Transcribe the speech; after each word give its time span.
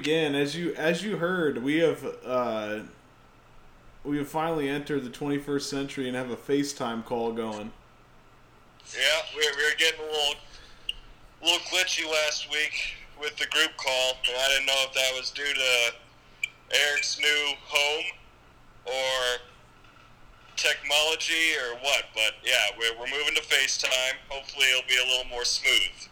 again. 0.00 0.34
As 0.34 0.56
you 0.56 0.74
as 0.74 1.04
you 1.04 1.18
heard, 1.18 1.62
we 1.62 1.78
have 1.78 2.04
uh, 2.24 2.80
we 4.02 4.16
have 4.18 4.28
finally 4.28 4.68
entered 4.68 5.04
the 5.04 5.10
21st 5.10 5.62
century 5.62 6.08
and 6.08 6.16
have 6.16 6.30
a 6.30 6.36
FaceTime 6.36 7.04
call 7.04 7.32
going. 7.32 7.70
Yeah, 8.94 9.20
we 9.36 9.46
were, 9.46 9.56
we 9.56 9.64
were 9.64 9.76
getting 9.78 10.00
a 10.00 10.04
little, 10.04 10.34
little 11.42 11.58
glitchy 11.66 12.10
last 12.10 12.50
week 12.50 12.96
with 13.20 13.36
the 13.36 13.46
group 13.46 13.76
call, 13.76 14.12
and 14.26 14.36
I 14.36 14.48
didn't 14.48 14.66
know 14.66 14.84
if 14.88 14.94
that 14.94 15.12
was 15.16 15.30
due 15.30 15.44
to 15.44 15.94
Eric's 16.88 17.20
new 17.20 17.54
home 17.62 18.04
or 18.86 19.38
technology 20.56 21.54
or 21.60 21.76
what. 21.80 22.04
But 22.14 22.40
yeah, 22.42 22.72
we're, 22.78 22.98
we're 22.98 23.10
moving 23.10 23.34
to 23.34 23.42
FaceTime. 23.42 24.16
Hopefully, 24.30 24.66
it'll 24.72 24.88
be 24.88 24.96
a 24.96 25.06
little 25.06 25.30
more 25.30 25.44
smooth. 25.44 26.08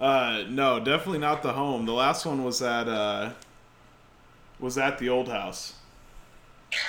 Uh, 0.00 0.44
no, 0.48 0.78
definitely 0.78 1.18
not 1.18 1.42
the 1.42 1.52
home. 1.52 1.84
The 1.86 1.92
last 1.92 2.24
one 2.24 2.44
was 2.44 2.62
at 2.62 2.88
uh, 2.88 3.30
was 4.60 4.78
at 4.78 4.98
the 4.98 5.08
old 5.08 5.28
house. 5.28 5.74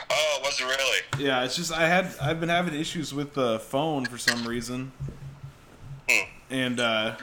Oh, 0.09 0.39
was 0.43 0.59
it 0.59 0.65
really? 0.65 1.25
Yeah, 1.25 1.43
it's 1.43 1.55
just 1.55 1.71
I 1.71 1.87
had 1.87 2.13
I've 2.21 2.39
been 2.39 2.49
having 2.49 2.73
issues 2.79 3.13
with 3.13 3.33
the 3.33 3.59
phone 3.59 4.05
for 4.05 4.17
some 4.17 4.45
reason, 4.47 4.91
Hmm. 6.09 6.25
and 6.49 6.79
uh, 6.79 7.15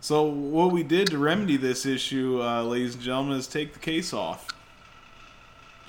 so 0.00 0.22
what 0.24 0.70
we 0.70 0.82
did 0.82 1.08
to 1.08 1.18
remedy 1.18 1.56
this 1.56 1.84
issue, 1.86 2.40
uh, 2.42 2.62
ladies 2.62 2.94
and 2.94 3.02
gentlemen, 3.02 3.38
is 3.38 3.46
take 3.48 3.72
the 3.72 3.78
case 3.80 4.12
off. 4.12 4.46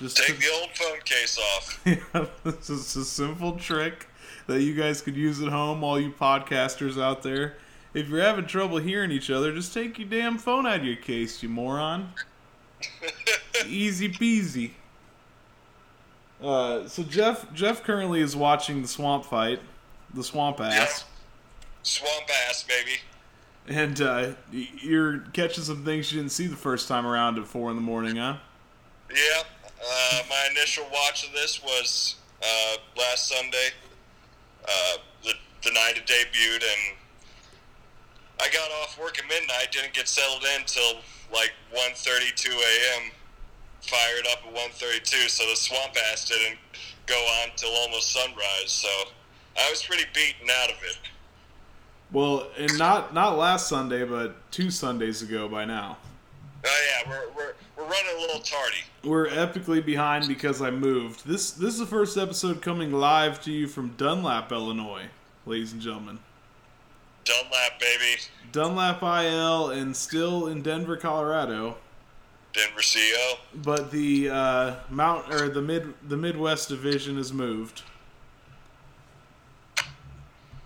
Just 0.00 0.16
Take 0.16 0.26
to- 0.26 0.40
the 0.40 0.50
old 0.60 0.70
phone 0.74 0.98
case 1.04 1.38
off. 1.38 1.80
Yeah, 1.86 2.26
this 2.42 2.70
is 2.70 2.96
a 2.96 3.04
simple 3.04 3.52
trick 3.58 4.08
that 4.46 4.62
you 4.62 4.74
guys 4.74 5.02
could 5.02 5.14
use 5.16 5.40
at 5.42 5.48
home, 5.48 5.84
all 5.84 6.00
you 6.00 6.10
podcasters 6.10 7.00
out 7.00 7.22
there. 7.22 7.56
If 7.92 8.08
you're 8.08 8.20
having 8.20 8.46
trouble 8.46 8.78
hearing 8.78 9.10
each 9.10 9.30
other, 9.30 9.52
just 9.52 9.74
take 9.74 9.98
your 9.98 10.08
damn 10.08 10.38
phone 10.38 10.66
out 10.66 10.80
of 10.80 10.84
your 10.84 10.96
case, 10.96 11.42
you 11.42 11.48
moron. 11.48 12.12
Easy 13.66 14.08
peasy. 14.08 14.72
Uh, 16.42 16.86
so 16.88 17.02
Jeff 17.02 17.52
Jeff 17.52 17.82
currently 17.82 18.20
is 18.20 18.34
watching 18.34 18.80
the 18.80 18.88
swamp 18.88 19.24
fight, 19.26 19.60
the 20.14 20.24
swamp 20.24 20.60
ass, 20.60 21.04
Swamp 21.82 22.24
ass, 22.48 22.62
baby. 22.62 22.98
and 23.68 24.00
uh, 24.00 24.30
you're 24.52 25.18
catching 25.34 25.64
some 25.64 25.84
things 25.84 26.10
you 26.12 26.20
didn't 26.20 26.32
see 26.32 26.46
the 26.46 26.56
first 26.56 26.88
time 26.88 27.06
around 27.06 27.38
at 27.38 27.46
four 27.46 27.68
in 27.70 27.76
the 27.76 27.82
morning, 27.82 28.16
huh? 28.16 28.36
Yeah, 29.14 29.42
uh, 29.84 30.22
my 30.30 30.48
initial 30.52 30.84
watch 30.92 31.26
of 31.26 31.32
this 31.34 31.62
was 31.62 32.16
uh, 32.42 32.76
last 32.96 33.28
Sunday, 33.28 33.68
uh, 34.64 34.96
the, 35.22 35.34
the 35.64 35.72
night 35.72 35.94
it 35.98 36.06
debuted, 36.06 36.62
and 36.62 36.96
I 38.40 38.48
got 38.52 38.70
off 38.82 38.98
work 38.98 39.18
at 39.18 39.28
midnight, 39.28 39.70
didn't 39.70 39.92
get 39.92 40.08
settled 40.08 40.44
in 40.56 40.64
till 40.66 41.00
like 41.32 41.52
1.32 41.74 42.48
a.m., 42.48 43.10
fired 43.82 44.26
up 44.32 44.46
at 44.46 44.54
1.32, 44.54 45.28
so 45.28 45.48
the 45.48 45.56
swamp 45.56 45.94
ass 46.10 46.28
didn't 46.28 46.58
go 47.06 47.16
on 47.42 47.50
till 47.56 47.70
almost 47.70 48.12
sunrise, 48.12 48.70
so 48.70 48.88
I 49.58 49.68
was 49.70 49.82
pretty 49.82 50.04
beaten 50.14 50.48
out 50.62 50.70
of 50.70 50.76
it. 50.82 50.96
Well, 52.12 52.48
and 52.58 52.76
not 52.76 53.14
not 53.14 53.38
last 53.38 53.68
Sunday, 53.68 54.04
but 54.04 54.50
two 54.50 54.70
Sundays 54.70 55.22
ago 55.22 55.48
by 55.48 55.64
now. 55.64 55.96
Oh 56.64 56.84
yeah, 56.88 57.08
we're, 57.08 57.28
we're, 57.34 57.52
we're 57.76 57.84
running 57.84 58.16
a 58.16 58.20
little 58.20 58.40
tardy. 58.40 58.82
We're 59.04 59.28
epically 59.28 59.84
behind 59.84 60.26
because 60.26 60.60
I 60.60 60.70
moved. 60.70 61.26
This 61.26 61.52
this 61.52 61.74
is 61.74 61.78
the 61.78 61.86
first 61.86 62.18
episode 62.18 62.62
coming 62.62 62.92
live 62.92 63.40
to 63.42 63.52
you 63.52 63.68
from 63.68 63.94
Dunlap, 63.96 64.50
Illinois, 64.50 65.06
ladies 65.46 65.72
and 65.72 65.80
gentlemen. 65.80 66.18
Dunlap, 67.30 67.78
baby. 67.80 68.20
Dunlap 68.52 69.02
IL 69.02 69.70
and 69.70 69.94
still 69.94 70.48
in 70.48 70.62
Denver, 70.62 70.96
Colorado, 70.96 71.76
Denver 72.52 72.80
CO. 72.82 73.34
but 73.54 73.90
the 73.92 74.28
uh, 74.30 74.74
Mount 74.88 75.32
or 75.32 75.48
the 75.48 75.62
mid 75.62 75.94
the 76.08 76.16
Midwest 76.16 76.68
division 76.68 77.16
has 77.16 77.32
moved. 77.32 77.82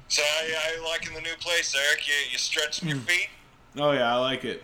So 0.08 0.22
I, 0.22 0.54
I 0.78 0.88
liking 0.90 1.14
the 1.14 1.20
new 1.20 1.34
place, 1.40 1.74
Eric. 1.76 2.06
You, 2.06 2.14
you 2.32 2.38
stretching 2.38 2.88
your 2.88 2.98
feet? 2.98 3.28
Oh 3.76 3.92
yeah, 3.92 4.14
I 4.14 4.18
like 4.20 4.44
it. 4.44 4.62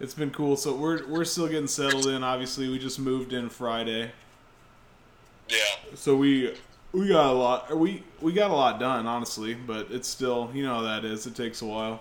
It's 0.00 0.14
been 0.14 0.30
cool. 0.30 0.56
So 0.56 0.74
we're 0.76 1.06
we're 1.06 1.24
still 1.24 1.48
getting 1.48 1.66
settled 1.66 2.06
in. 2.06 2.22
Obviously, 2.22 2.68
we 2.68 2.78
just 2.78 2.98
moved 2.98 3.32
in 3.32 3.48
Friday, 3.48 4.12
Yeah. 5.48 5.56
so 5.94 6.16
we 6.16 6.54
we 6.96 7.08
got 7.08 7.26
a 7.26 7.32
lot. 7.32 7.76
We 7.76 8.02
we 8.20 8.32
got 8.32 8.50
a 8.50 8.54
lot 8.54 8.80
done, 8.80 9.06
honestly. 9.06 9.54
But 9.54 9.88
it's 9.90 10.08
still, 10.08 10.50
you 10.54 10.62
know 10.64 10.76
how 10.76 10.82
that 10.82 11.04
is. 11.04 11.26
It 11.26 11.34
takes 11.36 11.60
a 11.62 11.66
while. 11.66 12.00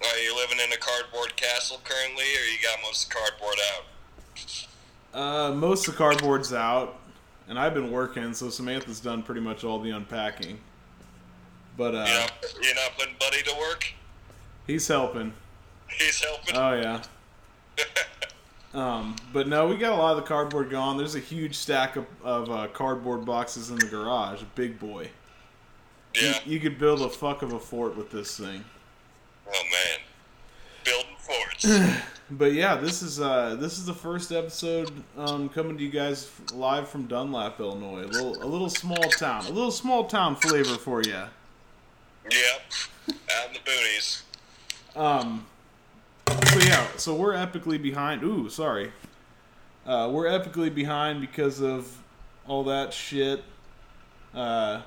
Are 0.00 0.18
you 0.18 0.36
living 0.36 0.58
in 0.64 0.72
a 0.72 0.76
cardboard 0.76 1.34
castle 1.36 1.80
currently, 1.82 2.22
or 2.24 2.44
you 2.46 2.58
got 2.62 2.78
most 2.82 3.04
of 3.06 3.10
the 3.10 3.16
cardboard 3.16 3.56
out? 3.74 3.84
Uh, 5.12 5.54
most 5.54 5.88
of 5.88 5.94
the 5.94 5.98
cardboard's 5.98 6.52
out, 6.52 7.00
and 7.48 7.58
I've 7.58 7.74
been 7.74 7.90
working, 7.90 8.32
so 8.34 8.48
Samantha's 8.50 9.00
done 9.00 9.24
pretty 9.24 9.40
much 9.40 9.64
all 9.64 9.80
the 9.80 9.90
unpacking. 9.90 10.60
But 11.76 11.94
uh, 11.96 12.04
You 12.06 12.14
know, 12.14 12.26
you're 12.62 12.74
not 12.76 12.92
putting 12.96 13.14
Buddy 13.18 13.42
to 13.42 13.54
work. 13.58 13.86
he's 14.66 14.86
helping. 14.86 15.32
He's 15.98 16.22
helping. 16.22 16.54
Oh 16.56 16.74
yeah. 16.74 17.02
Um, 18.74 19.16
but 19.32 19.48
no, 19.48 19.66
we 19.66 19.76
got 19.76 19.92
a 19.92 19.96
lot 19.96 20.10
of 20.10 20.16
the 20.18 20.28
cardboard 20.28 20.70
gone. 20.70 20.98
There's 20.98 21.14
a 21.14 21.20
huge 21.20 21.54
stack 21.56 21.96
of, 21.96 22.06
of 22.22 22.50
uh, 22.50 22.68
cardboard 22.68 23.24
boxes 23.24 23.70
in 23.70 23.76
the 23.76 23.86
garage, 23.86 24.42
big 24.54 24.78
boy. 24.78 25.08
You, 26.14 26.32
you 26.44 26.60
could 26.60 26.78
build 26.78 27.00
a 27.02 27.08
fuck 27.08 27.42
of 27.42 27.52
a 27.52 27.60
fort 27.60 27.96
with 27.96 28.10
this 28.10 28.36
thing. 28.36 28.64
Oh 29.48 29.62
man, 29.72 29.98
building 30.84 31.16
forts. 31.18 32.02
But 32.30 32.52
yeah, 32.52 32.76
this 32.76 33.00
is 33.00 33.20
uh, 33.22 33.56
this 33.58 33.78
is 33.78 33.86
the 33.86 33.94
first 33.94 34.32
episode 34.32 34.92
um, 35.16 35.48
coming 35.48 35.78
to 35.78 35.82
you 35.82 35.88
guys 35.88 36.30
live 36.52 36.86
from 36.86 37.06
Dunlap, 37.06 37.58
Illinois. 37.58 38.02
A 38.02 38.06
little 38.06 38.42
a 38.42 38.44
little 38.44 38.68
small 38.68 39.02
town, 39.02 39.46
a 39.46 39.50
little 39.50 39.70
small 39.70 40.04
town 40.04 40.36
flavor 40.36 40.74
for 40.74 41.02
you. 41.02 41.12
yep. 41.12 41.30
Out 43.08 43.48
in 43.48 43.54
the 43.54 43.60
boonies. 43.60 44.22
Um. 44.94 45.46
So 46.28 46.58
yeah, 46.60 46.86
so 46.96 47.14
we're 47.14 47.32
epically 47.32 47.80
behind. 47.80 48.22
Ooh, 48.22 48.50
sorry. 48.50 48.92
Uh, 49.86 50.10
we're 50.12 50.26
epically 50.26 50.74
behind 50.74 51.22
because 51.22 51.62
of 51.62 52.02
all 52.46 52.64
that 52.64 52.92
shit. 52.92 53.42
Uh, 54.34 54.82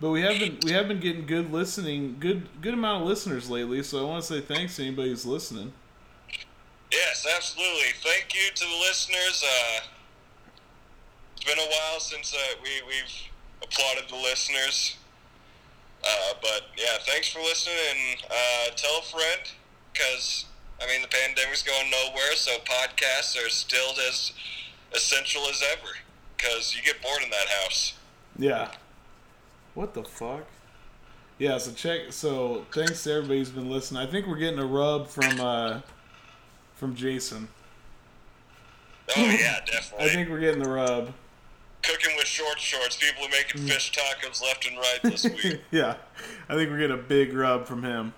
but 0.00 0.10
we 0.10 0.22
have 0.22 0.38
been 0.38 0.58
we 0.64 0.72
have 0.72 0.88
been 0.88 0.98
getting 0.98 1.26
good 1.26 1.52
listening, 1.52 2.16
good 2.18 2.48
good 2.62 2.72
amount 2.72 3.02
of 3.02 3.08
listeners 3.08 3.50
lately. 3.50 3.82
So 3.82 4.00
I 4.00 4.08
want 4.08 4.24
to 4.24 4.26
say 4.26 4.40
thanks 4.40 4.76
to 4.76 4.82
anybody 4.82 5.10
who's 5.10 5.26
listening. 5.26 5.74
Yes, 6.90 7.26
absolutely. 7.36 7.92
Thank 8.02 8.34
you 8.34 8.50
to 8.54 8.64
the 8.64 8.78
listeners. 8.88 9.44
Uh, 9.46 9.80
it's 11.36 11.44
been 11.44 11.58
a 11.58 11.68
while 11.68 12.00
since 12.00 12.34
uh, 12.34 12.56
we 12.62 12.70
we've 12.86 13.12
applauded 13.62 14.08
the 14.08 14.16
listeners. 14.16 14.96
Uh, 16.02 16.32
but 16.40 16.62
yeah, 16.78 16.96
thanks 17.06 17.28
for 17.28 17.40
listening 17.40 17.76
and 17.90 18.22
uh, 18.24 18.74
tell 18.74 19.00
a 19.00 19.02
friend 19.02 19.52
because 19.92 20.46
I 20.82 20.86
mean 20.86 21.02
the 21.02 21.08
pandemic's 21.08 21.62
going 21.62 21.90
nowhere, 21.90 22.34
so 22.34 22.52
podcasts 22.58 23.36
are 23.36 23.50
still 23.50 23.92
as 24.08 24.32
essential 24.94 25.42
as 25.50 25.62
ever 25.72 25.92
because 26.36 26.74
you 26.74 26.82
get 26.82 27.00
bored 27.02 27.22
in 27.22 27.30
that 27.30 27.48
house. 27.62 27.94
Yeah. 28.38 28.70
What 29.74 29.94
the 29.94 30.02
fuck? 30.04 30.46
Yeah, 31.38 31.56
so 31.58 31.72
check. 31.72 32.12
So 32.12 32.66
thanks 32.72 33.02
to 33.04 33.12
everybody 33.12 33.38
who's 33.38 33.50
been 33.50 33.70
listening. 33.70 34.06
I 34.06 34.10
think 34.10 34.26
we're 34.26 34.36
getting 34.36 34.58
a 34.58 34.66
rub 34.66 35.08
from 35.08 35.40
uh, 35.40 35.80
from 36.74 36.94
Jason. 36.94 37.48
Oh 39.16 39.22
yeah, 39.22 39.60
definitely. 39.66 40.06
I 40.06 40.08
think 40.10 40.28
we're 40.28 40.40
getting 40.40 40.62
the 40.62 40.70
rub. 40.70 41.12
Cooking 41.82 42.14
with 42.16 42.26
short 42.26 42.58
shorts. 42.58 42.96
People 42.96 43.24
are 43.24 43.30
making 43.30 43.66
fish 43.66 43.90
tacos 43.90 44.42
left 44.42 44.68
and 44.68 44.76
right 44.76 44.98
this 45.02 45.24
week. 45.24 45.62
yeah, 45.70 45.94
I 46.48 46.54
think 46.54 46.70
we're 46.70 46.78
getting 46.78 46.98
a 46.98 47.02
big 47.02 47.32
rub 47.32 47.66
from 47.66 47.82
him. 47.82 48.12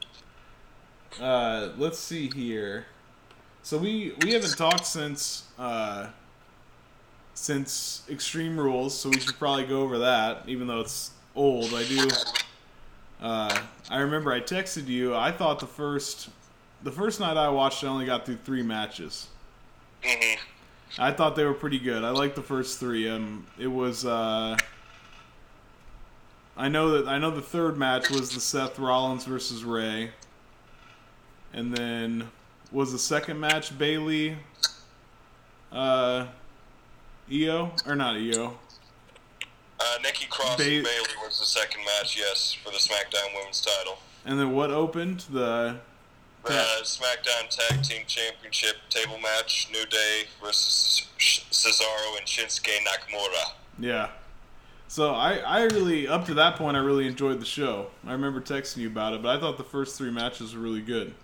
Uh, 1.20 1.70
let's 1.76 1.98
see 1.98 2.30
here. 2.30 2.86
So 3.62 3.78
we 3.78 4.14
we 4.22 4.32
haven't 4.32 4.56
talked 4.56 4.86
since 4.86 5.44
uh, 5.58 6.08
since 7.34 8.02
Extreme 8.10 8.58
Rules, 8.58 8.98
so 8.98 9.08
we 9.08 9.20
should 9.20 9.38
probably 9.38 9.64
go 9.64 9.82
over 9.82 9.98
that, 9.98 10.42
even 10.48 10.66
though 10.66 10.80
it's 10.80 11.10
old. 11.36 11.72
I 11.74 11.84
do. 11.84 12.08
Uh, 13.20 13.62
I 13.88 13.98
remember 13.98 14.32
I 14.32 14.40
texted 14.40 14.88
you. 14.88 15.14
I 15.14 15.30
thought 15.30 15.60
the 15.60 15.66
first 15.66 16.28
the 16.82 16.90
first 16.92 17.20
night 17.20 17.36
I 17.36 17.48
watched, 17.50 17.84
I 17.84 17.88
only 17.88 18.06
got 18.06 18.26
through 18.26 18.38
three 18.44 18.62
matches. 18.62 19.28
hmm 20.04 20.34
I 20.98 21.10
thought 21.10 21.36
they 21.36 21.44
were 21.44 21.54
pretty 21.54 21.78
good. 21.78 22.04
I 22.04 22.10
liked 22.10 22.36
the 22.36 22.42
first 22.42 22.78
three. 22.78 23.08
Um, 23.08 23.46
it 23.58 23.68
was. 23.68 24.04
Uh, 24.04 24.58
I 26.56 26.68
know 26.68 26.90
that 26.90 27.08
I 27.08 27.18
know 27.18 27.30
the 27.30 27.40
third 27.40 27.78
match 27.78 28.10
was 28.10 28.30
the 28.34 28.40
Seth 28.40 28.78
Rollins 28.78 29.24
versus 29.24 29.64
Rey, 29.64 30.10
and 31.52 31.76
then 31.76 32.28
was 32.70 32.93
the 32.93 32.99
second 32.99 33.38
match 33.38 33.76
Bayley, 33.76 34.37
uh, 35.70 36.26
Io 37.31 37.72
or 37.87 37.94
not 37.94 38.16
Io? 38.16 38.58
Uh, 39.81 39.99
Nikki 40.02 40.26
Cross 40.26 40.56
Ba- 40.56 40.62
and 40.62 40.84
Bayley 40.84 41.16
was 41.25 41.38
the 41.40 41.44
second 41.44 41.81
match, 41.84 42.16
yes, 42.16 42.52
for 42.52 42.70
the 42.70 42.78
SmackDown 42.78 43.34
Women's 43.37 43.60
title. 43.60 43.99
And 44.25 44.38
then 44.38 44.52
what 44.52 44.70
opened 44.70 45.20
the? 45.31 45.76
The 46.44 46.82
SmackDown 46.82 47.49
Tag 47.50 47.84
Team 47.84 48.02
Championship 48.06 48.76
table 48.90 49.19
match: 49.19 49.69
New 49.72 49.87
Day 49.87 50.25
versus 50.43 51.06
Cesaro 51.19 52.19
and 52.19 52.26
Shinsuke 52.26 52.78
Nakamura. 52.84 53.52
Yeah. 53.78 54.08
So 54.88 55.14
I, 55.14 55.37
I 55.37 55.62
really 55.62 56.08
up 56.08 56.26
to 56.26 56.34
that 56.34 56.56
point 56.56 56.76
I 56.76 56.81
really 56.81 57.06
enjoyed 57.06 57.40
the 57.40 57.46
show. 57.46 57.87
I 58.06 58.12
remember 58.12 58.40
texting 58.40 58.78
you 58.78 58.88
about 58.88 59.14
it, 59.14 59.22
but 59.22 59.37
I 59.37 59.40
thought 59.40 59.56
the 59.56 59.64
first 59.64 59.96
three 59.96 60.10
matches 60.10 60.55
were 60.55 60.60
really 60.60 60.82
good. 60.82 61.14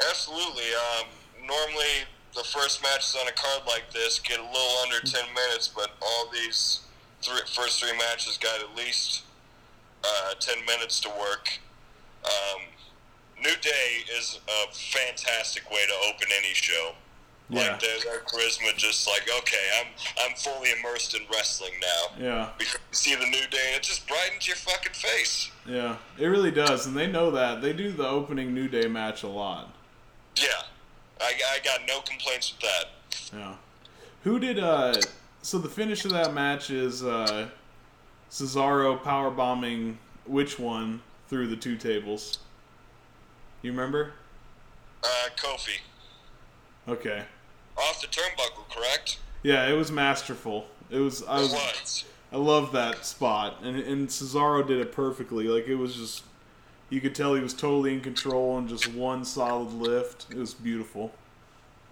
Absolutely. 0.00 0.64
Um, 0.74 1.06
normally 1.46 2.04
the 2.34 2.44
first 2.44 2.82
matches 2.82 3.16
on 3.20 3.28
a 3.28 3.32
card 3.32 3.62
like 3.66 3.90
this 3.92 4.18
get 4.18 4.38
a 4.38 4.42
little 4.42 4.76
under 4.82 5.00
ten 5.00 5.24
minutes, 5.34 5.68
but 5.68 5.90
all 6.02 6.30
these 6.32 6.80
three, 7.22 7.40
first 7.54 7.80
three 7.80 7.96
matches 7.96 8.36
got 8.36 8.60
at 8.60 8.76
least 8.76 9.22
uh, 10.04 10.34
ten 10.38 10.64
minutes 10.66 11.00
to 11.00 11.08
work. 11.08 11.48
Um, 12.24 12.62
New 13.38 13.56
Day 13.60 14.02
is 14.18 14.38
a 14.48 14.72
fantastic 14.74 15.70
way 15.70 15.84
to 15.86 15.94
open 16.08 16.28
any 16.36 16.54
show. 16.54 16.92
Yeah. 17.48 17.60
Like 17.60 17.80
their, 17.80 18.00
their 18.00 18.20
charisma, 18.20 18.76
just 18.76 19.06
like 19.06 19.22
okay, 19.38 19.56
I'm 19.80 19.86
I'm 20.24 20.36
fully 20.36 20.70
immersed 20.78 21.14
in 21.14 21.22
wrestling 21.32 21.74
now. 21.80 22.24
Yeah. 22.24 22.48
Because 22.58 22.80
you 22.90 22.96
see 22.96 23.14
the 23.14 23.24
New 23.24 23.46
Day, 23.50 23.68
and 23.68 23.76
it 23.76 23.82
just 23.82 24.06
brightens 24.08 24.48
your 24.48 24.56
fucking 24.56 24.94
face. 24.94 25.50
Yeah. 25.64 25.96
It 26.18 26.26
really 26.26 26.50
does, 26.50 26.86
and 26.86 26.96
they 26.96 27.06
know 27.06 27.30
that. 27.30 27.62
They 27.62 27.72
do 27.72 27.92
the 27.92 28.06
opening 28.06 28.52
New 28.52 28.68
Day 28.68 28.88
match 28.88 29.22
a 29.22 29.28
lot. 29.28 29.72
Yeah, 30.36 30.62
I, 31.20 31.32
I 31.54 31.58
got 31.64 31.80
no 31.86 32.00
complaints 32.00 32.52
with 32.52 32.60
that. 32.60 33.36
Yeah. 33.38 33.54
Who 34.24 34.38
did 34.38 34.58
uh 34.58 34.94
so 35.42 35.58
the 35.58 35.68
finish 35.68 36.04
of 36.04 36.10
that 36.12 36.34
match 36.34 36.70
is 36.70 37.02
uh 37.04 37.48
Cesaro 38.30 39.02
power 39.02 39.30
bombing 39.30 39.98
which 40.26 40.58
one 40.58 41.00
through 41.28 41.48
the 41.48 41.56
two 41.56 41.76
tables? 41.76 42.38
You 43.62 43.70
remember? 43.70 44.12
Uh, 45.02 45.28
Kofi 45.36 45.78
Okay. 46.88 47.22
off 47.76 48.00
the 48.00 48.06
turnbuckle, 48.08 48.68
correct? 48.74 49.18
Yeah, 49.42 49.66
it 49.68 49.72
was 49.72 49.90
masterful. 49.92 50.66
It 50.90 50.98
was 50.98 51.22
I 51.24 51.38
It 51.38 51.42
was 51.42 51.52
was. 51.52 52.04
I 52.32 52.36
love 52.36 52.72
that 52.72 53.06
spot, 53.06 53.58
and 53.62 53.78
and 53.78 54.08
Cesaro 54.08 54.66
did 54.66 54.78
it 54.80 54.92
perfectly. 54.92 55.46
Like 55.48 55.66
it 55.68 55.76
was 55.76 55.94
just, 55.94 56.24
you 56.88 57.00
could 57.00 57.14
tell 57.14 57.34
he 57.34 57.40
was 57.40 57.54
totally 57.54 57.92
in 57.94 58.00
control 58.00 58.58
and 58.58 58.68
just 58.68 58.92
one 58.92 59.24
solid 59.24 59.72
lift. 59.72 60.26
It 60.30 60.36
was 60.36 60.54
beautiful. 60.54 61.12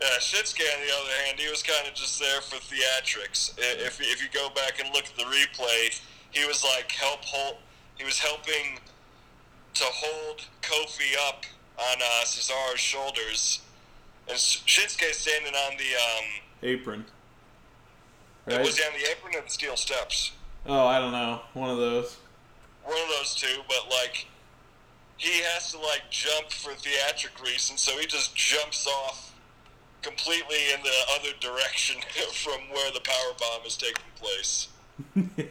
Yeah, 0.01 0.09
Shinsuke, 0.19 0.61
on 0.61 0.87
the 0.87 0.93
other 0.93 1.11
hand, 1.25 1.39
he 1.39 1.49
was 1.49 1.63
kind 1.63 1.87
of 1.87 1.95
just 1.95 2.21
there 2.21 2.41
for 2.41 2.57
theatrics. 2.57 3.55
If, 3.59 4.01
if 4.01 4.23
you 4.23 4.29
go 4.33 4.49
back 4.55 4.81
and 4.81 4.93
look 4.93 5.05
at 5.05 5.17
the 5.17 5.25
replay, 5.25 6.01
he 6.31 6.47
was 6.47 6.65
like 6.65 6.91
help 6.93 7.25
hold. 7.25 7.57
He 7.97 8.05
was 8.05 8.19
helping 8.19 8.79
to 9.75 9.85
hold 9.85 10.43
Kofi 10.63 11.17
up 11.29 11.45
on 11.79 11.97
uh, 12.01 12.25
Cesaro's 12.25 12.81
shoulders, 12.81 13.61
and 14.29 14.37
Shinsuke 14.37 15.13
standing 15.13 15.55
on 15.55 15.77
the 15.77 15.95
um. 15.95 16.25
Apron. 16.63 17.05
Right? 18.47 18.61
Was 18.61 18.79
on 18.81 18.93
the 19.01 19.11
apron 19.11 19.35
or 19.37 19.43
the 19.43 19.51
steel 19.51 19.77
steps? 19.77 20.33
Oh, 20.67 20.87
I 20.87 20.99
don't 20.99 21.13
know. 21.13 21.41
One 21.55 21.71
of 21.71 21.79
those. 21.79 22.19
one 22.85 22.99
of 22.99 23.09
those 23.19 23.35
two, 23.35 23.63
but 23.69 23.91
like 23.91 24.27
he 25.17 25.43
has 25.43 25.71
to 25.73 25.79
like 25.79 26.03
jump 26.11 26.51
for 26.51 26.73
theatric 26.73 27.43
reasons, 27.43 27.81
so 27.81 27.97
he 27.99 28.07
just 28.07 28.35
jumps 28.35 28.87
off 28.87 29.35
completely 30.03 30.73
in 30.75 30.83
the 30.83 30.93
other 31.15 31.31
direction 31.41 31.97
from 32.33 32.61
where 32.73 32.93
the 32.93 33.01
power 33.01 33.35
bomb 33.39 33.67
is 33.67 33.77
taking 33.77 34.05
place. 34.17 34.69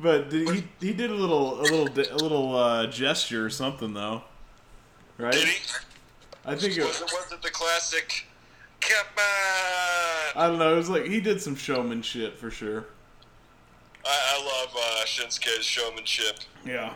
but 0.00 0.30
did, 0.30 0.48
he 0.48 0.64
he 0.80 0.92
did 0.92 1.10
a 1.10 1.14
little 1.14 1.60
a 1.60 1.62
little 1.62 1.88
a 1.88 2.18
little 2.22 2.56
uh, 2.56 2.86
gesture 2.88 3.44
or 3.44 3.50
something 3.50 3.94
though, 3.94 4.22
right? 5.18 5.32
Did 5.32 5.48
he? 5.48 5.72
I 6.44 6.54
think 6.56 6.76
it 6.76 6.84
Was 6.84 7.00
it 7.00 7.12
was 7.12 7.32
it 7.32 7.42
the 7.42 7.50
classic? 7.50 8.26
Come 8.80 9.06
on! 9.16 10.42
I 10.42 10.46
don't 10.46 10.58
know. 10.58 10.74
It 10.74 10.76
was 10.76 10.90
like 10.90 11.06
he 11.06 11.20
did 11.20 11.40
some 11.40 11.56
showmanship 11.56 12.36
for 12.36 12.50
sure. 12.50 12.84
I, 14.04 14.36
I 14.36 14.44
love 14.44 14.76
uh, 14.76 15.04
Shinsuke's 15.06 15.64
showmanship. 15.64 16.40
Yeah. 16.66 16.92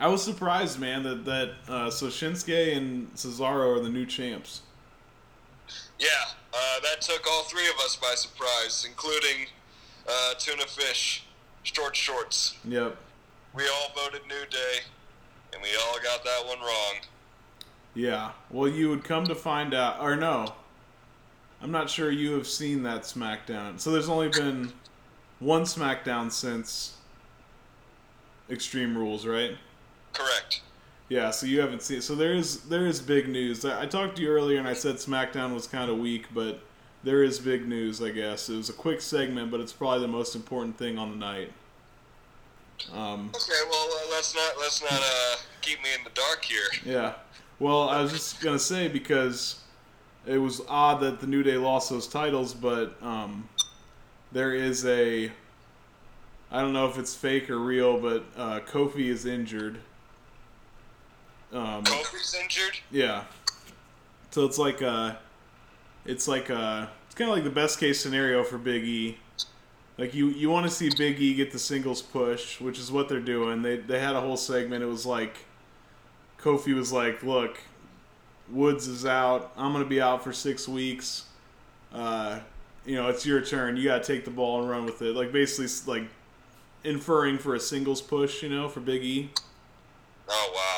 I 0.00 0.06
was 0.06 0.22
surprised, 0.22 0.78
man, 0.78 1.02
that 1.02 1.24
that 1.24 1.50
uh, 1.68 1.90
so 1.90 2.06
Shinsuke 2.06 2.76
and 2.76 3.12
Cesaro 3.14 3.76
are 3.76 3.80
the 3.80 3.90
new 3.90 4.06
champs. 4.06 4.62
Yeah, 5.98 6.06
uh, 6.54 6.80
that 6.82 7.00
took 7.00 7.26
all 7.26 7.42
three 7.44 7.68
of 7.68 7.76
us 7.84 7.96
by 7.96 8.14
surprise, 8.14 8.86
including 8.88 9.46
uh, 10.08 10.34
Tuna 10.38 10.66
Fish, 10.66 11.24
Short 11.64 11.96
Shorts. 11.96 12.56
Yep. 12.64 12.96
We 13.54 13.64
all 13.64 13.92
voted 13.96 14.22
New 14.28 14.46
Day, 14.50 14.80
and 15.52 15.62
we 15.62 15.68
all 15.86 15.98
got 16.02 16.22
that 16.24 16.46
one 16.46 16.60
wrong. 16.60 16.94
Yeah. 17.94 18.30
Well, 18.50 18.68
you 18.68 18.90
would 18.90 19.02
come 19.02 19.24
to 19.24 19.34
find 19.34 19.74
out, 19.74 20.00
or 20.00 20.14
no, 20.14 20.52
I'm 21.60 21.72
not 21.72 21.90
sure 21.90 22.12
you 22.12 22.34
have 22.34 22.46
seen 22.46 22.84
that 22.84 23.02
SmackDown. 23.02 23.80
So 23.80 23.90
there's 23.90 24.08
only 24.08 24.28
been 24.28 24.72
one 25.40 25.62
SmackDown 25.62 26.30
since 26.30 26.96
Extreme 28.48 28.96
Rules, 28.96 29.26
right? 29.26 29.56
Correct. 30.18 30.60
Yeah. 31.08 31.30
So 31.30 31.46
you 31.46 31.60
haven't 31.60 31.82
seen. 31.82 32.00
So 32.02 32.14
there 32.14 32.34
is 32.34 32.62
there 32.62 32.86
is 32.86 33.00
big 33.00 33.28
news. 33.28 33.64
I 33.64 33.82
I 33.82 33.86
talked 33.86 34.16
to 34.16 34.22
you 34.22 34.28
earlier, 34.28 34.58
and 34.58 34.68
I 34.68 34.74
said 34.74 34.96
SmackDown 34.96 35.54
was 35.54 35.66
kind 35.66 35.90
of 35.90 35.98
weak, 35.98 36.26
but 36.34 36.60
there 37.04 37.22
is 37.22 37.38
big 37.38 37.66
news. 37.68 38.02
I 38.02 38.10
guess 38.10 38.48
it 38.48 38.56
was 38.56 38.68
a 38.68 38.72
quick 38.74 39.00
segment, 39.00 39.50
but 39.50 39.60
it's 39.60 39.72
probably 39.72 40.00
the 40.00 40.08
most 40.08 40.34
important 40.34 40.76
thing 40.76 40.98
on 40.98 41.10
the 41.10 41.16
night. 41.16 41.52
Um, 42.92 43.30
Okay, 43.34 43.52
well 43.70 43.88
uh, 43.92 44.10
let's 44.10 44.34
not 44.34 44.52
let's 44.60 44.80
not 44.82 45.00
uh, 45.00 45.36
keep 45.60 45.82
me 45.82 45.88
in 45.96 46.04
the 46.04 46.10
dark 46.10 46.44
here. 46.44 46.68
Yeah. 46.84 47.14
Well, 47.60 47.88
I 47.88 48.00
was 48.02 48.12
just 48.12 48.40
gonna 48.40 48.58
say 48.58 48.86
because 48.88 49.60
it 50.26 50.38
was 50.38 50.60
odd 50.68 51.00
that 51.00 51.20
the 51.20 51.26
New 51.26 51.42
Day 51.42 51.56
lost 51.56 51.90
those 51.90 52.06
titles, 52.06 52.54
but 52.54 52.96
um, 53.02 53.48
there 54.32 54.54
is 54.54 54.84
a 54.86 55.32
I 56.50 56.60
don't 56.60 56.72
know 56.72 56.88
if 56.88 56.98
it's 56.98 57.14
fake 57.14 57.50
or 57.50 57.58
real, 57.58 57.98
but 57.98 58.24
uh, 58.36 58.60
Kofi 58.60 59.06
is 59.08 59.26
injured. 59.26 59.78
Um, 61.52 61.84
Kofi's 61.84 62.34
injured. 62.34 62.78
yeah. 62.90 63.24
So 64.30 64.44
it's 64.44 64.58
like 64.58 64.82
uh 64.82 65.14
it's 66.04 66.28
like 66.28 66.50
uh 66.50 66.86
it's 67.06 67.14
kind 67.14 67.30
of 67.30 67.36
like 67.36 67.44
the 67.44 67.50
best 67.50 67.80
case 67.80 68.00
scenario 68.00 68.44
for 68.44 68.58
Big 68.58 68.84
E. 68.84 69.18
Like 69.96 70.14
you 70.14 70.28
you 70.28 70.50
want 70.50 70.66
to 70.66 70.70
see 70.70 70.90
Big 70.96 71.20
E 71.20 71.34
get 71.34 71.50
the 71.50 71.58
singles 71.58 72.02
push, 72.02 72.60
which 72.60 72.78
is 72.78 72.92
what 72.92 73.08
they're 73.08 73.20
doing. 73.20 73.62
They 73.62 73.76
they 73.76 73.98
had 73.98 74.14
a 74.14 74.20
whole 74.20 74.36
segment. 74.36 74.82
It 74.82 74.86
was 74.86 75.06
like 75.06 75.38
Kofi 76.40 76.74
was 76.74 76.92
like, 76.92 77.22
"Look, 77.22 77.58
Woods 78.50 78.86
is 78.86 79.04
out. 79.06 79.52
I'm 79.56 79.72
going 79.72 79.82
to 79.82 79.88
be 79.88 80.00
out 80.00 80.22
for 80.22 80.32
6 80.32 80.68
weeks. 80.68 81.24
Uh, 81.92 82.38
you 82.86 82.94
know, 82.94 83.08
it's 83.08 83.26
your 83.26 83.40
turn. 83.40 83.76
You 83.76 83.84
got 83.84 84.04
to 84.04 84.12
take 84.12 84.24
the 84.24 84.30
ball 84.30 84.60
and 84.60 84.70
run 84.70 84.84
with 84.84 85.02
it." 85.02 85.16
Like 85.16 85.32
basically 85.32 85.92
like 86.00 86.08
inferring 86.84 87.38
for 87.38 87.54
a 87.56 87.60
singles 87.60 88.00
push, 88.00 88.42
you 88.42 88.50
know, 88.50 88.68
for 88.68 88.80
Big 88.80 89.02
E 89.02 89.30
Oh 90.28 90.52
wow. 90.54 90.77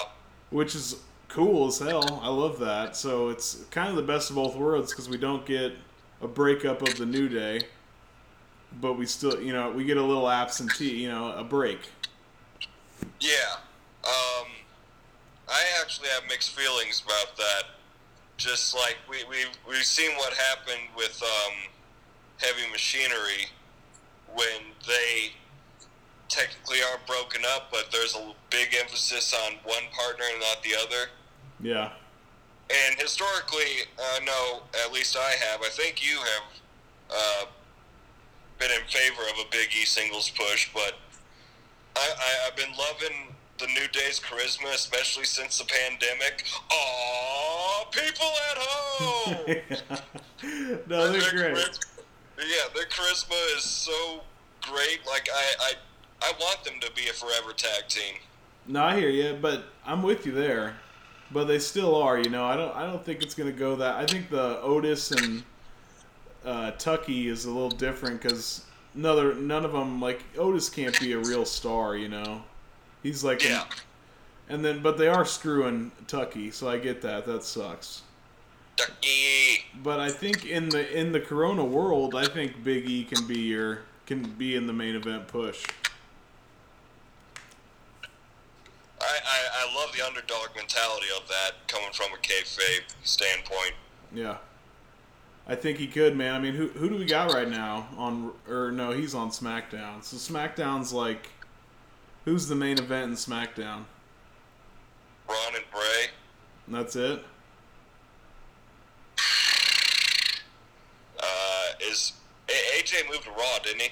Which 0.50 0.74
is 0.74 0.96
cool 1.28 1.68
as 1.68 1.78
hell. 1.78 2.20
I 2.22 2.28
love 2.28 2.58
that. 2.58 2.96
So 2.96 3.28
it's 3.28 3.64
kind 3.70 3.88
of 3.88 3.96
the 3.96 4.02
best 4.02 4.30
of 4.30 4.36
both 4.36 4.56
worlds 4.56 4.92
because 4.92 5.08
we 5.08 5.16
don't 5.16 5.46
get 5.46 5.72
a 6.20 6.28
breakup 6.28 6.82
of 6.82 6.96
the 6.96 7.06
New 7.06 7.28
Day, 7.28 7.62
but 8.80 8.94
we 8.94 9.06
still, 9.06 9.40
you 9.40 9.52
know, 9.52 9.70
we 9.70 9.84
get 9.84 9.96
a 9.96 10.02
little 10.02 10.28
absentee, 10.28 10.96
you 10.96 11.08
know, 11.08 11.32
a 11.32 11.44
break. 11.44 11.78
Yeah. 13.20 13.56
Um, 14.04 14.46
I 15.48 15.62
actually 15.80 16.08
have 16.08 16.22
mixed 16.28 16.58
feelings 16.58 17.02
about 17.04 17.36
that. 17.36 17.62
Just 18.36 18.74
like 18.74 18.96
we 19.08 19.18
we 19.28 19.44
we've 19.68 19.84
seen 19.84 20.16
what 20.16 20.32
happened 20.32 20.88
with 20.96 21.22
um, 21.22 21.54
heavy 22.38 22.70
machinery 22.72 23.46
when 24.34 24.72
they 24.86 25.32
technically 26.30 26.78
aren't 26.90 27.06
broken 27.06 27.42
up, 27.54 27.70
but 27.70 27.90
there's 27.92 28.16
a 28.16 28.32
big 28.50 28.74
emphasis 28.80 29.34
on 29.46 29.54
one 29.64 29.82
partner 29.92 30.24
and 30.30 30.40
not 30.40 30.62
the 30.62 30.70
other. 30.80 31.10
Yeah, 31.62 31.90
And 32.70 32.98
historically, 32.98 33.84
I 33.98 34.20
know 34.24 34.62
at 34.84 34.92
least 34.92 35.16
I 35.16 35.32
have. 35.50 35.60
I 35.60 35.68
think 35.68 36.02
you 36.02 36.16
have 36.16 36.44
uh, 37.10 37.44
been 38.58 38.70
in 38.70 38.86
favor 38.88 39.22
of 39.22 39.46
a 39.46 39.50
Big 39.50 39.68
E 39.74 39.84
singles 39.84 40.30
push, 40.30 40.70
but 40.72 40.94
I, 41.96 42.08
I, 42.16 42.46
I've 42.46 42.56
been 42.56 42.70
loving 42.78 43.34
the 43.58 43.66
New 43.66 43.88
Day's 43.92 44.18
charisma, 44.18 44.72
especially 44.74 45.24
since 45.24 45.58
the 45.58 45.64
pandemic. 45.64 46.44
Aw, 46.70 47.84
people 47.90 48.32
at 48.50 48.56
home. 48.58 50.00
no, 50.88 51.12
they're 51.12 51.30
great. 51.30 51.78
Yeah, 52.38 52.68
their 52.74 52.86
charisma 52.86 53.56
is 53.56 53.64
so 53.64 54.20
great. 54.62 55.06
Like 55.06 55.28
I, 55.34 55.44
I, 55.60 55.72
I 56.22 56.32
want 56.38 56.64
them 56.64 56.74
to 56.80 56.90
be 56.92 57.08
a 57.08 57.12
forever 57.12 57.52
tag 57.56 57.88
team. 57.88 58.16
No, 58.66 58.82
I 58.84 58.98
hear 58.98 59.08
you, 59.08 59.38
but 59.40 59.64
I'm 59.86 60.02
with 60.02 60.26
you 60.26 60.32
there. 60.32 60.74
But 61.32 61.44
they 61.44 61.58
still 61.58 61.94
are, 61.94 62.18
you 62.18 62.28
know. 62.28 62.44
I 62.44 62.56
don't. 62.56 62.74
I 62.74 62.86
don't 62.86 63.04
think 63.04 63.22
it's 63.22 63.34
gonna 63.34 63.52
go 63.52 63.76
that. 63.76 63.94
I 63.96 64.04
think 64.06 64.30
the 64.30 64.60
Otis 64.60 65.12
and 65.12 65.42
uh, 66.44 66.72
Tucky 66.72 67.28
is 67.28 67.44
a 67.44 67.50
little 67.50 67.70
different 67.70 68.20
because 68.20 68.64
another 68.94 69.34
none 69.34 69.64
of 69.64 69.72
them 69.72 70.00
like 70.00 70.22
Otis 70.36 70.68
can't 70.68 70.98
be 71.00 71.12
a 71.12 71.18
real 71.18 71.44
star, 71.44 71.96
you 71.96 72.08
know. 72.08 72.42
He's 73.02 73.22
like, 73.24 73.44
Yeah. 73.44 73.64
and 74.48 74.64
then 74.64 74.82
but 74.82 74.98
they 74.98 75.06
are 75.08 75.24
screwing 75.24 75.92
Tucky, 76.08 76.50
so 76.50 76.68
I 76.68 76.78
get 76.78 77.00
that. 77.02 77.24
That 77.26 77.44
sucks. 77.44 78.02
Ducky. 78.76 79.64
But 79.82 80.00
I 80.00 80.10
think 80.10 80.46
in 80.46 80.68
the 80.68 80.98
in 80.98 81.12
the 81.12 81.20
Corona 81.20 81.64
world, 81.64 82.14
I 82.16 82.24
think 82.26 82.64
Big 82.64 82.88
E 82.90 83.04
can 83.04 83.26
be 83.28 83.38
your 83.38 83.80
can 84.06 84.22
be 84.32 84.56
in 84.56 84.66
the 84.66 84.72
main 84.72 84.96
event 84.96 85.28
push. 85.28 85.64
I, 89.00 89.18
I, 89.24 89.66
I 89.66 89.74
love 89.74 89.94
the 89.96 90.06
underdog 90.06 90.54
mentality 90.54 91.06
of 91.16 91.26
that 91.28 91.52
coming 91.68 91.90
from 91.92 92.12
a 92.12 92.18
kayfabe 92.18 92.82
standpoint. 93.02 93.74
Yeah. 94.12 94.36
I 95.46 95.54
think 95.54 95.78
he 95.78 95.86
could, 95.86 96.16
man. 96.16 96.34
I 96.34 96.38
mean, 96.38 96.54
who 96.54 96.68
who 96.68 96.88
do 96.88 96.96
we 96.96 97.06
got 97.06 97.32
right 97.32 97.48
now 97.48 97.88
on 97.96 98.32
or 98.48 98.70
no, 98.70 98.92
he's 98.92 99.14
on 99.14 99.30
SmackDown. 99.30 100.04
So 100.04 100.16
SmackDown's 100.16 100.92
like 100.92 101.28
who's 102.24 102.46
the 102.46 102.54
main 102.54 102.78
event 102.78 103.10
in 103.10 103.16
SmackDown? 103.16 103.84
Braun 105.26 105.54
and 105.54 105.64
Bray. 105.72 106.10
And 106.66 106.74
that's 106.74 106.94
it? 106.94 107.24
Uh, 111.18 111.72
is 111.80 112.12
AJ 112.46 113.08
moved 113.10 113.24
to 113.24 113.30
Raw, 113.30 113.58
didn't 113.64 113.80
he? 113.80 113.88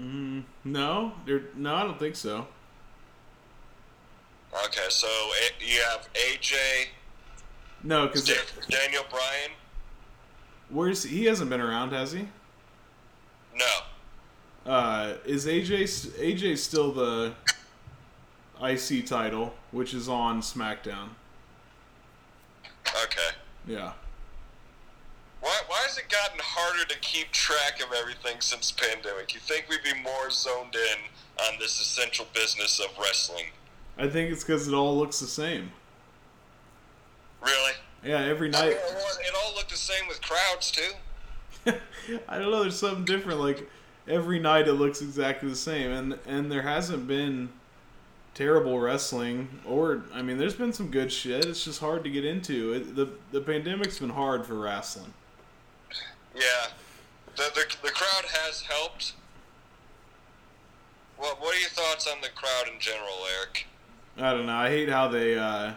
Mm, 0.00 0.44
no, 0.64 1.12
no, 1.54 1.74
I 1.74 1.82
don't 1.84 1.98
think 1.98 2.16
so. 2.16 2.46
Okay, 4.76 4.86
so 4.88 5.06
you 5.60 5.80
have 5.90 6.08
AJ, 6.14 6.56
No, 7.84 8.08
Da- 8.08 8.34
Daniel 8.68 9.04
Bryan. 9.08 9.50
where's 10.68 11.04
he 11.04 11.26
hasn't 11.26 11.48
been 11.48 11.60
around, 11.60 11.92
has 11.92 12.10
he? 12.10 12.26
No. 13.54 14.70
Uh, 14.72 15.14
is 15.24 15.46
AJ 15.46 15.82
AJ 16.18 16.58
still 16.58 16.90
the 16.90 17.34
IC 18.60 19.06
title, 19.06 19.54
which 19.70 19.94
is 19.94 20.08
on 20.08 20.40
SmackDown? 20.40 21.10
Okay. 23.04 23.30
Yeah. 23.68 23.92
Why, 25.40 25.60
why 25.68 25.82
has 25.86 25.98
it 25.98 26.08
gotten 26.08 26.38
harder 26.42 26.84
to 26.86 26.98
keep 27.00 27.30
track 27.30 27.80
of 27.80 27.92
everything 27.92 28.40
since 28.40 28.72
pandemic? 28.72 29.34
You 29.34 29.40
think 29.40 29.66
we'd 29.68 29.82
be 29.84 30.00
more 30.02 30.30
zoned 30.30 30.74
in 30.74 31.44
on 31.46 31.58
this 31.60 31.80
essential 31.80 32.26
business 32.34 32.80
of 32.80 32.86
wrestling? 32.98 33.44
I 33.96 34.08
think 34.08 34.32
it's 34.32 34.42
because 34.42 34.66
it 34.66 34.74
all 34.74 34.96
looks 34.96 35.20
the 35.20 35.26
same. 35.26 35.70
Really? 37.42 37.72
Yeah, 38.04 38.20
every 38.20 38.48
night. 38.48 38.72
it 38.72 39.34
all 39.44 39.54
looked 39.54 39.70
the 39.70 39.76
same 39.76 40.06
with 40.08 40.20
crowds 40.20 40.70
too. 40.70 40.92
I 42.28 42.38
don't 42.38 42.50
know. 42.50 42.62
There's 42.62 42.78
something 42.78 43.04
different. 43.04 43.40
Like 43.40 43.68
every 44.08 44.38
night, 44.38 44.68
it 44.68 44.74
looks 44.74 45.00
exactly 45.00 45.48
the 45.48 45.56
same, 45.56 45.90
and 45.90 46.18
and 46.26 46.50
there 46.50 46.62
hasn't 46.62 47.06
been 47.06 47.50
terrible 48.34 48.78
wrestling, 48.78 49.48
or 49.64 50.02
I 50.12 50.22
mean, 50.22 50.38
there's 50.38 50.54
been 50.54 50.72
some 50.72 50.90
good 50.90 51.12
shit. 51.12 51.44
It's 51.44 51.64
just 51.64 51.80
hard 51.80 52.04
to 52.04 52.10
get 52.10 52.24
into. 52.24 52.72
It, 52.72 52.96
the 52.96 53.08
The 53.32 53.40
pandemic's 53.40 53.98
been 53.98 54.10
hard 54.10 54.44
for 54.44 54.54
wrestling. 54.54 55.14
Yeah, 56.34 56.68
the, 57.36 57.50
the 57.54 57.76
the 57.82 57.90
crowd 57.90 58.24
has 58.26 58.62
helped. 58.62 59.14
What 61.16 61.40
What 61.40 61.56
are 61.56 61.60
your 61.60 61.70
thoughts 61.70 62.06
on 62.06 62.20
the 62.20 62.28
crowd 62.28 62.64
in 62.72 62.80
general, 62.80 63.24
Eric? 63.38 63.66
I 64.16 64.32
don't 64.32 64.46
know. 64.46 64.56
I 64.56 64.68
hate 64.68 64.88
how 64.88 65.08
they. 65.08 65.36
uh 65.36 65.72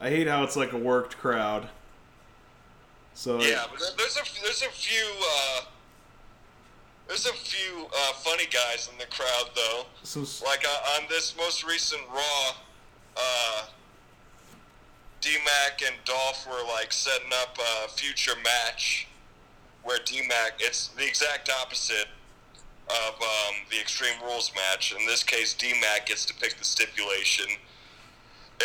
I 0.00 0.10
hate 0.10 0.28
how 0.28 0.44
it's 0.44 0.56
like 0.56 0.72
a 0.72 0.78
worked 0.78 1.18
crowd. 1.18 1.68
So 3.14 3.40
Yeah, 3.40 3.64
but 3.70 3.80
there's 3.96 4.16
a 4.16 4.42
there's 4.42 4.62
a 4.62 4.70
few 4.70 5.04
uh, 5.20 5.62
there's 7.08 7.26
a 7.26 7.32
few 7.32 7.86
uh, 7.86 8.12
funny 8.12 8.46
guys 8.46 8.88
in 8.92 8.98
the 8.98 9.06
crowd 9.06 9.50
though. 9.56 9.86
some 10.04 10.26
Like 10.44 10.64
uh, 10.64 11.00
on 11.00 11.08
this 11.08 11.34
most 11.36 11.64
recent 11.64 12.02
Raw, 12.12 12.52
uh, 13.16 13.64
D-Mac 15.20 15.82
and 15.84 15.96
Dolph 16.04 16.46
were 16.46 16.64
like 16.68 16.92
setting 16.92 17.30
up 17.42 17.58
a 17.58 17.88
future 17.88 18.36
match 18.44 19.08
where 19.82 19.98
D-Mac, 20.04 20.60
it's 20.60 20.88
the 20.88 21.06
exact 21.06 21.50
opposite 21.62 22.06
of 22.90 23.14
um, 23.20 23.54
the 23.70 23.78
Extreme 23.80 24.20
Rules 24.24 24.50
match. 24.54 24.94
In 24.98 25.04
this 25.06 25.22
case, 25.22 25.54
D-Mac 25.54 26.06
gets 26.06 26.24
to 26.26 26.34
pick 26.34 26.56
the 26.58 26.64
stipulation. 26.64 27.46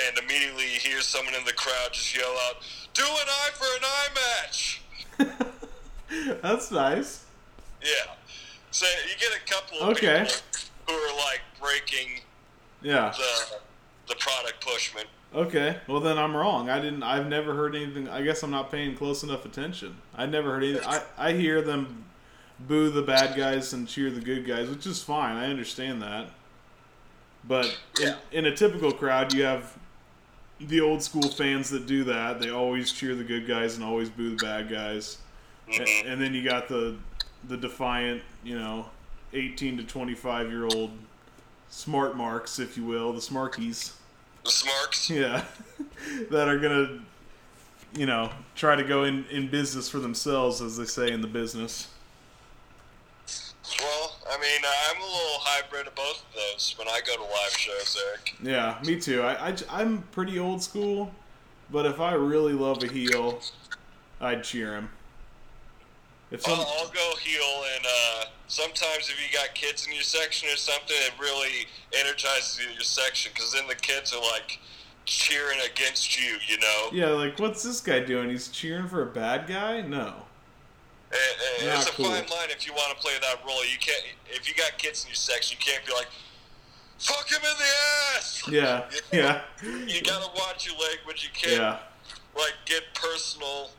And 0.08 0.18
immediately 0.18 0.64
you 0.74 0.80
hear 0.80 1.02
someone 1.02 1.36
in 1.36 1.46
the 1.46 1.54
crowd 1.54 1.90
just 1.94 2.16
yell 2.18 2.36
out, 2.48 2.56
"Do 2.96 3.04
an 3.04 3.28
eye 3.28 3.50
for 3.54 3.66
an 3.78 3.84
eye 3.84 4.08
match!" 4.16 4.82
That's 6.42 6.72
nice. 6.72 7.26
Yeah. 7.82 8.14
So 8.72 8.86
you 9.08 9.16
get 9.20 9.30
a 9.38 9.52
couple 9.52 9.80
of 9.82 9.90
Okay. 9.98 10.26
people 10.26 10.36
who 10.88 10.94
are 10.94 11.16
like 11.18 11.42
breaking 11.62 12.22
Yeah. 12.82 13.14
the 13.16 13.58
the 14.08 14.16
product 14.16 14.66
pushment. 14.66 15.08
Okay. 15.36 15.78
Well, 15.88 16.00
then 16.00 16.18
I'm 16.18 16.36
wrong. 16.36 16.70
I 16.70 16.80
didn't. 16.80 17.04
I've 17.04 17.28
never 17.28 17.54
heard 17.56 17.76
anything. 17.76 18.08
I 18.10 18.22
guess 18.24 18.42
I'm 18.44 18.52
not 18.52 18.72
paying 18.72 18.96
close 18.96 19.22
enough 19.24 19.46
attention. 19.46 19.98
I 20.16 20.26
never 20.26 20.52
heard 20.54 20.64
anything. 20.64 20.88
I 20.88 21.02
I 21.18 21.34
hear 21.34 21.62
them 21.62 22.06
boo 22.68 22.90
the 22.90 23.02
bad 23.02 23.36
guys 23.38 23.74
and 23.74 23.88
cheer 23.88 24.10
the 24.12 24.22
good 24.22 24.46
guys, 24.46 24.70
which 24.70 24.86
is 24.86 25.02
fine. 25.02 25.36
I 25.36 25.50
understand 25.50 26.02
that. 26.02 26.28
But 27.46 27.78
in, 28.02 28.16
in 28.32 28.46
a 28.46 28.56
typical 28.56 28.92
crowd, 28.92 29.34
you 29.34 29.44
have 29.44 29.78
the 30.60 30.80
old 30.82 31.04
school 31.04 31.28
fans 31.30 31.70
that 31.72 31.86
do 31.88 32.04
that. 32.06 32.40
They 32.40 32.50
always 32.50 32.92
cheer 32.92 33.16
the 33.16 33.24
good 33.24 33.48
guys 33.48 33.76
and 33.76 33.84
always 33.84 34.10
boo 34.10 34.36
the 34.36 34.44
bad 34.44 34.70
guys. 34.70 35.18
Mhm. 35.70 36.12
And 36.12 36.22
then 36.22 36.34
you 36.34 36.44
got 36.44 36.68
the 36.68 36.96
the 37.46 37.58
defiant, 37.58 38.22
you 38.44 38.58
know, 38.58 38.90
18 39.34 39.76
to 39.78 39.84
25 39.84 40.50
year 40.50 40.66
old 40.66 40.92
smart 41.70 42.16
marks, 42.16 42.60
if 42.60 42.78
you 42.78 42.86
will, 42.86 43.12
the 43.12 43.20
smarkies. 43.20 43.94
The 44.46 44.52
Smarks. 44.52 45.10
Yeah, 45.10 45.44
that 46.30 46.48
are 46.48 46.58
gonna, 46.60 47.00
you 47.96 48.06
know, 48.06 48.30
try 48.56 48.76
to 48.76 48.84
go 48.84 49.04
in 49.04 49.26
in 49.32 49.50
business 49.50 49.90
for 49.90 50.00
themselves, 50.00 50.62
as 50.62 50.78
they 50.78 50.86
say 50.86 51.12
in 51.12 51.22
the 51.22 51.28
business. 51.28 51.88
Well, 53.80 54.16
I 54.30 54.38
mean, 54.40 54.62
I'm 54.64 55.02
a 55.02 55.06
little 55.06 55.40
hybrid 55.40 55.88
of 55.88 55.96
both 55.96 56.24
of 56.30 56.36
those 56.36 56.76
when 56.78 56.88
I 56.88 57.02
go 57.06 57.16
to 57.16 57.22
live 57.22 57.52
shows, 57.58 57.98
Eric. 58.10 58.36
Yeah, 58.42 58.78
me 58.86 59.00
too. 59.00 59.22
I, 59.22 59.56
I 59.70 59.82
am 59.82 60.04
pretty 60.12 60.40
old 60.40 60.62
school, 60.62 61.12
but 61.72 61.86
if 61.86 62.00
I 62.00 62.14
really 62.14 62.54
love 62.54 62.84
a 62.84 62.88
heel, 62.88 63.40
I'd 64.22 64.44
cheer 64.44 64.76
him. 64.76 64.90
If 66.32 66.42
some, 66.42 66.54
I'll, 66.54 66.68
I'll 66.80 66.90
go 66.90 67.14
heel, 67.22 67.64
and 67.76 67.86
uh, 67.86 68.26
sometimes 68.48 69.10
if 69.10 69.20
you 69.22 69.38
got 69.38 69.54
kids 69.54 69.86
in 69.86 69.94
your 69.94 70.04
section 70.04 70.50
or 70.50 70.56
something, 70.56 70.96
it 71.00 71.14
really 71.20 71.68
energizes 72.00 72.60
your 72.74 72.82
section 72.82 73.32
because 73.36 73.54
then 73.54 73.68
the 73.68 73.76
kids 73.76 74.14
are 74.14 74.22
like 74.22 74.60
cheering 75.06 75.60
against 75.72 76.20
you, 76.20 76.38
you 76.48 76.58
know. 76.60 76.90
yeah, 76.92 77.10
like 77.10 77.38
what's 77.40 77.62
this 77.62 77.82
guy 77.82 78.00
doing? 78.00 78.30
He's 78.30 78.48
cheering 78.48 78.88
for 78.88 79.04
a 79.04 79.12
bad 79.12 79.48
guy? 79.48 79.82
No. 79.82 80.14
And, 81.14 81.70
and 81.70 81.78
it's 81.80 81.88
a 81.90 81.92
cool. 81.94 82.06
fine 82.06 82.26
line 82.28 82.50
if 82.50 82.66
you 82.66 82.74
want 82.74 82.96
to 82.96 83.02
play 83.02 83.14
that 83.22 83.46
role. 83.46 83.64
You 83.66 83.78
can't 83.80 84.04
if 84.30 84.48
you 84.48 84.56
got 84.56 84.78
kids 84.80 85.04
in 85.04 85.10
your 85.10 85.16
section, 85.16 85.58
you 85.60 85.64
can't 85.64 85.86
be 85.86 85.94
like, 85.94 86.08
"Fuck 86.98 87.30
him 87.30 87.42
in 87.42 87.58
the 87.58 88.18
ass." 88.18 88.44
Yeah, 88.50 88.84
You 89.14 89.22
know? 89.22 89.42
yeah, 89.64 89.86
You 89.88 90.02
gotta 90.02 90.30
watch 90.36 90.66
your 90.66 90.76
language. 90.76 91.24
You 91.24 91.30
can't 91.34 91.62
yeah. 91.62 91.78
like 92.36 92.54
get 92.66 92.82
personal. 92.96 93.70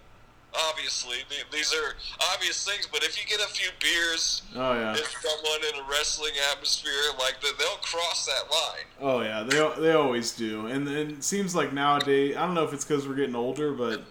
Obviously, 0.70 1.16
these 1.50 1.74
are 1.74 1.96
obvious 2.32 2.64
things. 2.64 2.86
But 2.86 3.02
if 3.02 3.18
you 3.20 3.26
get 3.28 3.44
a 3.44 3.50
few 3.52 3.70
beers, 3.80 4.42
Oh 4.54 4.72
yeah. 4.74 4.92
if 4.92 5.10
someone 5.20 5.60
in 5.74 5.80
a 5.80 5.90
wrestling 5.90 6.30
atmosphere, 6.52 6.92
like 7.18 7.40
th- 7.40 7.54
they'll 7.58 7.76
cross 7.82 8.24
that 8.26 8.48
line. 8.52 8.86
Oh 9.00 9.20
yeah, 9.22 9.42
they 9.42 9.82
they 9.82 9.92
always 9.94 10.30
do, 10.30 10.68
and 10.68 10.86
and 10.86 11.10
it 11.10 11.24
seems 11.24 11.56
like 11.56 11.72
nowadays 11.72 12.36
I 12.36 12.46
don't 12.46 12.54
know 12.54 12.62
if 12.62 12.72
it's 12.72 12.84
because 12.84 13.08
we're 13.08 13.16
getting 13.16 13.34
older, 13.34 13.72
but 13.72 14.04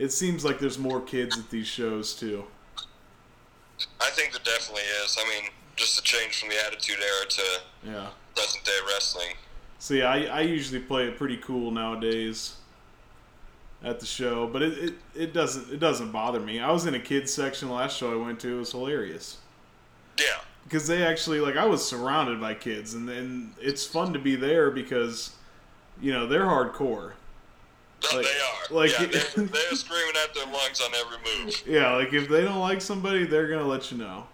it 0.00 0.12
seems 0.12 0.44
like 0.44 0.58
there's 0.58 0.78
more 0.78 1.00
kids 1.00 1.38
at 1.38 1.50
these 1.50 1.66
shows 1.66 2.14
too. 2.14 2.44
I 4.00 4.10
think 4.10 4.32
there 4.32 4.40
definitely 4.44 4.82
is. 5.04 5.16
I 5.22 5.28
mean, 5.28 5.50
just 5.76 5.98
a 5.98 6.02
change 6.02 6.40
from 6.40 6.48
the 6.50 6.56
Attitude 6.66 6.96
Era 6.98 7.26
to 7.28 7.42
Yeah. 7.92 8.06
present 8.34 8.64
day 8.64 8.78
wrestling. 8.92 9.34
So 9.78 9.94
yeah, 9.94 10.10
I, 10.10 10.24
I 10.24 10.40
usually 10.42 10.80
play 10.80 11.06
it 11.06 11.16
pretty 11.16 11.38
cool 11.38 11.70
nowadays 11.70 12.54
at 13.82 13.98
the 14.00 14.04
show, 14.06 14.46
but 14.46 14.60
it, 14.62 14.78
it, 14.78 14.94
it 15.14 15.32
doesn't 15.32 15.72
it 15.72 15.78
doesn't 15.80 16.12
bother 16.12 16.40
me. 16.40 16.60
I 16.60 16.70
was 16.70 16.84
in 16.86 16.94
a 16.94 17.00
kids 17.00 17.32
section 17.32 17.70
last 17.70 17.96
show 17.96 18.12
I 18.12 18.24
went 18.26 18.40
to. 18.40 18.56
It 18.56 18.58
was 18.58 18.72
hilarious 18.72 19.38
Yeah. 20.18 20.40
because 20.64 20.86
they 20.86 21.02
actually 21.04 21.40
like 21.40 21.56
I 21.56 21.64
was 21.64 21.86
surrounded 21.86 22.40
by 22.40 22.54
kids, 22.54 22.92
and 22.94 23.08
and 23.08 23.52
it's 23.60 23.86
fun 23.86 24.12
to 24.12 24.18
be 24.18 24.36
there 24.36 24.70
because 24.70 25.34
you 26.02 26.12
know 26.12 26.26
they're 26.26 26.44
hardcore. 26.44 27.12
No, 28.02 28.16
Like- 28.18 28.26
they 28.26 28.30
are. 28.40 28.74
like- 28.76 28.90
yeah, 28.92 29.06
they're, 29.36 29.44
they're 29.46 29.72
screaming 29.74 30.14
at 30.24 30.34
their 30.34 30.46
lungs 30.46 30.80
on 30.80 30.90
every 30.94 31.44
move. 31.44 31.62
Yeah, 31.66 31.94
like 31.96 32.12
if 32.12 32.28
they 32.28 32.42
don't 32.42 32.60
like 32.60 32.80
somebody, 32.80 33.26
they're 33.26 33.48
gonna 33.48 33.66
let 33.66 33.90
you 33.90 33.98
know. 33.98 34.26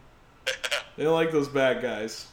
They 0.97 1.05
don't 1.05 1.13
like 1.15 1.31
those 1.31 1.49
bad 1.49 1.83
guys. 1.83 2.27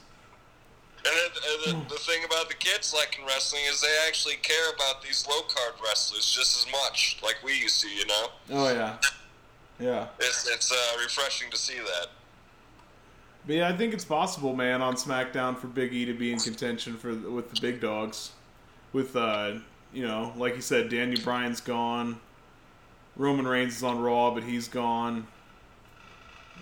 And 1.06 1.14
then, 1.14 1.74
and 1.74 1.86
the, 1.86 1.94
the 1.96 2.00
thing 2.00 2.24
about 2.24 2.48
the 2.48 2.54
kids 2.54 2.94
like 2.96 3.18
in 3.20 3.26
wrestling 3.26 3.60
is 3.68 3.82
they 3.82 3.94
actually 4.08 4.36
care 4.36 4.70
about 4.74 5.02
these 5.02 5.26
low 5.28 5.42
card 5.42 5.74
wrestlers 5.86 6.30
just 6.32 6.56
as 6.66 6.72
much, 6.72 7.18
like 7.22 7.36
we 7.44 7.52
used 7.60 7.82
to. 7.82 7.88
You 7.90 8.06
know, 8.06 8.26
Oh 8.52 8.72
yeah, 8.72 8.96
yeah. 9.78 10.06
it's 10.18 10.48
it's 10.50 10.72
uh, 10.72 10.76
refreshing 11.02 11.50
to 11.50 11.58
see 11.58 11.74
that. 11.74 12.06
But 13.46 13.56
yeah, 13.56 13.68
I 13.68 13.76
think 13.76 13.92
it's 13.92 14.06
possible, 14.06 14.56
man, 14.56 14.80
on 14.80 14.94
SmackDown 14.94 15.58
for 15.58 15.66
Big 15.66 15.92
E 15.92 16.06
to 16.06 16.14
be 16.14 16.32
in 16.32 16.38
contention 16.38 16.96
for 16.96 17.12
with 17.14 17.50
the 17.52 17.60
big 17.60 17.82
dogs. 17.82 18.30
With 18.94 19.14
uh, 19.14 19.56
you 19.94 20.06
know, 20.06 20.32
like 20.36 20.56
you 20.56 20.60
said, 20.60 20.90
Daniel 20.90 21.22
Bryan's 21.22 21.60
gone. 21.60 22.18
Roman 23.16 23.46
Reigns 23.46 23.76
is 23.76 23.82
on 23.84 24.00
Raw, 24.00 24.32
but 24.32 24.42
he's 24.42 24.66
gone. 24.66 25.26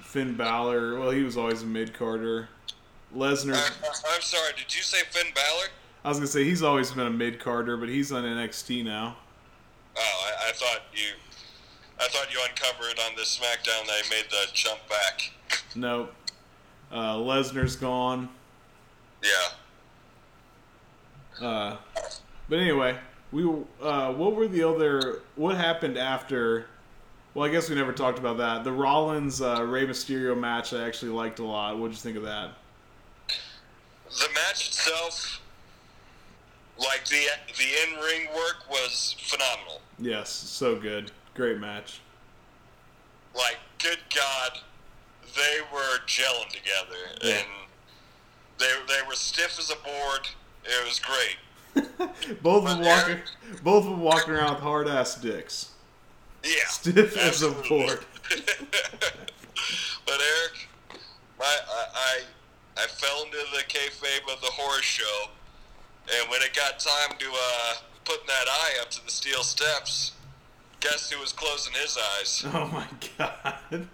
Finn 0.03 0.37
Balor, 0.37 1.01
well, 1.01 1.11
he 1.11 1.23
was 1.23 1.39
always 1.39 1.63
a 1.63 1.67
mid 1.67 1.95
carder. 1.95 2.51
Lesnar, 3.17 3.55
I, 3.55 4.15
I'm 4.15 4.23
sorry, 4.23 4.53
did 4.57 4.75
you 4.75 4.83
say 4.83 4.99
Finn 5.11 5.33
Balor? 5.35 5.67
I 6.05 6.09
was 6.09 6.19
gonna 6.19 6.27
say 6.27 6.45
he's 6.45 6.63
always 6.63 6.91
been 6.91 7.07
a 7.07 7.11
mid 7.11 7.41
carder, 7.41 7.77
but 7.79 7.89
he's 7.89 8.13
on 8.13 8.25
NXT 8.25 8.85
now. 8.85 9.17
Oh, 9.97 10.01
I, 10.01 10.51
I 10.51 10.53
thought 10.53 10.83
you, 10.93 11.09
I 11.99 12.09
thought 12.09 12.33
you 12.33 12.39
uncovered 12.49 12.99
on 13.07 13.17
this 13.17 13.39
SmackDown 13.39 13.87
that 13.87 14.05
he 14.05 14.11
made 14.11 14.27
the 14.31 14.47
jump 14.53 14.81
back. 14.89 15.33
Nope. 15.75 16.15
Uh, 16.91 17.17
Lesnar's 17.17 17.77
gone. 17.77 18.29
Yeah. 19.23 19.49
Uh, 21.47 21.77
but 22.49 22.59
anyway, 22.59 22.99
we 23.33 23.45
uh, 23.83 24.13
what 24.13 24.35
were 24.37 24.47
the 24.47 24.63
other? 24.63 25.21
What 25.37 25.57
happened 25.57 25.97
after? 25.99 26.67
Well, 27.35 27.49
I 27.49 27.51
guess 27.51 27.71
we 27.71 27.75
never 27.75 27.93
talked 27.93 28.19
about 28.19 28.37
that. 28.39 28.63
The 28.63 28.73
Rollins 28.73 29.41
uh, 29.41 29.63
Rey 29.65 29.87
Mysterio 29.87 30.39
match 30.39 30.75
I 30.75 30.87
actually 30.87 31.13
liked 31.13 31.39
a 31.39 31.45
lot. 31.45 31.79
What'd 31.79 31.97
you 31.97 32.01
think 32.01 32.19
of 32.19 32.25
that? 32.25 32.51
The 33.29 34.29
match 34.35 34.69
itself, 34.69 35.41
like 36.79 37.07
the 37.07 37.25
the 37.57 37.65
in 37.95 37.99
ring 38.05 38.27
work, 38.35 38.69
was 38.71 39.17
phenomenal. 39.19 39.81
Yes, 39.99 40.29
so 40.31 40.77
good, 40.79 41.11
great 41.35 41.59
match. 41.59 42.01
Like, 43.35 43.57
good 43.83 44.01
God, 44.15 44.59
they 45.35 45.61
were 45.73 45.99
gelling 46.07 46.49
together, 46.51 47.17
Yeah. 47.23 47.37
and 47.37 47.47
they 48.59 48.71
they 48.89 49.01
were 49.09 49.15
stiff 49.15 49.59
as 49.59 49.71
a 49.71 49.77
board. 49.77 50.29
It 50.65 50.85
was 50.87 50.99
great. 50.99 51.39
both 52.43 52.67
of 52.67 52.77
them 52.77 52.85
walking, 52.85 53.19
both 53.63 53.85
of 53.85 53.91
them 53.91 54.01
walking 54.01 54.35
around 54.35 54.55
with 54.55 54.63
hard 54.63 54.89
ass 54.89 55.15
dicks. 55.17 55.71
Yeah. 56.45 56.51
Stiff 56.69 57.17
as 57.17 57.43
a 57.43 57.51
board. 57.51 58.05
but 60.07 60.21
Eric, 60.21 60.69
my 61.39 61.45
I, 61.47 61.85
I 61.95 62.21
I 62.77 62.87
fell 62.87 63.25
into 63.25 63.39
the 63.53 63.63
kayfabe 63.69 64.33
of 64.33 64.41
the 64.41 64.51
horror 64.51 64.83
show, 64.83 65.31
and 66.19 66.31
when 66.31 66.43
it 66.43 66.55
got 66.55 66.79
time 66.79 67.17
to 67.19 67.27
uh, 67.27 67.75
putting 68.05 68.27
that 68.27 68.49
eye 68.49 68.81
up 68.81 68.91
to 68.91 69.05
the 69.05 69.11
steel 69.11 69.43
steps, 69.43 70.13
guess 70.83 71.11
who 71.11 71.21
was 71.21 71.33
closing 71.33 71.73
his 71.75 71.97
eyes? 72.19 72.45
Oh 72.55 72.67
my 72.73 72.87
god. 73.19 73.55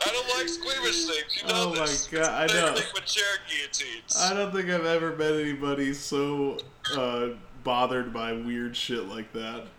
I 0.00 0.10
don't 0.12 0.38
like 0.38 0.48
squeamish 0.48 1.06
things. 1.06 1.36
You 1.42 1.48
know 1.48 1.54
Oh 1.54 1.70
my 1.70 1.80
this. 1.86 2.06
God, 2.06 2.50
I 2.50 2.54
know. 2.54 2.74
with 2.94 3.04
chair 3.04 3.24
guillotines. 3.48 4.16
I 4.16 4.32
don't 4.34 4.52
think 4.52 4.70
I've 4.70 4.84
ever 4.86 5.16
met 5.16 5.32
anybody 5.34 5.92
so 5.92 6.58
uh, 6.96 7.28
bothered 7.64 8.12
by 8.12 8.32
weird 8.32 8.76
shit 8.76 9.06
like 9.08 9.32
that. 9.32 9.64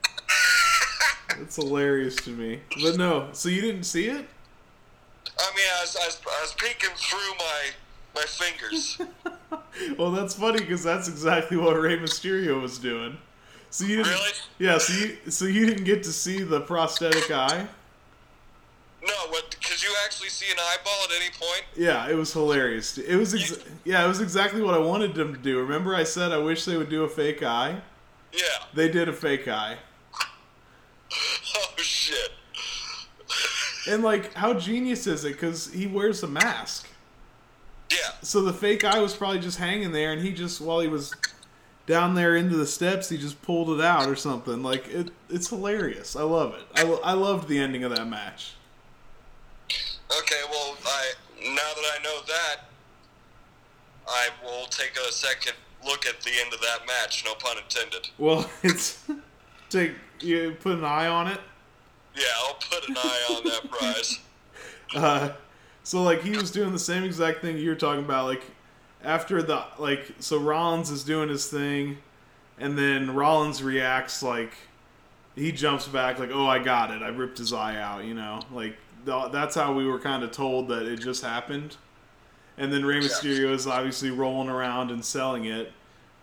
It's 1.41 1.55
hilarious 1.57 2.15
to 2.17 2.31
me. 2.31 2.59
But 2.83 2.97
no, 2.97 3.29
so 3.33 3.49
you 3.49 3.61
didn't 3.61 3.83
see 3.83 4.07
it? 4.07 4.25
I 5.37 5.55
mean, 5.55 5.65
I 5.77 5.81
was, 5.81 5.95
I 5.95 6.05
was, 6.07 6.19
I 6.25 6.41
was 6.41 6.53
peeking 6.57 6.89
through 6.95 7.19
my 7.37 7.61
my 8.15 8.23
fingers. 8.23 8.99
well, 9.97 10.09
that's 10.11 10.33
funny 10.33 10.59
because 10.59 10.83
that's 10.83 11.07
exactly 11.07 11.55
what 11.55 11.79
Rey 11.79 11.97
Mysterio 11.99 12.59
was 12.59 12.79
doing. 12.79 13.19
So 13.71 13.85
you 13.85 13.97
didn't, 13.97 14.11
Really? 14.11 14.31
Yeah. 14.57 14.77
So 14.79 14.93
you 14.93 15.17
so 15.31 15.45
you 15.45 15.65
didn't 15.65 15.83
get 15.83 16.03
to 16.03 16.11
see 16.11 16.41
the 16.43 16.61
prosthetic 16.61 17.29
eye. 17.31 17.67
no, 19.05 19.13
what? 19.29 19.55
Could 19.63 19.81
you 19.83 19.89
actually 20.05 20.29
see 20.29 20.51
an 20.51 20.57
eyeball 20.59 21.03
at 21.05 21.11
any 21.15 21.29
point? 21.31 21.63
Yeah, 21.75 22.09
it 22.09 22.15
was 22.15 22.33
hilarious. 22.33 22.97
It 22.97 23.15
was 23.15 23.33
ex- 23.33 23.59
yeah, 23.85 24.03
it 24.03 24.07
was 24.07 24.21
exactly 24.21 24.61
what 24.61 24.73
I 24.73 24.79
wanted 24.79 25.13
them 25.15 25.33
to 25.33 25.39
do. 25.39 25.59
Remember, 25.59 25.95
I 25.95 26.03
said 26.03 26.31
I 26.31 26.37
wish 26.39 26.65
they 26.65 26.77
would 26.77 26.89
do 26.89 27.03
a 27.03 27.07
fake 27.09 27.43
eye. 27.43 27.81
Yeah. 28.33 28.41
They 28.73 28.89
did 28.89 29.07
a 29.09 29.13
fake 29.13 29.47
eye. 29.47 29.77
Oh 31.11 31.81
shit. 31.81 32.31
And 33.89 34.03
like, 34.03 34.33
how 34.33 34.53
genius 34.53 35.07
is 35.07 35.25
it? 35.25 35.33
Because 35.33 35.71
he 35.73 35.87
wears 35.87 36.21
a 36.21 36.27
mask. 36.27 36.87
Yeah. 37.91 38.11
So 38.21 38.41
the 38.41 38.53
fake 38.53 38.83
eye 38.83 38.99
was 38.99 39.15
probably 39.15 39.39
just 39.39 39.57
hanging 39.57 39.91
there, 39.91 40.11
and 40.13 40.21
he 40.21 40.31
just 40.31 40.61
while 40.61 40.79
he 40.81 40.87
was 40.87 41.13
down 41.89 42.13
there 42.13 42.35
into 42.35 42.55
the 42.55 42.67
steps, 42.67 43.09
he 43.09 43.17
just 43.17 43.41
pulled 43.41 43.71
it 43.71 43.83
out 43.83 44.07
or 44.07 44.15
something. 44.15 44.61
Like 44.61 44.87
it, 44.89 45.09
it's 45.27 45.49
hilarious. 45.49 46.15
I 46.15 46.21
love 46.21 46.53
it. 46.53 46.61
I, 46.75 46.83
I 47.03 47.13
loved 47.13 47.49
the 47.49 47.57
ending 47.57 47.83
of 47.83 47.93
that 47.95 48.07
match. 48.07 48.53
Okay, 50.19 50.41
well, 50.51 50.77
I 50.85 51.11
now 51.41 51.55
that 51.55 51.99
I 51.99 52.03
know 52.03 52.19
that, 52.27 52.57
I 54.07 54.29
will 54.43 54.67
take 54.67 54.91
a 54.97 55.11
second 55.11 55.53
look 55.83 56.05
at 56.05 56.21
the 56.21 56.29
end 56.39 56.53
of 56.53 56.61
that 56.61 56.85
match. 56.85 57.25
No 57.25 57.33
pun 57.33 57.57
intended. 57.57 58.07
Well, 58.19 58.47
it's 58.63 59.03
take 59.71 59.93
you 60.21 60.55
put 60.61 60.77
an 60.77 60.85
eye 60.85 61.07
on 61.07 61.27
it. 61.27 61.39
Yeah, 62.15 62.25
I'll 62.45 62.53
put 62.53 62.87
an 62.87 62.97
eye 62.97 63.35
on 63.35 63.43
that 63.45 63.69
prize. 63.69 64.19
Uh, 64.95 65.31
so 65.83 66.01
like 66.01 66.23
he 66.23 66.31
was 66.31 66.49
doing 66.49 66.71
the 66.71 66.79
same 66.79 67.03
exact 67.03 67.43
thing 67.43 67.59
you 67.59 67.69
were 67.69 67.75
talking 67.75 68.03
about. 68.03 68.25
Like 68.25 68.41
after 69.03 69.41
the 69.41 69.63
like, 69.77 70.13
so 70.19 70.37
Rollins 70.37 70.89
is 70.89 71.03
doing 71.03 71.29
his 71.29 71.47
thing, 71.47 71.97
and 72.57 72.77
then 72.77 73.13
Rollins 73.13 73.63
reacts 73.63 74.21
like 74.21 74.53
he 75.35 75.51
jumps 75.51 75.87
back 75.87 76.19
like, 76.19 76.31
"Oh, 76.33 76.47
I 76.47 76.59
got 76.59 76.91
it! 76.91 77.01
I 77.01 77.07
ripped 77.09 77.37
his 77.37 77.53
eye 77.53 77.77
out." 77.77 78.03
You 78.05 78.13
know, 78.13 78.41
like 78.51 78.75
th- 79.05 79.31
that's 79.31 79.55
how 79.55 79.73
we 79.73 79.85
were 79.85 79.99
kind 79.99 80.23
of 80.23 80.31
told 80.31 80.67
that 80.69 80.83
it 80.85 80.97
just 80.97 81.23
happened. 81.23 81.77
And 82.57 82.73
then 82.73 82.85
Rey 82.85 82.99
Mysterio 82.99 83.53
is 83.53 83.67
obviously 83.67 84.11
rolling 84.11 84.49
around 84.49 84.91
and 84.91 85.03
selling 85.03 85.45
it, 85.45 85.71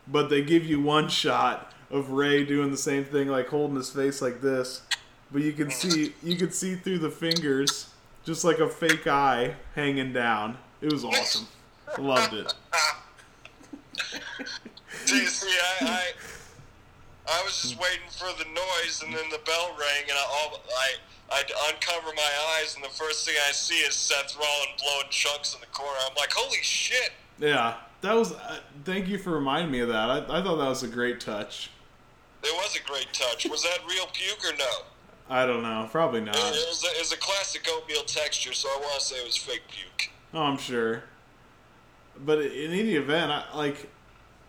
but 0.06 0.28
they 0.28 0.42
give 0.42 0.66
you 0.66 0.82
one 0.82 1.08
shot 1.08 1.72
of 1.90 2.10
Rey 2.10 2.44
doing 2.44 2.70
the 2.70 2.76
same 2.76 3.04
thing, 3.04 3.28
like 3.28 3.48
holding 3.48 3.76
his 3.76 3.88
face 3.88 4.20
like 4.20 4.42
this, 4.42 4.82
but 5.30 5.40
you 5.40 5.52
can 5.52 5.70
see 5.70 6.14
you 6.22 6.36
can 6.36 6.50
see 6.50 6.74
through 6.74 6.98
the 6.98 7.10
fingers, 7.10 7.90
just 8.24 8.44
like 8.44 8.58
a 8.58 8.68
fake 8.68 9.06
eye 9.06 9.54
hanging 9.74 10.12
down. 10.12 10.58
It 10.82 10.92
was 10.92 11.04
awesome. 11.04 11.46
I 11.96 12.00
loved 12.00 12.34
it. 12.34 12.54
See, 15.04 15.26
see, 15.26 15.56
I, 15.80 15.86
I, 15.86 16.02
I 17.28 17.42
was 17.44 17.62
just 17.62 17.78
waiting 17.78 18.08
for 18.10 18.26
the 18.38 18.48
noise, 18.50 19.02
and 19.04 19.14
then 19.14 19.28
the 19.30 19.38
bell 19.46 19.76
rang, 19.78 20.02
and 20.08 20.12
I, 20.18 20.24
all, 20.28 20.60
I, 20.76 20.94
I 21.30 21.42
uncover 21.70 22.12
my 22.14 22.30
eyes, 22.58 22.74
and 22.74 22.82
the 22.84 22.88
first 22.88 23.26
thing 23.26 23.34
I 23.48 23.52
see 23.52 23.76
is 23.76 23.94
Seth 23.94 24.34
Rollins 24.36 24.82
blowing 24.82 25.06
chunks 25.10 25.54
in 25.54 25.60
the 25.60 25.66
corner. 25.66 25.96
I'm 26.08 26.14
like, 26.16 26.32
holy 26.32 26.58
shit! 26.62 27.12
Yeah, 27.38 27.74
that 28.00 28.14
was. 28.14 28.32
Uh, 28.32 28.58
thank 28.84 29.06
you 29.06 29.18
for 29.18 29.30
reminding 29.30 29.70
me 29.70 29.80
of 29.80 29.88
that. 29.88 30.10
I, 30.10 30.18
I 30.18 30.42
thought 30.42 30.56
that 30.56 30.68
was 30.68 30.82
a 30.82 30.88
great 30.88 31.20
touch. 31.20 31.70
It 32.42 32.54
was 32.54 32.76
a 32.76 32.82
great 32.88 33.12
touch. 33.12 33.46
Was 33.48 33.62
that 33.62 33.78
real 33.88 34.06
puke 34.12 34.44
or 34.44 34.56
no? 34.56 34.70
I 35.28 35.46
don't 35.46 35.62
know, 35.62 35.88
probably 35.90 36.20
It, 36.20 36.26
not. 36.26 36.36
it 36.36 36.40
was 36.68 36.84
a, 36.84 36.96
it 36.96 37.00
was 37.00 37.12
a 37.12 37.16
classic 37.18 37.66
oatmeal 37.68 38.02
texture, 38.04 38.52
so 38.52 38.68
I 38.68 38.78
want 38.80 39.00
to 39.00 39.06
say 39.06 39.16
it 39.16 39.26
was 39.26 39.36
fake 39.36 39.62
puke. 39.68 40.10
Oh, 40.32 40.42
I'm 40.42 40.58
sure. 40.58 41.02
But 42.24 42.40
in 42.40 42.72
any 42.72 42.94
event, 42.94 43.30
I, 43.30 43.56
like, 43.56 43.90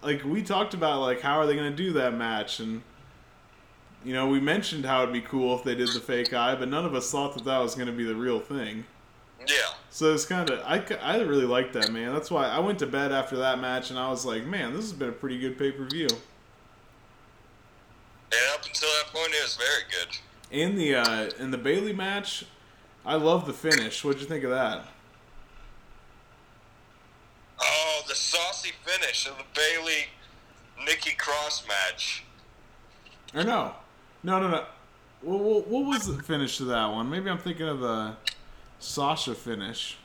like 0.02 0.24
we 0.24 0.44
talked 0.44 0.74
about, 0.74 1.02
like 1.02 1.22
how 1.22 1.40
are 1.40 1.46
they 1.46 1.56
going 1.56 1.72
to 1.72 1.76
do 1.76 1.94
that 1.94 2.14
match, 2.14 2.60
and 2.60 2.82
you 4.04 4.14
know, 4.14 4.28
we 4.28 4.40
mentioned 4.40 4.86
how 4.86 5.04
it'd 5.04 5.14
be 5.14 5.22
cool 5.22 5.56
if 5.58 5.64
they 5.64 5.76
did 5.76 5.90
the 5.90 6.00
fake 6.00 6.34
eye, 6.34 6.56
but 6.56 6.70
none 6.70 6.86
of 6.86 6.96
us 6.96 7.12
thought 7.12 7.34
that 7.34 7.44
that 7.46 7.60
was 7.60 7.76
going 7.76 7.88
to 7.88 7.94
be 7.94 8.06
the 8.06 8.16
real 8.16 8.40
thing. 8.40 8.86
Yeah. 9.46 9.74
So 9.90 10.14
it's 10.14 10.26
kind 10.26 10.50
of 10.50 10.60
I, 10.66 10.84
I 11.02 11.22
really 11.22 11.46
liked 11.46 11.74
that 11.74 11.92
man. 11.92 12.14
That's 12.14 12.30
why 12.30 12.48
I 12.48 12.60
went 12.60 12.80
to 12.80 12.88
bed 12.88 13.12
after 13.12 13.38
that 13.38 13.60
match, 13.60 13.90
and 13.90 14.00
I 14.00 14.10
was 14.10 14.26
like, 14.26 14.46
man, 14.46 14.74
this 14.74 14.84
has 14.84 14.94
been 14.94 15.10
a 15.10 15.14
pretty 15.14 15.40
good 15.40 15.58
pay 15.58 15.72
per 15.72 15.86
view. 15.86 16.08
And 18.30 18.42
up 18.54 18.66
until 18.66 18.90
that 18.90 19.14
point, 19.14 19.34
it 19.34 19.42
was 19.42 19.56
very 19.56 19.84
good. 19.90 20.18
And 20.52 20.78
the 20.78 20.96
uh, 20.96 21.30
in 21.40 21.52
the 21.52 21.58
Bayley 21.58 21.94
match, 21.94 22.46
I 23.06 23.16
love 23.16 23.46
the 23.46 23.54
finish. 23.54 24.04
What'd 24.04 24.22
you 24.22 24.28
think 24.28 24.44
of 24.44 24.52
that? 24.52 24.86
Oh, 27.60 28.02
the 28.08 28.16
saucy 28.16 28.72
finish 28.84 29.28
of 29.28 29.38
the 29.38 29.44
Bayley 29.56 30.06
Nikki 30.86 31.16
Cross 31.18 31.68
match. 31.68 32.24
Or 33.34 33.44
no, 33.44 33.74
no, 34.24 34.40
no, 34.40 34.50
no. 34.50 34.66
What, 35.22 35.40
what, 35.40 35.68
what 35.68 35.86
was 35.86 36.06
the 36.06 36.22
finish 36.22 36.58
to 36.58 36.66
that 36.66 36.88
one? 36.88 37.10
Maybe 37.10 37.30
I'm 37.30 37.40
thinking 37.40 37.68
of 37.68 37.80
the 37.80 38.16
Sasha 38.80 39.34
finish. 39.34 39.98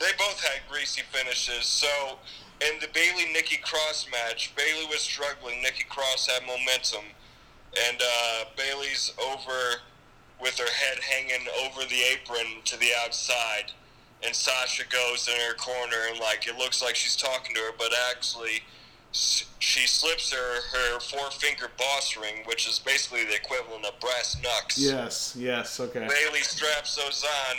They 0.00 0.10
both 0.18 0.40
had 0.42 0.60
greasy 0.70 1.02
finishes. 1.10 1.66
So, 1.66 2.18
in 2.60 2.80
the 2.80 2.88
Bayley 2.92 3.32
Nikki 3.32 3.58
Cross 3.58 4.08
match, 4.10 4.54
Bayley 4.56 4.86
was 4.86 5.00
struggling. 5.00 5.62
Nikki 5.62 5.84
Cross 5.88 6.28
had 6.28 6.46
momentum, 6.46 7.04
and 7.88 8.00
uh, 8.00 8.44
Bayley's 8.56 9.12
over 9.30 9.80
with 10.40 10.58
her 10.58 10.70
head 10.70 10.98
hanging 11.00 11.46
over 11.64 11.84
the 11.84 12.02
apron 12.12 12.62
to 12.64 12.78
the 12.78 12.90
outside, 13.04 13.72
and 14.24 14.34
Sasha 14.34 14.84
goes 14.88 15.28
in 15.28 15.34
her 15.48 15.54
corner 15.54 15.96
and 16.10 16.18
like 16.20 16.46
it 16.46 16.56
looks 16.56 16.82
like 16.82 16.94
she's 16.94 17.16
talking 17.16 17.54
to 17.54 17.60
her, 17.60 17.72
but 17.78 17.90
actually. 18.10 18.62
She 19.12 19.88
slips 19.88 20.32
her, 20.32 20.60
her 20.70 21.00
four 21.00 21.32
finger 21.32 21.66
boss 21.76 22.16
ring, 22.16 22.44
which 22.44 22.68
is 22.68 22.78
basically 22.78 23.24
the 23.24 23.34
equivalent 23.34 23.84
of 23.84 23.98
brass 23.98 24.36
knucks. 24.40 24.78
Yes, 24.78 25.34
yes, 25.36 25.80
okay. 25.80 26.06
Bayley 26.06 26.42
straps 26.42 26.94
those 26.94 27.24
on, 27.50 27.56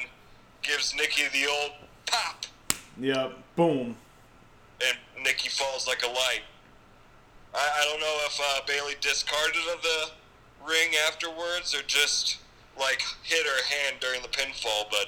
gives 0.62 0.96
Nikki 0.96 1.24
the 1.34 1.48
old 1.52 1.72
pop, 2.06 2.46
Yep. 2.98 3.34
Boom. 3.58 3.98
and 4.80 4.98
Nikki 5.26 5.50
falls 5.50 5.88
like 5.90 6.04
a 6.04 6.08
light. 6.08 6.44
I, 7.54 7.58
I 7.82 7.84
don't 7.92 8.00
know 8.00 8.18
if 8.28 8.40
uh, 8.42 8.62
Bayley 8.66 8.94
discarded 9.02 9.62
of 9.76 9.82
the 9.82 10.10
ring 10.66 10.92
afterwards 11.06 11.76
or 11.76 11.82
just 11.86 12.38
like 12.80 13.02
hit 13.24 13.46
her 13.46 13.76
hand 13.76 13.98
during 14.00 14.22
the 14.22 14.30
pinfall, 14.30 14.86
but 14.90 15.08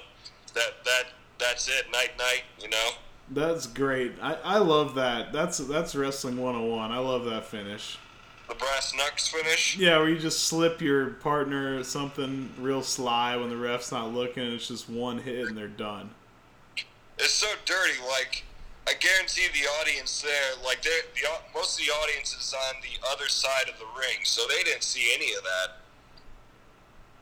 that 0.55 0.83
that 0.83 1.03
that's 1.39 1.67
it. 1.67 1.85
Night 1.91 2.11
night, 2.17 2.43
you 2.61 2.69
know. 2.69 2.89
That's 3.29 3.67
great. 3.67 4.13
I, 4.21 4.37
I 4.43 4.57
love 4.59 4.95
that. 4.95 5.31
That's 5.31 5.57
that's 5.57 5.95
wrestling 5.95 6.37
101. 6.37 6.91
I 6.91 6.97
love 6.97 7.25
that 7.25 7.45
finish. 7.45 7.97
The 8.49 8.55
brass 8.55 8.93
knucks 8.95 9.27
finish. 9.27 9.77
Yeah, 9.77 9.97
where 9.97 10.09
you 10.09 10.19
just 10.19 10.43
slip 10.43 10.81
your 10.81 11.11
partner 11.11 11.83
something 11.83 12.49
real 12.59 12.83
sly 12.83 13.35
when 13.37 13.49
the 13.49 13.57
ref's 13.57 13.91
not 13.91 14.13
looking, 14.13 14.43
and 14.43 14.53
it's 14.53 14.67
just 14.67 14.89
one 14.89 15.19
hit 15.19 15.47
and 15.47 15.57
they're 15.57 15.67
done. 15.67 16.09
It's 17.17 17.33
so 17.33 17.47
dirty. 17.65 17.99
Like 18.07 18.43
I 18.87 18.93
guarantee 18.99 19.47
the 19.53 19.67
audience 19.81 20.21
there, 20.21 20.63
like 20.63 20.81
they 20.81 20.89
the 21.15 21.27
most 21.53 21.79
of 21.79 21.85
the 21.85 21.91
audience 21.91 22.35
is 22.35 22.53
on 22.53 22.81
the 22.81 23.07
other 23.11 23.29
side 23.29 23.69
of 23.71 23.79
the 23.79 23.85
ring, 23.97 24.19
so 24.23 24.41
they 24.49 24.61
didn't 24.63 24.83
see 24.83 25.13
any 25.15 25.33
of 25.33 25.43
that. 25.43 25.77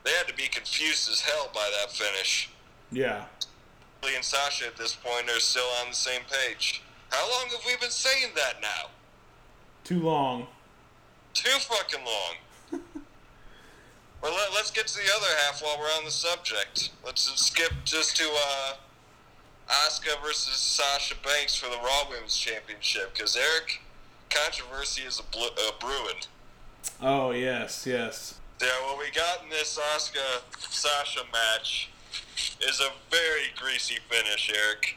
They 0.04 0.12
had 0.12 0.28
to 0.28 0.34
be 0.34 0.48
confused 0.48 1.10
as 1.10 1.22
hell 1.22 1.52
by 1.54 1.70
that 1.80 1.92
finish. 1.92 2.50
Yeah. 2.92 3.26
Lee 4.04 4.16
and 4.16 4.26
Sasha 4.26 4.66
at 4.66 4.78
this 4.78 4.96
point 4.96 5.30
are 5.30 5.40
still 5.40 5.68
on 5.82 5.90
the 5.90 5.96
same 5.96 6.22
page. 6.30 6.82
How 7.10 7.30
long 7.30 7.50
have 7.52 7.62
we 7.66 7.76
been 7.78 7.92
saying 7.92 8.32
that 8.36 8.62
now? 8.62 8.90
Too 9.84 10.00
long. 10.00 10.48
Too 11.34 11.60
fucking 11.60 12.04
long. 12.06 12.82
well, 14.22 14.34
let, 14.34 14.60
us 14.60 14.72
get 14.72 14.88
to 14.88 14.96
the 14.96 15.10
other 15.16 15.28
half 15.44 15.62
while 15.62 15.78
we're 15.80 15.86
on 15.98 16.06
the 16.06 16.12
subject. 16.12 16.92
Let's 17.06 17.24
skip 17.40 17.72
just 17.86 18.18
to 18.18 18.24
uh, 18.24 18.74
Asuka 19.70 20.22
versus 20.24 20.56
Sasha 20.56 21.16
Banks 21.24 21.56
for 21.56 21.70
the 21.70 21.78
Raw 21.78 22.10
Women's 22.10 22.38
Championship 22.38 23.14
because 23.14 23.36
Eric, 23.36 23.82
controversy 24.30 25.04
is 25.04 25.20
a, 25.20 25.24
blu- 25.24 25.48
a 25.48 25.72
brewing. 25.80 26.24
Oh 27.02 27.32
yes, 27.32 27.86
yes. 27.86 28.40
Yeah, 28.62 28.68
what 28.86 29.00
we 29.00 29.12
got 29.12 29.44
in 29.44 29.50
this 29.50 29.78
Asuka 29.78 30.42
Sasha 30.60 31.22
match 31.32 31.90
is 32.68 32.80
a 32.80 32.90
very 33.10 33.52
greasy 33.58 33.98
finish, 34.10 34.52
Eric. 34.56 34.96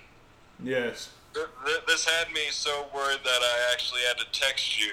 Yes. 0.63 1.11
Th- 1.35 1.47
th- 1.67 1.81
This 1.87 2.05
had 2.05 2.33
me 2.33 2.43
so 2.51 2.87
worried 2.95 3.21
that 3.25 3.41
I 3.43 3.73
actually 3.73 4.03
had 4.03 4.19
to 4.19 4.27
text 4.39 4.79
you 4.81 4.93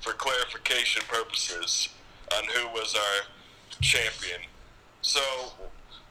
for 0.00 0.12
clarification 0.12 1.02
purposes 1.08 1.88
on 2.36 2.44
who 2.44 2.66
was 2.68 2.94
our 2.94 3.26
champion. 3.80 4.40
So, 5.02 5.20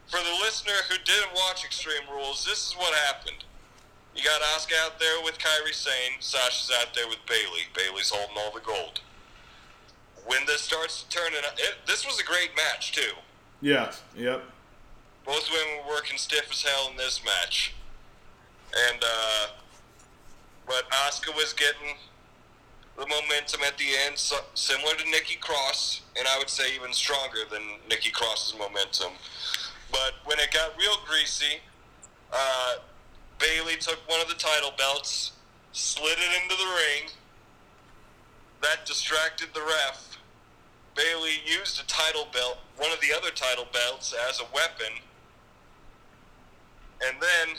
for 0.08 0.18
the 0.18 0.36
listener 0.42 0.72
who 0.88 0.96
didn't 1.04 1.32
watch 1.34 1.64
Extreme 1.64 2.08
Rules, 2.10 2.44
this 2.44 2.68
is 2.68 2.74
what 2.74 2.94
happened. 3.06 3.44
You 4.16 4.22
got 4.24 4.40
Asuka 4.40 4.74
out 4.84 4.98
there 4.98 5.22
with 5.22 5.38
Kairi 5.38 5.72
Sane, 5.74 6.18
Sasha's 6.20 6.72
out 6.80 6.94
there 6.94 7.06
with 7.08 7.18
Bayley. 7.28 7.68
Bayley's 7.74 8.10
holding 8.10 8.36
all 8.38 8.50
the 8.52 8.60
gold. 8.60 9.00
When 10.26 10.44
this 10.46 10.62
starts 10.62 11.02
to 11.04 11.08
turn, 11.08 11.32
it, 11.34 11.74
this 11.86 12.04
was 12.04 12.18
a 12.20 12.24
great 12.24 12.50
match 12.56 12.92
too. 12.92 13.12
Yes. 13.60 14.02
Yep. 14.16 14.42
Both 15.28 15.50
women 15.50 15.84
were 15.84 15.92
working 15.92 16.16
stiff 16.16 16.48
as 16.50 16.62
hell 16.62 16.88
in 16.90 16.96
this 16.96 17.20
match. 17.22 17.74
And, 18.88 19.02
uh, 19.04 19.46
but 20.66 20.88
Asuka 20.90 21.36
was 21.36 21.52
getting 21.52 21.96
the 22.96 23.06
momentum 23.06 23.60
at 23.62 23.76
the 23.76 23.84
end, 24.06 24.16
so, 24.16 24.38
similar 24.54 24.94
to 24.94 25.04
Nikki 25.10 25.36
Cross, 25.36 26.00
and 26.16 26.26
I 26.26 26.38
would 26.38 26.48
say 26.48 26.74
even 26.74 26.94
stronger 26.94 27.40
than 27.50 27.60
Nikki 27.90 28.10
Cross's 28.10 28.58
momentum. 28.58 29.12
But 29.92 30.14
when 30.24 30.38
it 30.38 30.50
got 30.50 30.72
real 30.78 30.96
greasy, 31.06 31.60
uh, 32.32 32.76
Bayley 33.38 33.76
took 33.76 33.98
one 34.08 34.22
of 34.22 34.28
the 34.28 34.34
title 34.34 34.72
belts, 34.78 35.32
slid 35.72 36.16
it 36.16 36.42
into 36.42 36.56
the 36.56 36.70
ring. 36.70 37.10
That 38.62 38.86
distracted 38.86 39.48
the 39.52 39.60
ref. 39.60 40.16
Bayley 40.96 41.42
used 41.44 41.80
a 41.80 41.86
title 41.86 42.28
belt, 42.32 42.60
one 42.78 42.90
of 42.92 43.00
the 43.02 43.14
other 43.14 43.30
title 43.30 43.66
belts, 43.74 44.14
as 44.30 44.40
a 44.40 44.44
weapon. 44.54 45.02
And 47.06 47.16
then, 47.20 47.56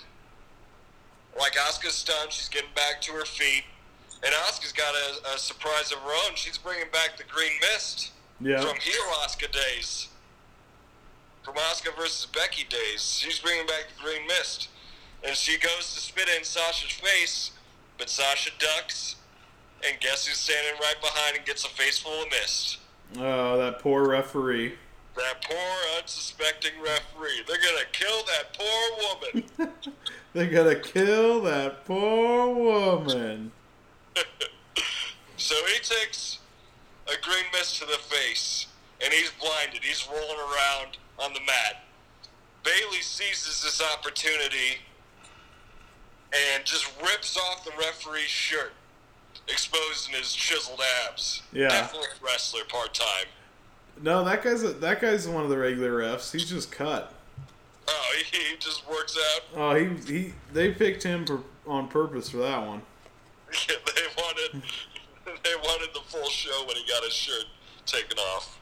like 1.39 1.53
Asuka's 1.53 1.93
stunned, 1.95 2.31
she's 2.31 2.49
getting 2.49 2.69
back 2.75 3.01
to 3.01 3.11
her 3.13 3.25
feet. 3.25 3.63
And 4.23 4.33
Asuka's 4.33 4.73
got 4.73 4.93
a, 4.93 5.35
a 5.35 5.37
surprise 5.37 5.91
of 5.91 5.99
her 5.99 6.11
own. 6.27 6.35
She's 6.35 6.57
bringing 6.57 6.89
back 6.91 7.17
the 7.17 7.23
green 7.23 7.53
mist 7.61 8.11
Yeah. 8.41 8.59
from 8.59 8.75
heel 8.79 9.01
Asuka 9.23 9.51
days. 9.51 10.09
From 11.43 11.55
Asuka 11.55 11.95
versus 11.95 12.25
Becky 12.25 12.65
days. 12.69 13.17
She's 13.19 13.39
bringing 13.39 13.65
back 13.65 13.85
the 13.95 14.03
green 14.03 14.27
mist. 14.27 14.67
And 15.23 15.35
she 15.35 15.57
goes 15.57 15.93
to 15.93 15.99
spit 16.01 16.27
in 16.37 16.43
Sasha's 16.43 16.91
face, 16.91 17.51
but 17.97 18.09
Sasha 18.09 18.51
ducks. 18.59 19.15
And 19.87 19.97
guess 20.01 20.25
who's 20.25 20.37
standing 20.37 20.73
right 20.81 20.99
behind 21.01 21.37
and 21.37 21.45
gets 21.45 21.63
a 21.63 21.69
face 21.69 21.97
full 21.99 22.21
of 22.23 22.29
mist? 22.29 22.79
Oh, 23.17 23.57
that 23.57 23.79
poor 23.79 24.07
referee. 24.07 24.73
That 25.19 25.43
poor 25.43 25.97
unsuspecting 25.99 26.71
referee. 26.81 27.43
They're 27.45 27.57
gonna 27.57 27.85
kill 27.91 28.23
that 28.23 28.57
poor 28.57 29.67
woman. 29.67 29.71
They're 30.33 30.49
gonna 30.49 30.79
kill 30.79 31.41
that 31.41 31.83
poor 31.83 32.53
woman. 32.53 33.51
so 35.35 35.55
he 35.65 35.79
takes 35.79 36.39
a 37.07 37.21
green 37.21 37.43
mist 37.51 37.79
to 37.81 37.85
the 37.85 37.97
face, 37.97 38.67
and 39.03 39.11
he's 39.11 39.29
blinded. 39.41 39.83
He's 39.83 40.07
rolling 40.07 40.39
around 40.39 40.97
on 41.17 41.33
the 41.33 41.41
mat. 41.41 41.83
Bayley 42.63 43.01
seizes 43.01 43.61
this 43.61 43.81
opportunity 43.93 44.77
and 46.31 46.63
just 46.63 46.89
rips 47.01 47.37
off 47.37 47.65
the 47.65 47.71
referee's 47.77 48.29
shirt, 48.29 48.71
exposing 49.49 50.13
his 50.13 50.33
chiseled 50.33 50.79
abs. 51.09 51.41
Yeah. 51.51 51.67
Definitely 51.67 52.07
a 52.21 52.25
wrestler 52.25 52.63
part 52.69 52.93
time. 52.93 53.25
No, 54.01 54.23
that 54.23 54.43
guy's 54.43 54.63
a, 54.63 54.69
that 54.69 55.01
guy's 55.01 55.27
one 55.27 55.43
of 55.43 55.49
the 55.49 55.57
regular 55.57 55.91
refs. 55.91 56.31
He's 56.31 56.49
just 56.49 56.71
cut. 56.71 57.13
Oh, 57.87 58.15
he, 58.31 58.37
he 58.37 58.57
just 58.57 58.87
works 58.89 59.17
out. 59.35 59.41
Oh, 59.55 59.75
he 59.75 60.11
he. 60.11 60.33
They 60.53 60.71
picked 60.71 61.03
him 61.03 61.25
for, 61.25 61.41
on 61.67 61.87
purpose 61.87 62.29
for 62.29 62.37
that 62.37 62.65
one. 62.65 62.81
Yeah, 63.67 63.75
they 63.83 64.01
wanted 64.21 64.61
they 65.43 65.55
wanted 65.63 65.89
the 65.95 66.01
full 66.05 66.29
show 66.29 66.65
when 66.67 66.75
he 66.75 66.83
got 66.87 67.03
his 67.03 67.13
shirt 67.13 67.45
taken 67.87 68.19
off. 68.19 68.59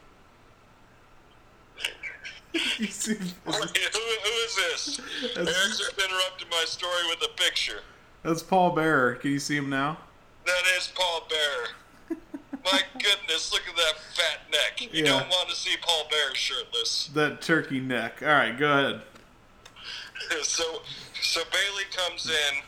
See, 2.88 3.14
who, 3.14 3.20
who 3.52 3.58
is 3.60 4.56
this? 4.56 5.00
That's- 5.34 5.36
Eric's 5.36 5.78
just 5.78 5.92
interrupted 5.98 6.48
my 6.50 6.64
story 6.66 7.02
with 7.10 7.22
a 7.22 7.34
picture. 7.36 7.80
that's 8.22 8.42
Paul 8.42 8.70
Bearer. 8.74 9.16
Can 9.16 9.30
you 9.32 9.38
see 9.38 9.56
him 9.56 9.68
now? 9.68 9.98
That 10.46 10.62
is 10.78 10.90
Paul 10.94 11.26
Bearer. 11.28 11.68
My 12.72 12.80
goodness, 12.94 13.52
look 13.52 13.62
at 13.68 13.76
that 13.76 13.94
fat 14.14 14.50
neck. 14.50 14.80
You 14.82 15.04
Yeah. 15.04 15.18
don't 15.20 15.28
want 15.28 15.48
to 15.48 15.54
see 15.56 15.76
Paul 15.80 16.06
Bear 16.10 16.34
shirtless. 16.34 17.06
That 17.14 17.40
turkey 17.40 17.80
neck. 17.80 18.18
All 18.22 18.28
right, 18.28 18.56
go 18.58 18.70
ahead. 18.72 19.02
so, 20.42 20.82
so 21.22 21.42
Bayley 21.52 21.84
comes 21.94 22.28
in, 22.28 22.62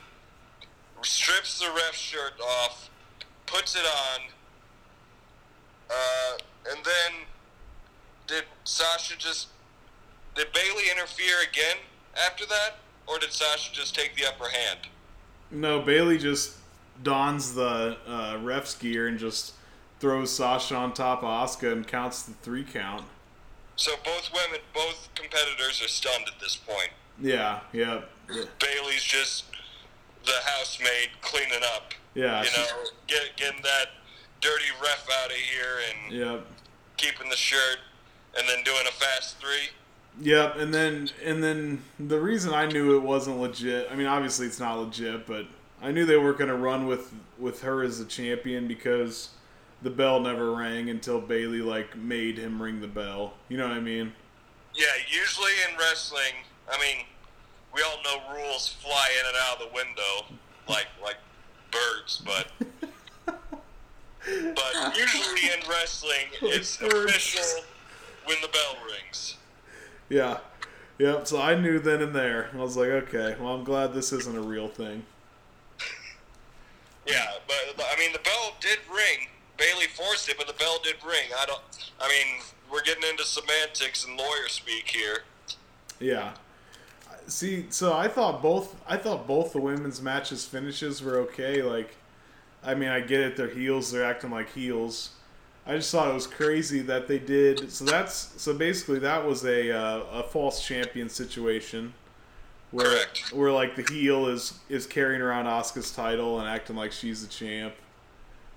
strips 1.02 1.58
the 1.58 1.70
ref 1.70 1.94
shirt 1.94 2.34
off, 2.40 2.88
puts 3.46 3.74
it 3.76 3.84
on, 3.84 4.20
uh, 5.90 6.38
and 6.70 6.84
then 6.84 7.12
did 8.26 8.44
Sasha 8.64 9.16
just 9.18 9.48
did 10.36 10.52
Bayley 10.52 10.84
interfere 10.90 11.40
again 11.50 11.76
after 12.26 12.46
that, 12.46 12.76
or 13.08 13.18
did 13.18 13.32
Sasha 13.32 13.72
just 13.72 13.94
take 13.94 14.14
the 14.16 14.24
upper 14.26 14.48
hand? 14.48 14.78
No, 15.50 15.80
Bayley 15.80 16.16
just 16.18 16.56
dons 17.02 17.54
the 17.54 17.96
uh, 18.06 18.38
ref's 18.40 18.76
gear 18.76 19.08
and 19.08 19.18
just 19.18 19.54
throws 20.00 20.32
Sasha 20.32 20.74
on 20.74 20.92
top 20.92 21.22
of 21.22 21.28
Asuka 21.28 21.72
and 21.72 21.86
counts 21.86 22.22
the 22.22 22.32
three 22.32 22.64
count. 22.64 23.04
So 23.76 23.92
both 24.04 24.30
women, 24.32 24.60
both 24.74 25.08
competitors 25.14 25.80
are 25.82 25.88
stunned 25.88 26.24
at 26.26 26.40
this 26.40 26.56
point. 26.56 26.90
Yeah, 27.20 27.60
yeah, 27.72 28.02
Bayley's 28.28 29.02
just 29.02 29.44
the 30.24 30.32
housemaid 30.44 31.10
cleaning 31.20 31.62
up. 31.74 31.92
yeah, 32.14 32.42
you 32.42 32.50
know, 32.50 32.66
get, 33.06 33.36
getting 33.36 33.62
that 33.62 33.86
dirty 34.40 34.64
ref 34.82 35.06
out 35.22 35.30
of 35.30 35.36
here 35.36 35.78
and 35.88 36.12
yeah. 36.12 36.38
keeping 36.96 37.28
the 37.28 37.36
shirt, 37.36 37.78
and 38.38 38.48
then 38.48 38.64
doing 38.64 38.84
a 38.88 38.92
fast 38.92 39.38
three. 39.38 39.70
Yep, 40.20 40.56
and 40.56 40.74
then 40.74 41.10
and 41.24 41.42
then 41.42 41.82
the 41.98 42.20
reason 42.20 42.52
I 42.52 42.66
knew 42.66 42.96
it 42.96 43.02
wasn't 43.02 43.38
legit. 43.38 43.88
I 43.90 43.96
mean, 43.96 44.06
obviously 44.06 44.46
it's 44.46 44.60
not 44.60 44.78
legit, 44.78 45.26
but 45.26 45.46
I 45.82 45.92
knew 45.92 46.04
they 46.04 46.18
weren't 46.18 46.38
going 46.38 46.48
to 46.48 46.56
run 46.56 46.86
with 46.86 47.12
with 47.38 47.62
her 47.62 47.82
as 47.82 48.00
a 48.00 48.04
champion 48.04 48.68
because 48.68 49.30
the 49.82 49.90
bell 49.90 50.20
never 50.20 50.52
rang 50.52 50.90
until 50.90 51.20
Bayley 51.20 51.62
like 51.62 51.96
made 51.96 52.38
him 52.38 52.62
ring 52.62 52.80
the 52.80 52.88
bell. 52.88 53.34
You 53.48 53.56
know 53.58 53.68
what 53.68 53.76
I 53.76 53.80
mean? 53.80 54.12
Yeah, 54.74 54.86
usually 55.08 55.52
in 55.68 55.76
wrestling, 55.76 56.44
I 56.70 56.78
mean, 56.80 57.06
we 57.74 57.82
all 57.82 58.02
know 58.04 58.34
rules 58.34 58.68
fly 58.68 59.08
in 59.20 59.26
and 59.26 59.36
out 59.48 59.60
of 59.60 59.68
the 59.68 59.74
window 59.74 60.36
like 60.68 60.88
like 61.02 61.16
birds, 61.70 62.22
but 62.24 62.48
but 63.36 64.96
usually 64.96 65.52
in 65.52 65.68
wrestling, 65.68 66.26
it's 66.42 66.80
official 66.80 67.64
when 68.24 68.36
the 68.42 68.48
bell 68.48 68.76
rings. 68.86 69.36
Yeah. 70.08 70.38
Yep. 70.98 71.26
So 71.26 71.40
I 71.40 71.54
knew 71.54 71.78
then 71.78 72.02
and 72.02 72.14
there. 72.14 72.50
I 72.52 72.58
was 72.58 72.76
like, 72.76 72.88
okay, 72.88 73.34
well, 73.40 73.54
I'm 73.54 73.64
glad 73.64 73.94
this 73.94 74.12
isn't 74.12 74.36
a 74.36 74.42
real 74.42 74.68
thing. 74.68 75.04
Yeah, 77.06 77.32
but 77.46 77.86
I 77.90 77.98
mean, 77.98 78.12
the 78.12 78.18
bell 78.18 78.56
did 78.60 78.78
ring. 78.92 79.28
Bayley 79.60 79.86
forced 79.86 80.28
it, 80.30 80.36
but 80.38 80.46
the 80.46 80.54
bell 80.54 80.80
did 80.82 80.96
ring. 81.06 81.28
I 81.38 81.44
don't. 81.44 81.60
I 82.00 82.08
mean, 82.08 82.42
we're 82.72 82.82
getting 82.82 83.08
into 83.08 83.24
semantics 83.24 84.06
and 84.06 84.16
lawyer 84.16 84.48
speak 84.48 84.88
here. 84.88 85.18
Yeah. 86.00 86.32
See, 87.26 87.66
so 87.68 87.92
I 87.92 88.08
thought 88.08 88.42
both. 88.42 88.74
I 88.88 88.96
thought 88.96 89.26
both 89.26 89.52
the 89.52 89.60
women's 89.60 90.00
matches 90.00 90.46
finishes 90.46 91.02
were 91.02 91.18
okay. 91.18 91.62
Like, 91.62 91.94
I 92.64 92.74
mean, 92.74 92.88
I 92.88 93.00
get 93.00 93.20
it. 93.20 93.36
They're 93.36 93.50
heels. 93.50 93.92
They're 93.92 94.04
acting 94.04 94.30
like 94.30 94.50
heels. 94.52 95.10
I 95.66 95.76
just 95.76 95.92
thought 95.92 96.08
it 96.08 96.14
was 96.14 96.26
crazy 96.26 96.80
that 96.80 97.06
they 97.06 97.18
did. 97.18 97.70
So 97.70 97.84
that's 97.84 98.32
so 98.42 98.54
basically 98.54 98.98
that 99.00 99.26
was 99.26 99.44
a 99.44 99.70
uh, 99.70 100.00
a 100.12 100.22
false 100.22 100.66
champion 100.66 101.08
situation. 101.08 101.92
Where, 102.70 102.86
Correct. 102.86 103.32
Where 103.32 103.52
like 103.52 103.76
the 103.76 103.82
heel 103.82 104.26
is 104.26 104.58
is 104.68 104.86
carrying 104.86 105.20
around 105.20 105.44
Asuka's 105.44 105.92
title 105.92 106.40
and 106.40 106.48
acting 106.48 106.76
like 106.76 106.92
she's 106.92 107.20
the 107.20 107.28
champ, 107.28 107.74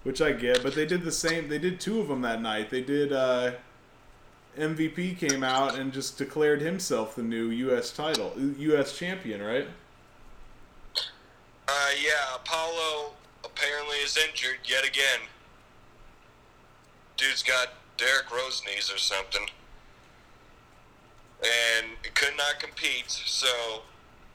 which 0.04 0.22
I 0.22 0.32
get. 0.32 0.62
But 0.64 0.76
they 0.76 0.86
did 0.86 1.04
the 1.04 1.12
same. 1.12 1.50
They 1.50 1.60
did 1.60 1.80
two 1.80 2.00
of 2.00 2.08
them 2.08 2.22
that 2.22 2.42
night. 2.42 2.70
They 2.70 2.82
did. 2.82 3.12
uh 3.12 3.54
MVP 4.58 5.18
came 5.18 5.44
out 5.44 5.78
and 5.78 5.92
just 5.92 6.18
declared 6.18 6.62
himself 6.62 7.16
the 7.16 7.24
new 7.24 7.50
U.S. 7.50 7.92
title, 7.92 8.34
U.S. 8.38 8.98
champion, 8.98 9.42
right? 9.42 9.68
Uh, 11.68 11.90
yeah, 12.04 12.36
Apollo 12.36 13.14
apparently 13.44 13.98
is 13.98 14.18
injured 14.18 14.60
yet 14.66 14.86
again. 14.86 15.22
Dude's 17.18 17.42
got 17.42 17.70
Derrick 17.98 18.32
Rose 18.32 18.62
knees 18.66 18.92
or 18.94 18.98
something. 18.98 19.48
And 21.42 21.88
could 22.14 22.38
not 22.38 22.60
compete, 22.60 23.10
so 23.10 23.82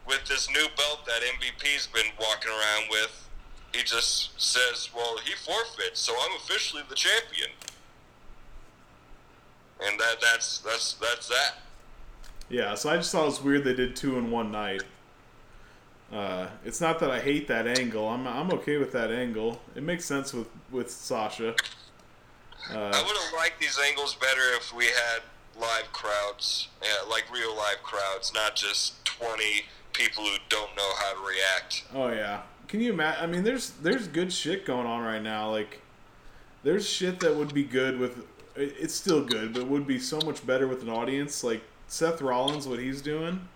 with 0.07 0.27
this 0.27 0.49
new 0.51 0.67
belt 0.77 1.07
that 1.07 1.23
MVP's 1.23 1.87
been 1.87 2.13
walking 2.21 2.51
around 2.51 2.89
with, 2.91 3.28
he 3.75 3.83
just 3.83 4.41
says, 4.41 4.91
well, 4.95 5.19
he 5.25 5.33
forfeits, 5.35 6.01
so 6.01 6.15
I'm 6.21 6.37
officially 6.37 6.83
the 6.89 6.95
champion. 6.95 7.51
And 9.87 9.99
that 10.01 10.17
that's 10.21 10.59
that's 10.59 10.95
that's 10.95 11.29
that. 11.29 11.55
Yeah, 12.49 12.75
so 12.75 12.91
I 12.91 12.97
just 12.97 13.13
thought 13.13 13.23
it 13.23 13.27
was 13.27 13.43
weird 13.43 13.65
they 13.65 13.75
did 13.75 13.95
two 13.95 14.19
in 14.19 14.31
one 14.31 14.51
night. 14.51 14.83
Uh, 16.13 16.49
it's 16.65 16.81
not 16.81 16.99
that 17.01 17.11
I 17.11 17.21
hate 17.21 17.47
that 17.49 17.67
angle. 17.67 18.09
I'm 18.09 18.27
I'm 18.27 18.51
okay 18.53 18.79
with 18.79 18.93
that 18.93 19.13
angle. 19.13 19.61
It 19.77 19.83
makes 19.83 20.05
sense 20.05 20.33
with 20.33 20.49
with 20.73 20.91
Sasha. 20.91 21.55
Uh, 22.71 22.75
I 22.75 23.03
would 23.07 23.17
have 23.17 23.35
liked 23.37 23.61
these 23.61 23.79
angles 23.89 24.15
better 24.17 24.41
if 24.57 24.75
we 24.75 24.87
had 24.87 25.23
live 25.59 25.93
crowds, 25.93 26.69
yeah, 26.83 27.09
like 27.09 27.25
real 27.33 27.55
live 27.57 27.83
crowds, 27.83 28.33
not 28.35 28.57
just 28.57 29.05
20 29.05 29.63
people 29.93 30.25
who 30.25 30.37
don't 30.49 30.75
know 30.77 30.91
how 30.97 31.13
to 31.15 31.21
react. 31.21 31.85
oh 31.95 32.09
yeah, 32.09 32.41
can 32.69 32.81
you 32.81 32.93
imagine? 32.93 33.23
I 33.23 33.27
mean, 33.27 33.43
there's 33.43 33.71
there's 33.83 34.07
good 34.07 34.33
shit 34.33 34.65
going 34.65 34.87
on 34.87 35.03
right 35.03 35.23
now. 35.23 35.51
Like, 35.51 35.81
there's 36.63 36.89
shit 36.89 37.21
that 37.21 37.35
would 37.35 37.53
be 37.53 37.65
good 37.65 37.99
with. 37.99 38.25
It's 38.55 38.95
still 38.95 39.25
good, 39.25 39.55
but 39.55 39.67
would 39.67 39.87
be 39.87 39.99
so 39.99 40.19
much 40.25 40.47
better 40.47 40.67
with 40.69 40.83
an 40.83 40.89
audience. 40.89 41.43
Like 41.43 41.63
Seth 41.87 42.21
Rollins, 42.21 42.69
what 42.69 42.79
he's 42.79 43.01
doing. 43.01 43.49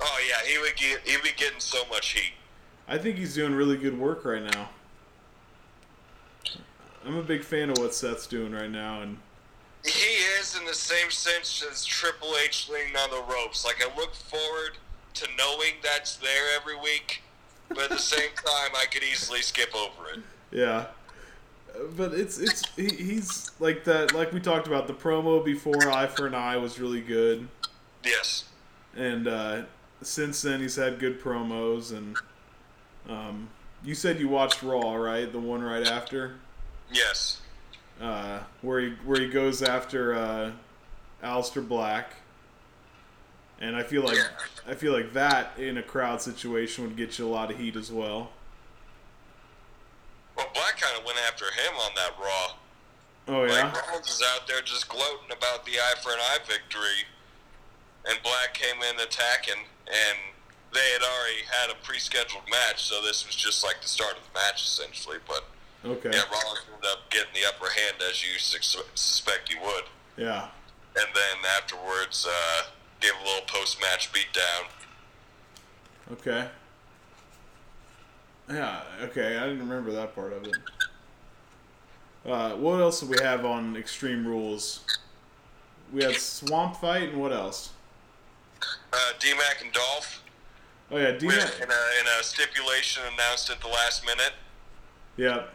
Oh 0.00 0.18
yeah, 0.28 0.46
he 0.46 0.58
would 0.58 0.76
get 0.76 1.00
he'd 1.06 1.22
be 1.22 1.30
getting 1.36 1.60
so 1.60 1.84
much 1.90 2.12
heat. 2.12 2.32
I 2.88 2.98
think 2.98 3.16
he's 3.16 3.34
doing 3.34 3.54
really 3.54 3.76
good 3.76 3.98
work 3.98 4.24
right 4.24 4.42
now. 4.42 4.70
I'm 7.04 7.16
a 7.16 7.22
big 7.22 7.44
fan 7.44 7.70
of 7.70 7.78
what 7.78 7.94
Seth's 7.94 8.26
doing 8.26 8.52
right 8.52 8.70
now, 8.70 9.02
and 9.02 9.18
He 9.84 10.16
is 10.40 10.56
in 10.58 10.64
the 10.66 10.74
same 10.74 11.10
sense 11.10 11.64
as 11.70 11.84
Triple 11.84 12.34
H 12.44 12.68
leaning 12.68 12.96
on 12.96 13.10
the 13.10 13.22
ropes. 13.32 13.64
Like 13.64 13.82
I 13.82 13.96
look 13.96 14.14
forward 14.14 14.78
to 15.14 15.28
knowing 15.38 15.74
that's 15.82 16.16
there 16.16 16.56
every 16.56 16.76
week, 16.76 17.22
but 17.68 17.78
at 17.84 17.90
the 17.90 17.98
same 17.98 18.30
time, 18.36 18.70
I 18.76 18.86
could 18.90 19.02
easily 19.02 19.42
skip 19.42 19.74
over 19.74 20.10
it. 20.14 20.20
yeah. 20.52 20.86
But 21.96 22.14
it's 22.14 22.38
it's 22.38 22.62
he, 22.74 22.86
he's 22.88 23.50
like 23.60 23.84
that. 23.84 24.14
Like 24.14 24.32
we 24.32 24.40
talked 24.40 24.66
about, 24.66 24.86
the 24.86 24.94
promo 24.94 25.44
before 25.44 25.90
Eye 25.90 26.06
for 26.06 26.26
an 26.26 26.34
Eye 26.34 26.56
was 26.56 26.78
really 26.80 27.02
good, 27.02 27.48
Yes. 28.02 28.44
and 28.96 29.28
uh, 29.28 29.62
since 30.00 30.40
then 30.40 30.60
he's 30.60 30.76
had 30.76 30.98
good 30.98 31.20
promos. 31.20 31.92
And 31.94 32.16
um, 33.10 33.48
you 33.84 33.94
said 33.94 34.18
you 34.18 34.26
watched 34.28 34.62
Raw, 34.62 34.94
right? 34.94 35.30
The 35.30 35.38
one 35.38 35.62
right 35.62 35.86
after. 35.86 36.36
Yes. 36.90 37.42
uh, 38.00 38.38
where 38.62 38.80
he 38.80 38.88
where 39.04 39.20
he 39.20 39.28
goes 39.28 39.62
after 39.62 40.14
uh, 40.14 40.52
Aleister 41.22 41.66
Black, 41.66 42.14
and 43.60 43.76
I 43.76 43.82
feel 43.82 44.02
like 44.02 44.18
I 44.68 44.74
feel 44.74 44.92
like 44.92 45.12
that 45.14 45.58
in 45.58 45.78
a 45.78 45.82
crowd 45.82 46.20
situation 46.20 46.84
would 46.84 46.96
get 46.96 47.18
you 47.18 47.26
a 47.26 47.28
lot 47.28 47.50
of 47.50 47.58
heat 47.58 47.76
as 47.76 47.90
well. 47.90 48.30
Well, 50.36 50.48
Black 50.54 50.78
kind 50.78 50.98
of 50.98 51.04
went 51.04 51.18
after 51.26 51.46
him 51.46 51.74
on 51.80 51.92
that 51.96 52.12
Raw. 52.20 52.54
Oh 53.28 53.44
yeah, 53.44 53.64
Like 53.64 53.88
Rollins 53.88 54.08
is 54.08 54.22
out 54.34 54.46
there 54.46 54.60
just 54.60 54.88
gloating 54.88 55.32
about 55.36 55.64
the 55.64 55.72
eye 55.72 55.94
for 56.02 56.10
an 56.10 56.18
eye 56.20 56.38
victory, 56.46 57.06
and 58.08 58.18
Black 58.22 58.54
came 58.54 58.76
in 58.82 59.00
attacking, 59.00 59.64
and 59.86 60.18
they 60.72 60.92
had 60.92 61.02
already 61.02 61.42
had 61.48 61.70
a 61.70 61.74
pre-scheduled 61.82 62.44
match, 62.50 62.84
so 62.84 63.00
this 63.02 63.26
was 63.26 63.34
just 63.34 63.64
like 63.64 63.80
the 63.80 63.88
start 63.88 64.12
of 64.16 64.22
the 64.28 64.38
match 64.38 64.62
essentially. 64.62 65.18
But 65.26 65.48
okay, 65.84 66.10
yeah, 66.12 66.22
Rollins 66.30 66.66
ended 66.72 66.86
up 66.92 67.10
getting 67.10 67.32
the 67.34 67.48
upper 67.48 67.66
hand 67.72 67.96
as 68.08 68.22
you 68.22 68.38
sus- 68.38 68.76
suspect 68.94 69.52
he 69.52 69.58
would, 69.58 69.84
yeah, 70.16 70.48
and 70.96 71.08
then 71.14 71.36
afterwards 71.56 72.26
uh, 72.28 72.62
gave 73.00 73.12
a 73.20 73.24
little 73.24 73.46
post-match 73.46 74.10
beatdown. 74.12 74.66
okay, 76.12 76.48
yeah, 78.48 78.82
okay. 79.02 79.36
I 79.36 79.44
didn't 79.44 79.60
remember 79.60 79.92
that 79.92 80.14
part 80.14 80.32
of 80.32 80.44
it. 80.44 80.54
Uh, 82.24 82.52
what 82.52 82.80
else 82.80 83.00
do 83.00 83.06
we 83.06 83.18
have 83.22 83.44
on 83.44 83.76
Extreme 83.76 84.26
Rules? 84.26 84.80
We 85.92 86.02
had 86.02 86.16
Swamp 86.16 86.76
Fight 86.76 87.10
and 87.10 87.20
what 87.20 87.32
else? 87.32 87.70
Uh, 88.92 89.12
D-Mac 89.20 89.62
and 89.62 89.72
Dolph 89.72 90.22
Oh 90.90 90.98
yeah, 90.98 91.12
D. 91.12 91.26
with, 91.26 91.36
in, 91.36 91.68
a, 91.68 92.00
in 92.00 92.06
a 92.20 92.22
stipulation 92.22 93.02
announced 93.12 93.50
at 93.50 93.60
the 93.60 93.66
last 93.66 94.06
minute. 94.06 94.32
Yep. 95.16 95.52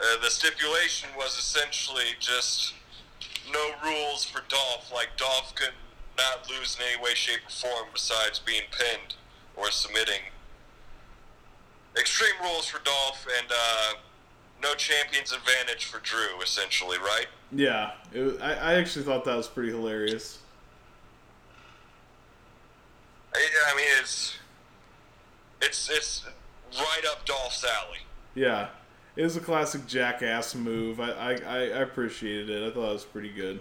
Uh, 0.00 0.22
the 0.22 0.30
stipulation 0.30 1.10
was 1.18 1.36
essentially 1.36 2.14
just 2.18 2.74
no 3.52 3.70
rules 3.84 4.24
for 4.24 4.42
Dolph. 4.48 4.92
Like 4.92 5.16
Dolph 5.16 5.54
could 5.54 5.74
not 6.16 6.48
lose 6.48 6.76
in 6.78 6.86
any 6.92 7.02
way, 7.02 7.14
shape, 7.14 7.40
or 7.46 7.50
form 7.50 7.88
besides 7.92 8.38
being 8.38 8.62
pinned 8.70 9.14
or 9.56 9.70
submitting. 9.70 10.22
Extreme 11.98 12.34
rules 12.42 12.66
for 12.66 12.82
Dolph 12.84 13.26
and 13.38 13.50
uh, 13.50 13.94
no 14.62 14.74
champion's 14.74 15.32
advantage 15.32 15.86
for 15.86 15.98
Drew, 16.00 16.40
essentially, 16.42 16.98
right? 16.98 17.26
Yeah, 17.52 17.92
was, 18.14 18.38
I, 18.40 18.54
I 18.54 18.74
actually 18.74 19.04
thought 19.04 19.24
that 19.24 19.36
was 19.36 19.46
pretty 19.46 19.70
hilarious. 19.70 20.38
I, 23.34 23.46
I 23.70 23.76
mean, 23.76 23.86
it's 24.00 24.36
it's 25.60 25.90
it's 25.90 26.24
right 26.78 27.02
up 27.10 27.24
Dolph's 27.26 27.64
alley. 27.64 27.98
Yeah, 28.34 28.68
it 29.16 29.22
was 29.22 29.36
a 29.36 29.40
classic 29.40 29.86
jackass 29.86 30.54
move. 30.54 31.00
I, 31.00 31.10
I, 31.10 31.30
I 31.48 31.58
appreciated 31.82 32.50
it. 32.50 32.70
I 32.70 32.74
thought 32.74 32.90
it 32.90 32.92
was 32.94 33.04
pretty 33.04 33.32
good. 33.32 33.60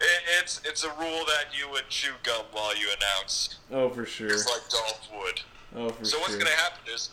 It, 0.00 0.22
it's 0.40 0.60
it's 0.64 0.84
a 0.84 0.88
rule 0.90 1.24
that 1.26 1.46
you 1.56 1.70
would 1.70 1.88
chew 1.88 2.12
gum 2.22 2.44
while 2.52 2.76
you 2.76 2.88
announce, 2.96 3.58
Oh, 3.70 3.88
for 3.90 4.04
sure. 4.04 4.28
just 4.28 4.48
like 4.50 4.68
Dolph 4.68 5.08
would. 5.22 5.40
Oh, 5.76 5.88
for 5.90 6.04
So 6.04 6.16
sure. 6.18 6.18
So 6.18 6.18
what's 6.20 6.36
gonna 6.36 6.56
happen 6.56 6.92
is 6.92 7.10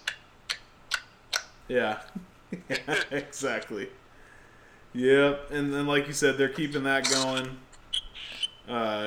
Yeah. 1.67 1.99
yeah, 2.69 3.03
exactly. 3.11 3.89
Yep, 4.93 5.51
and 5.51 5.73
then 5.73 5.87
like 5.87 6.07
you 6.07 6.13
said, 6.13 6.37
they're 6.37 6.49
keeping 6.49 6.83
that 6.83 7.09
going 7.09 7.57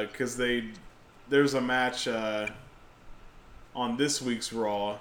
because 0.09 0.37
they 0.37 0.69
there's 1.29 1.55
a 1.55 1.61
match 1.61 2.09
uh, 2.09 2.47
on 3.75 3.97
this 3.97 4.23
week's 4.23 4.53
Raw. 4.53 4.99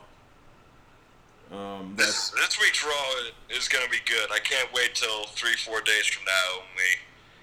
Um, 1.53 1.93
This, 1.95 2.31
this 2.31 2.59
week's 2.59 2.83
Raw 2.83 3.13
is 3.49 3.67
going 3.67 3.85
to 3.85 3.91
be 3.91 3.99
good. 4.05 4.31
I 4.31 4.39
can't 4.39 4.71
wait 4.73 4.95
till 4.95 5.25
three, 5.25 5.55
four 5.55 5.81
days 5.81 6.05
from 6.07 6.25
now 6.25 6.59
when 6.59 6.67
we 6.77 6.99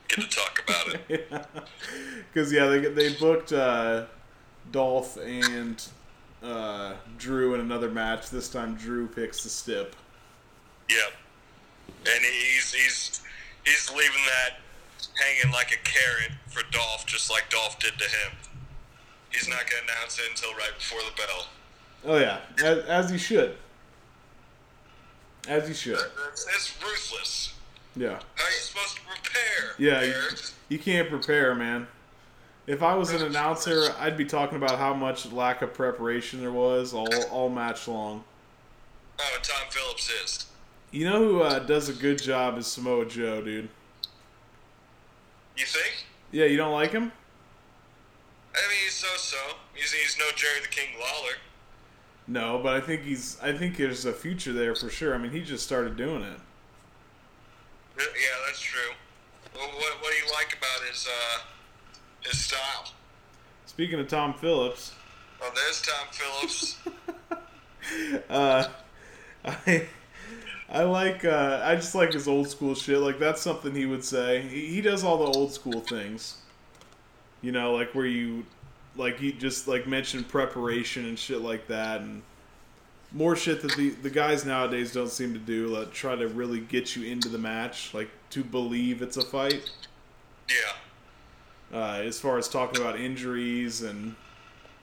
get 0.09 0.29
to 0.29 0.37
talk 0.37 0.63
about 0.65 1.01
it. 1.09 1.31
because 2.33 2.53
yeah, 2.53 2.67
they 2.67 2.81
they 2.81 3.15
booked 3.15 3.53
uh, 3.53 4.07
Dolph 4.73 5.17
and 5.17 5.87
uh, 6.43 6.95
Drew 7.19 7.55
in 7.55 7.61
another 7.61 7.89
match. 7.89 8.31
This 8.31 8.49
time, 8.49 8.75
Drew 8.75 9.07
picks 9.07 9.45
the 9.45 9.49
stip. 9.49 9.95
Yep. 10.89 11.13
And 11.89 12.25
he's 12.25 12.73
he's 12.73 13.21
he's 13.65 13.91
leaving 13.91 14.25
that 14.27 14.59
hanging 15.23 15.53
like 15.53 15.73
a 15.73 15.89
carrot 15.89 16.33
for 16.49 16.63
Dolph, 16.73 17.07
just 17.07 17.31
like 17.31 17.49
Dolph 17.49 17.79
did 17.79 17.97
to 17.99 18.05
him. 18.05 18.33
He's 19.31 19.49
not 19.49 19.71
going 19.71 19.85
to 19.87 19.93
announce 19.93 20.19
it 20.19 20.25
until 20.29 20.51
right 20.55 20.73
before 20.77 20.99
the 21.09 21.17
bell. 21.17 21.47
Oh 22.05 22.19
yeah, 22.19 22.41
as, 22.65 22.79
as 22.87 23.11
he 23.11 23.19
should. 23.19 23.57
As 25.49 25.67
he 25.69 25.75
should. 25.75 25.99
It's, 26.31 26.47
it's 26.55 26.75
ruthless. 26.83 27.55
Yeah. 27.97 28.19
How 28.35 28.45
are 28.45 28.51
you 28.51 28.57
supposed 28.59 28.97
to 28.97 29.03
prepare? 29.03 29.75
Yeah, 29.79 30.03
you, 30.03 30.15
you 30.69 30.79
can't 30.79 31.09
prepare, 31.09 31.55
man. 31.55 31.87
If 32.67 32.83
I 32.83 32.95
was 32.95 33.11
an 33.13 33.23
announcer, 33.23 33.93
I'd 33.99 34.17
be 34.17 34.25
talking 34.25 34.57
about 34.57 34.79
how 34.79 34.95
much 34.95 35.31
lack 35.33 35.63
of 35.63 35.75
preparation 35.75 36.41
there 36.41 36.53
was 36.53 36.95
all 36.95 37.09
all 37.31 37.49
match 37.49 37.89
long. 37.89 38.23
Oh, 39.19 39.39
Tom 39.43 39.67
Phillips 39.71 40.11
is. 40.11 40.47
You 40.93 41.05
know 41.09 41.19
who 41.19 41.43
uh, 41.43 41.59
does 41.61 41.89
a 41.89 41.93
good 41.93 42.21
job 42.21 42.59
is 42.59 42.67
Samoa 42.67 43.07
Joe, 43.07 43.43
dude. 43.43 43.69
You 45.57 45.67
think? 45.67 46.07
Yeah, 46.33 46.47
you 46.47 46.57
don't 46.57 46.73
like 46.73 46.93
him? 46.93 47.13
I 48.55 48.69
mean, 48.69 48.79
he's 48.85 48.95
so-so. 48.95 49.57
He's, 49.75 49.93
he's 49.93 50.17
no 50.19 50.25
Jerry 50.35 50.61
the 50.63 50.69
King 50.69 50.89
Lawler. 50.99 51.35
No, 52.27 52.61
but 52.63 52.75
I 52.75 52.81
think 52.81 53.03
he's. 53.03 53.39
I 53.43 53.53
think 53.53 53.77
there's 53.77 54.05
a 54.05 54.13
future 54.13 54.53
there 54.53 54.75
for 54.75 54.89
sure. 54.89 55.15
I 55.15 55.19
mean, 55.19 55.33
he 55.33 55.41
just 55.41 55.65
started 55.65 55.97
doing 55.97 56.23
it. 56.23 56.39
Yeah, 57.99 58.05
that's 58.47 58.61
true. 58.61 58.93
Well, 59.55 59.67
what, 59.67 60.01
what 60.01 60.13
do 60.13 60.17
you 60.17 60.33
like 60.33 60.57
about 60.57 60.89
his 60.89 61.09
uh, 61.09 61.43
his 62.23 62.39
style? 62.39 62.93
Speaking 63.67 63.99
of 63.99 64.09
Tom 64.09 64.35
Phillips, 64.35 64.93
Oh, 65.43 65.51
there's 65.55 65.83
Tom 65.83 66.07
Phillips. 66.11 66.79
uh, 68.31 68.69
I 69.45 69.87
I 70.69 70.83
like 70.85 71.25
uh, 71.25 71.61
I 71.65 71.77
just 71.77 71.95
like 71.95 72.13
his 72.13 72.29
old 72.29 72.49
school 72.49 72.75
shit. 72.75 72.99
Like 72.99 73.19
that's 73.19 73.41
something 73.41 73.75
he 73.75 73.87
would 73.87 74.05
say. 74.05 74.43
He, 74.43 74.67
he 74.67 74.81
does 74.81 75.03
all 75.03 75.19
the 75.19 75.39
old 75.39 75.53
school 75.53 75.81
things. 75.81 76.37
You 77.43 77.53
know, 77.53 77.73
like 77.73 77.95
where 77.95 78.07
you 78.07 78.45
like 78.97 79.19
he 79.19 79.33
just 79.33 79.69
like 79.69 79.87
mentioned 79.87 80.29
preparation 80.29 81.07
and 81.07 81.19
shit 81.19 81.41
like 81.41 81.67
that, 81.69 82.01
and 82.01 82.23
more 83.13 83.37
shit 83.37 83.63
that 83.63 83.77
the 83.77 83.91
the 83.91 84.11
guys 84.11 84.45
nowadays 84.45 84.93
don't 84.93 85.11
seem 85.11 85.33
to 85.33 85.39
do. 85.39 85.69
Like 85.69 85.93
try 85.93 86.17
to 86.17 86.29
really 86.29 86.61
get 86.61 86.97
you 86.97 87.11
into 87.11 87.29
the 87.29 87.39
match, 87.39 87.93
like 87.95 88.11
to 88.31 88.45
believe 88.45 89.03
it's 89.03 89.17
a 89.17 89.23
fight. 89.23 89.71
yeah. 90.49 90.73
Uh, 91.73 92.01
as 92.03 92.19
far 92.19 92.37
as 92.37 92.49
talking 92.49 92.81
about 92.81 92.99
injuries 92.99 93.83
and 93.83 94.17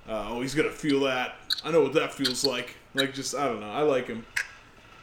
uh, 0.08 0.28
oh 0.30 0.42
he's 0.42 0.56
gonna 0.56 0.70
feel 0.72 1.02
that. 1.02 1.36
I 1.64 1.72
know 1.72 1.82
what 1.82 1.94
that 1.94 2.14
feels 2.14 2.46
like. 2.46 2.76
Like 2.94 3.14
just 3.14 3.36
I 3.36 3.46
don't 3.46 3.60
know. 3.60 3.70
I 3.70 3.82
like 3.82 4.08
him. 4.08 4.26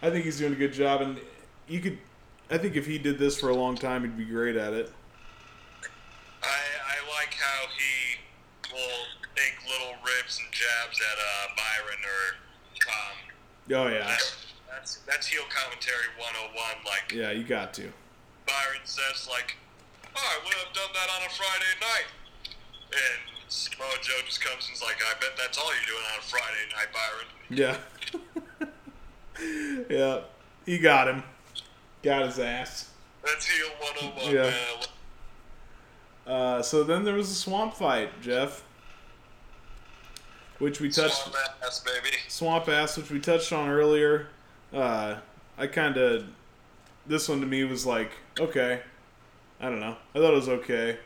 I 0.03 0.11
think 0.11 0.25
he's 0.25 0.38
doing 0.38 0.53
a 0.53 0.57
good 0.57 0.73
job, 0.73 1.03
and 1.03 1.21
you 1.69 1.81
could. 1.81 1.99
I 2.51 2.59
think 2.59 2.77
if 2.77 2.87
he 2.87 2.99
did 2.99 3.19
this 3.19 3.38
for 3.38 3.49
a 3.51 3.55
long 3.55 3.75
time, 3.75 4.03
he'd 4.03 4.17
be 4.17 4.25
great 4.25 4.57
at 4.57 4.73
it. 4.75 4.93
I, 6.43 6.47
I 6.47 7.17
like 7.19 7.35
how 7.35 7.69
he 7.77 8.19
will 8.74 9.06
take 9.38 9.54
little 9.70 9.94
ribs 10.02 10.38
and 10.42 10.50
jabs 10.52 10.98
at 10.98 11.16
uh, 11.18 11.46
Byron 11.56 12.02
or 12.02 12.22
Tom. 12.82 13.14
Oh 13.70 13.88
yeah, 13.88 14.06
That's 14.68 14.98
that's 15.06 15.26
heel 15.26 15.46
commentary 15.48 16.10
101. 16.18 16.52
Like 16.84 17.12
yeah. 17.14 17.30
You 17.30 17.44
got 17.44 17.72
to. 17.80 17.88
Byron 18.46 18.84
says, 18.84 19.26
like, 19.30 19.56
oh, 20.14 20.20
I 20.20 20.44
would 20.44 20.52
have 20.54 20.72
done 20.74 20.92
that 20.92 21.08
on 21.16 21.22
a 21.26 21.30
Friday 21.32 21.74
night. 21.80 22.08
And 22.92 23.20
Samoa 23.48 23.88
Joe 24.02 24.20
just 24.26 24.44
comes 24.44 24.66
and's 24.68 24.82
like, 24.82 24.96
I 25.00 25.14
bet 25.18 25.30
that's 25.38 25.56
all 25.56 25.70
you're 25.72 25.88
doing 25.88 26.04
on 26.12 26.18
a 26.18 26.22
Friday 26.28 26.66
night, 26.76 26.90
Byron. 26.92 27.28
Yeah. 29.88 29.88
yeah. 29.90 30.20
He 30.66 30.78
got 30.78 31.08
him. 31.08 31.22
Got 32.02 32.26
his 32.26 32.38
ass. 32.38 32.90
That's 33.24 33.46
heel 33.46 33.68
101, 33.80 34.34
Yeah. 34.34 34.42
man. 34.50 34.84
Uh, 36.26 36.62
so 36.62 36.82
then 36.82 37.04
there 37.04 37.14
was 37.14 37.30
a 37.30 37.34
swamp 37.34 37.74
fight, 37.74 38.10
Jeff, 38.22 38.64
which 40.58 40.80
we 40.80 40.90
touched. 40.90 41.16
Swamp 41.16 41.37
ass, 41.62 41.80
baby. 41.80 42.16
Swamp 42.28 42.68
Ass, 42.68 42.96
which 42.96 43.10
we 43.10 43.20
touched 43.20 43.52
on 43.52 43.68
earlier. 43.68 44.28
Uh, 44.72 45.16
I 45.58 45.66
kind 45.66 45.96
of. 45.96 46.24
This 47.06 47.28
one 47.28 47.40
to 47.40 47.46
me 47.46 47.64
was 47.64 47.84
like, 47.84 48.12
okay. 48.40 48.80
I 49.60 49.68
don't 49.68 49.80
know. 49.80 49.96
I 50.14 50.18
thought 50.18 50.32
it 50.32 50.37
was 50.37 50.48
okay. 50.48 50.98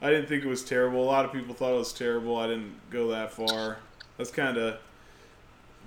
I 0.00 0.10
didn't 0.10 0.26
think 0.26 0.44
it 0.44 0.48
was 0.48 0.62
terrible. 0.64 1.02
A 1.02 1.04
lot 1.04 1.24
of 1.24 1.32
people 1.32 1.54
thought 1.54 1.74
it 1.74 1.78
was 1.78 1.92
terrible. 1.92 2.36
I 2.36 2.46
didn't 2.46 2.74
go 2.90 3.08
that 3.08 3.32
far. 3.32 3.78
That's 4.16 4.30
kind 4.30 4.56
of. 4.56 4.78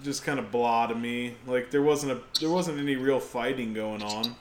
Just 0.04 0.24
kind 0.24 0.40
of 0.40 0.52
blah 0.52 0.88
to 0.88 0.96
me. 0.96 1.36
Like 1.48 1.72
there 1.72 1.82
wasn't 1.82 2.12
a 2.12 2.40
there 2.40 2.50
wasn't 2.50 2.80
any 2.80 2.96
real 2.96 3.20
fighting 3.20 3.74
going 3.74 4.04
on. 4.04 4.36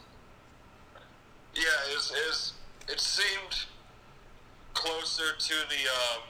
Yeah, 1.54 1.62
it, 1.90 1.94
was, 1.94 2.10
it, 2.10 2.26
was, 2.26 2.52
it 2.88 3.00
seemed 3.00 3.66
closer 4.74 5.36
to 5.38 5.54
the. 5.68 5.88
Um, 5.88 6.22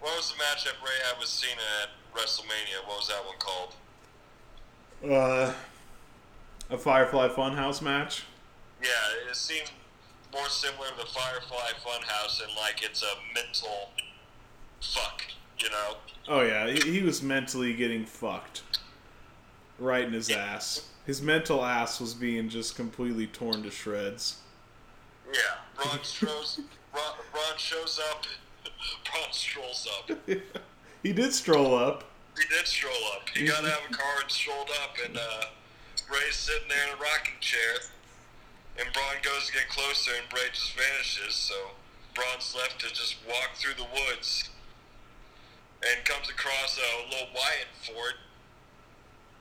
what 0.00 0.16
was 0.16 0.32
the 0.32 0.38
matchup 0.42 0.80
Bray 0.80 0.92
had 1.06 1.18
with 1.18 1.28
Cena 1.28 1.60
at 1.82 1.90
WrestleMania? 2.16 2.86
What 2.86 2.98
was 2.98 3.08
that 3.08 3.24
one 3.24 3.36
called? 3.38 3.74
Uh, 5.04 5.52
a 6.70 6.78
Firefly 6.78 7.28
Funhouse 7.28 7.82
match. 7.82 8.24
Yeah, 8.82 8.88
it 9.28 9.36
seemed 9.36 9.70
more 10.32 10.48
similar 10.48 10.88
to 10.88 10.96
the 10.96 11.06
Firefly 11.06 11.70
Funhouse, 11.84 12.42
and 12.42 12.50
like 12.56 12.82
it's 12.82 13.02
a 13.02 13.14
mental 13.34 13.90
fuck, 14.80 15.22
you 15.58 15.68
know? 15.70 15.96
Oh 16.28 16.42
yeah, 16.42 16.70
he, 16.70 16.98
he 16.98 17.02
was 17.02 17.22
mentally 17.22 17.74
getting 17.74 18.04
fucked. 18.04 18.62
Right 19.78 20.04
in 20.04 20.12
his 20.12 20.30
ass. 20.30 20.88
His 21.06 21.22
mental 21.22 21.64
ass 21.64 22.00
was 22.00 22.12
being 22.14 22.48
just 22.50 22.76
completely 22.76 23.26
torn 23.26 23.62
to 23.62 23.70
shreds. 23.70 24.36
Yeah, 25.32 25.40
Braun, 25.76 25.98
Braun 26.92 27.56
shows 27.56 28.00
up, 28.10 28.24
Braun 29.04 29.32
strolls 29.32 29.88
up. 29.98 30.18
he 31.02 31.12
did 31.12 31.32
stroll 31.32 31.74
up. 31.74 32.04
He 32.36 32.44
did 32.48 32.66
stroll 32.66 33.04
up. 33.14 33.28
He 33.28 33.46
got 33.46 33.64
out 33.64 33.84
of 33.84 33.90
a 33.90 33.94
car 33.94 34.22
and 34.22 34.30
strolled 34.30 34.70
up, 34.82 34.96
and 35.04 35.16
uh, 35.16 35.44
Bray's 36.08 36.36
sitting 36.36 36.68
there 36.68 36.88
in 36.88 36.98
a 36.98 37.02
rocking 37.02 37.38
chair. 37.40 37.84
And 38.78 38.88
Braun 38.92 39.20
goes 39.22 39.46
to 39.46 39.52
get 39.52 39.68
closer, 39.68 40.12
and 40.18 40.28
Bray 40.30 40.48
just 40.52 40.74
vanishes. 40.74 41.34
So 41.34 41.54
Braun's 42.14 42.54
left 42.56 42.80
to 42.80 42.88
just 42.88 43.16
walk 43.28 43.54
through 43.56 43.74
the 43.76 43.88
woods, 43.92 44.48
and 45.82 46.04
comes 46.04 46.30
across 46.30 46.78
a 46.78 47.10
little 47.10 47.28
Wyatt 47.34 47.70
Ford. 47.84 48.14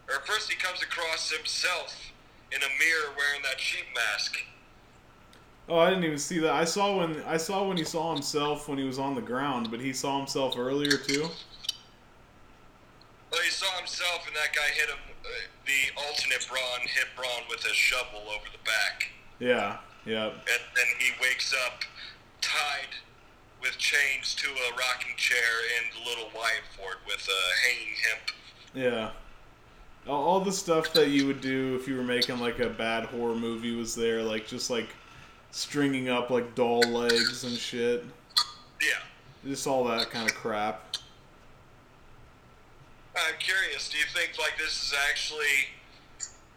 Or 0.09 0.25
first, 0.25 0.51
he 0.51 0.57
comes 0.57 0.81
across 0.81 1.31
himself 1.31 2.11
in 2.51 2.61
a 2.61 2.71
mirror 2.79 3.13
wearing 3.15 3.41
that 3.43 3.59
sheep 3.59 3.85
mask. 3.95 4.37
Oh, 5.69 5.77
I 5.77 5.89
didn't 5.89 6.03
even 6.03 6.17
see 6.17 6.39
that. 6.39 6.51
I 6.51 6.65
saw 6.65 6.97
when 6.97 7.21
I 7.27 7.37
saw 7.37 7.67
when 7.67 7.77
he 7.77 7.83
saw 7.83 8.11
himself 8.13 8.67
when 8.67 8.79
he 8.79 8.85
was 8.85 8.97
on 8.97 9.13
the 9.13 9.21
ground, 9.21 9.69
but 9.69 9.79
he 9.79 9.93
saw 9.93 10.17
himself 10.17 10.55
earlier 10.57 10.97
too. 10.97 11.29
Well, 13.31 13.41
he 13.43 13.51
saw 13.51 13.77
himself, 13.77 14.25
and 14.25 14.35
that 14.35 14.55
guy 14.55 14.67
hit 14.73 14.89
him. 14.89 14.97
Uh, 15.23 15.27
the 15.67 16.01
alternate 16.01 16.47
Braun 16.49 16.87
hit 16.87 17.05
Braun 17.15 17.43
with 17.47 17.63
a 17.65 17.73
shovel 17.73 18.21
over 18.29 18.45
the 18.51 18.63
back. 18.65 19.11
Yeah, 19.37 19.77
yeah, 20.05 20.25
and 20.25 20.63
then 20.75 20.87
he 20.97 21.11
wakes 21.21 21.53
up 21.67 21.83
tied 22.41 22.95
with 23.61 23.77
chains 23.77 24.33
to 24.35 24.47
a 24.47 24.71
rocking 24.71 25.15
chair 25.17 25.37
in 25.77 25.89
the 25.93 26.09
little 26.09 26.31
Wyatt 26.35 26.63
with 27.05 27.27
a 27.27 27.67
hanging 27.67 27.93
hemp. 28.09 28.31
yeah. 28.73 29.11
All 30.07 30.39
the 30.39 30.51
stuff 30.51 30.93
that 30.93 31.09
you 31.09 31.27
would 31.27 31.41
do 31.41 31.77
if 31.79 31.87
you 31.87 31.95
were 31.95 32.03
making 32.03 32.39
like 32.39 32.59
a 32.59 32.69
bad 32.69 33.05
horror 33.05 33.35
movie 33.35 33.75
was 33.75 33.93
there, 33.93 34.23
like 34.23 34.47
just 34.47 34.69
like 34.69 34.87
stringing 35.51 36.09
up 36.09 36.29
like 36.29 36.55
doll 36.55 36.81
legs 36.81 37.43
and 37.43 37.57
shit. 37.57 38.05
Yeah. 38.81 38.99
Just 39.45 39.67
all 39.67 39.83
that 39.85 40.09
kind 40.09 40.29
of 40.29 40.35
crap. 40.35 40.95
I'm 43.15 43.35
curious, 43.39 43.89
do 43.89 43.97
you 43.97 44.05
think 44.13 44.37
like 44.37 44.57
this 44.57 44.83
is 44.83 44.93
actually 45.09 45.67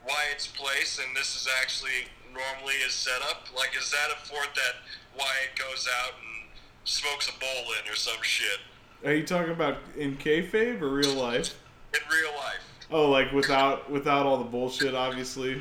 Wyatt's 0.06 0.46
place 0.46 1.00
and 1.04 1.16
this 1.16 1.34
is 1.34 1.48
actually 1.60 2.08
normally 2.32 2.74
his 2.84 2.92
setup? 2.92 3.48
Like 3.56 3.76
is 3.78 3.90
that 3.90 4.08
a 4.12 4.26
fort 4.26 4.48
that 4.54 4.74
Wyatt 5.18 5.56
goes 5.58 5.88
out 6.04 6.12
and 6.14 6.48
smokes 6.84 7.28
a 7.28 7.38
bowl 7.38 7.72
in 7.80 7.90
or 7.90 7.96
some 7.96 8.22
shit? 8.22 8.60
Are 9.04 9.12
you 9.12 9.24
talking 9.24 9.52
about 9.52 9.78
in 9.96 10.16
kayfabe 10.16 10.80
or 10.80 10.90
real 10.90 11.14
life? 11.14 11.58
In 11.94 12.00
real 12.10 12.32
life. 12.36 12.62
Oh, 12.90 13.10
like 13.10 13.32
without 13.32 13.90
without 13.90 14.26
all 14.26 14.38
the 14.38 14.44
bullshit, 14.44 14.94
obviously. 14.94 15.54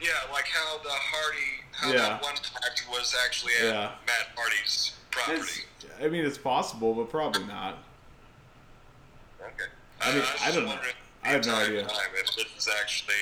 Yeah, 0.00 0.10
like 0.32 0.46
how 0.46 0.78
the 0.82 0.90
Hardy 0.90 1.64
how 1.78 1.90
Yeah. 1.92 1.96
that 1.98 2.22
one 2.22 2.34
was 2.90 3.14
actually 3.24 3.54
at 3.60 3.64
Yeah. 3.64 3.90
Matt 4.06 4.28
Hardy's 4.36 4.92
property. 5.10 5.40
It's, 5.80 5.86
I 6.02 6.08
mean, 6.08 6.24
it's 6.24 6.38
possible, 6.38 6.94
but 6.94 7.10
probably 7.10 7.44
not. 7.44 7.78
Okay. 9.40 9.64
I 10.00 10.12
mean, 10.14 10.22
I 10.22 10.44
just 10.46 10.54
don't 10.54 10.66
know. 10.66 10.78
I 11.24 11.28
have 11.28 11.46
no 11.46 11.54
idea. 11.54 11.80
If 11.86 12.34
this 12.36 12.46
is 12.56 12.68
actually 12.80 13.14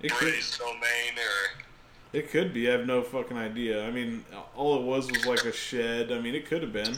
It 0.00 0.12
could, 0.12 0.34
domain 0.58 1.18
or 1.18 1.62
it 2.12 2.30
could 2.30 2.52
be. 2.52 2.68
I 2.68 2.72
have 2.72 2.86
no 2.86 3.02
fucking 3.02 3.36
idea. 3.38 3.86
I 3.86 3.90
mean, 3.90 4.24
all 4.54 4.76
it 4.78 4.82
was 4.82 5.10
was 5.10 5.24
like 5.26 5.44
a 5.44 5.52
shed. 5.52 6.12
I 6.12 6.18
mean, 6.20 6.34
it 6.34 6.46
could 6.46 6.62
have 6.62 6.72
been. 6.72 6.94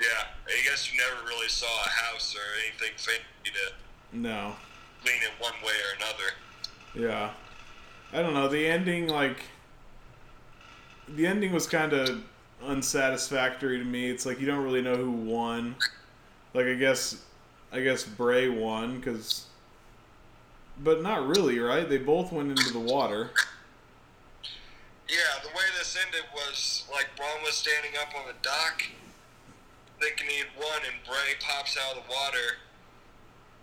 yeah. 0.00 0.06
I 0.46 0.62
guess 0.64 0.92
you 0.92 0.98
never 0.98 1.24
really 1.26 1.48
saw 1.48 1.66
a 1.66 1.88
house 1.88 2.34
or 2.36 2.40
anything 2.64 2.92
fancy 2.96 3.22
to 3.44 4.16
No. 4.16 4.54
lean 5.06 5.22
it 5.22 5.30
one 5.38 5.54
way 5.64 5.72
or 5.72 5.96
another. 5.96 6.32
Yeah. 6.94 7.30
I 8.12 8.22
don't 8.22 8.34
know. 8.34 8.46
The 8.48 8.66
ending, 8.66 9.08
like, 9.08 9.38
the 11.14 11.26
ending 11.26 11.52
was 11.52 11.66
kind 11.66 11.92
of 11.92 12.22
unsatisfactory 12.64 13.78
to 13.78 13.84
me. 13.84 14.10
It's 14.10 14.26
like 14.26 14.40
you 14.40 14.46
don't 14.46 14.64
really 14.64 14.82
know 14.82 14.96
who 14.96 15.10
won. 15.10 15.76
Like, 16.54 16.66
I 16.66 16.74
guess, 16.74 17.22
I 17.72 17.80
guess 17.80 18.04
Bray 18.04 18.48
won 18.48 18.98
because 18.98 19.46
but 20.82 21.02
not 21.02 21.26
really, 21.26 21.58
right? 21.58 21.88
They 21.88 21.98
both 21.98 22.32
went 22.32 22.50
into 22.50 22.72
the 22.72 22.80
water. 22.80 23.30
Yeah, 25.08 25.42
the 25.42 25.48
way 25.48 25.64
this 25.78 25.96
ended 26.06 26.24
was 26.34 26.84
like 26.90 27.08
Braun 27.16 27.42
was 27.44 27.54
standing 27.54 27.92
up 28.00 28.14
on 28.18 28.26
the 28.26 28.34
dock, 28.42 28.82
thinking 30.00 30.26
he 30.28 30.38
had 30.38 30.48
won, 30.58 30.80
and 30.86 30.96
Bray 31.06 31.36
pops 31.40 31.76
out 31.76 31.96
of 31.96 32.04
the 32.04 32.10
water 32.10 32.56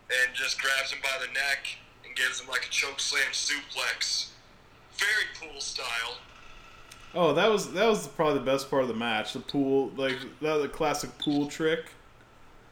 and 0.09 0.35
just 0.35 0.61
grabs 0.61 0.91
him 0.91 0.99
by 1.01 1.17
the 1.19 1.31
neck 1.33 1.77
and 2.05 2.15
gives 2.15 2.39
him 2.39 2.47
like 2.47 2.65
a 2.65 2.69
choke 2.69 2.99
slam 2.99 3.31
suplex. 3.31 4.29
Very 4.97 5.25
cool 5.39 5.59
style. 5.59 6.17
Oh, 7.15 7.33
that 7.33 7.49
was 7.49 7.71
that 7.73 7.87
was 7.87 8.07
probably 8.07 8.35
the 8.39 8.45
best 8.45 8.69
part 8.69 8.83
of 8.83 8.87
the 8.87 8.93
match. 8.93 9.33
The 9.33 9.39
pool, 9.39 9.91
like 9.95 10.17
that, 10.41 10.57
the 10.61 10.67
classic 10.67 11.17
pool 11.17 11.47
trick. 11.47 11.85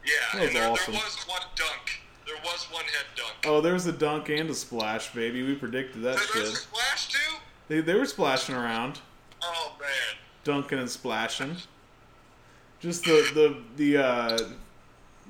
Yeah, 0.06 0.14
That 0.34 0.40
was 0.42 0.48
and 0.50 0.56
there, 0.58 0.70
awesome. 0.72 0.94
there 0.94 1.02
was 1.04 1.16
one 1.28 1.42
dunk. 1.56 2.02
There 2.26 2.36
was 2.44 2.68
one 2.72 2.84
head 2.86 3.06
dunk. 3.16 3.34
Oh, 3.46 3.62
there 3.62 3.74
was 3.74 3.88
a 3.88 3.92
dunk 3.92 4.30
and 4.30 4.50
a 4.50 4.54
splash, 4.54 5.14
baby. 5.14 5.44
We 5.44 5.56
predicted 5.56 6.02
that 6.04 6.18
There- 6.18 6.26
there's 6.44 6.54
a 6.54 6.56
splash 6.56 7.08
too. 7.10 7.36
They 7.68 7.82
they 7.82 7.96
were 7.96 8.06
splashing 8.06 8.56
around, 8.56 9.00
Oh 9.42 9.74
man. 9.82 9.90
dunking 10.44 10.80
and 10.80 10.90
splashing. 10.90 11.58
Just 12.80 13.04
the 13.06 13.28
the 13.34 13.96
the 13.96 13.98
uh, 14.04 14.38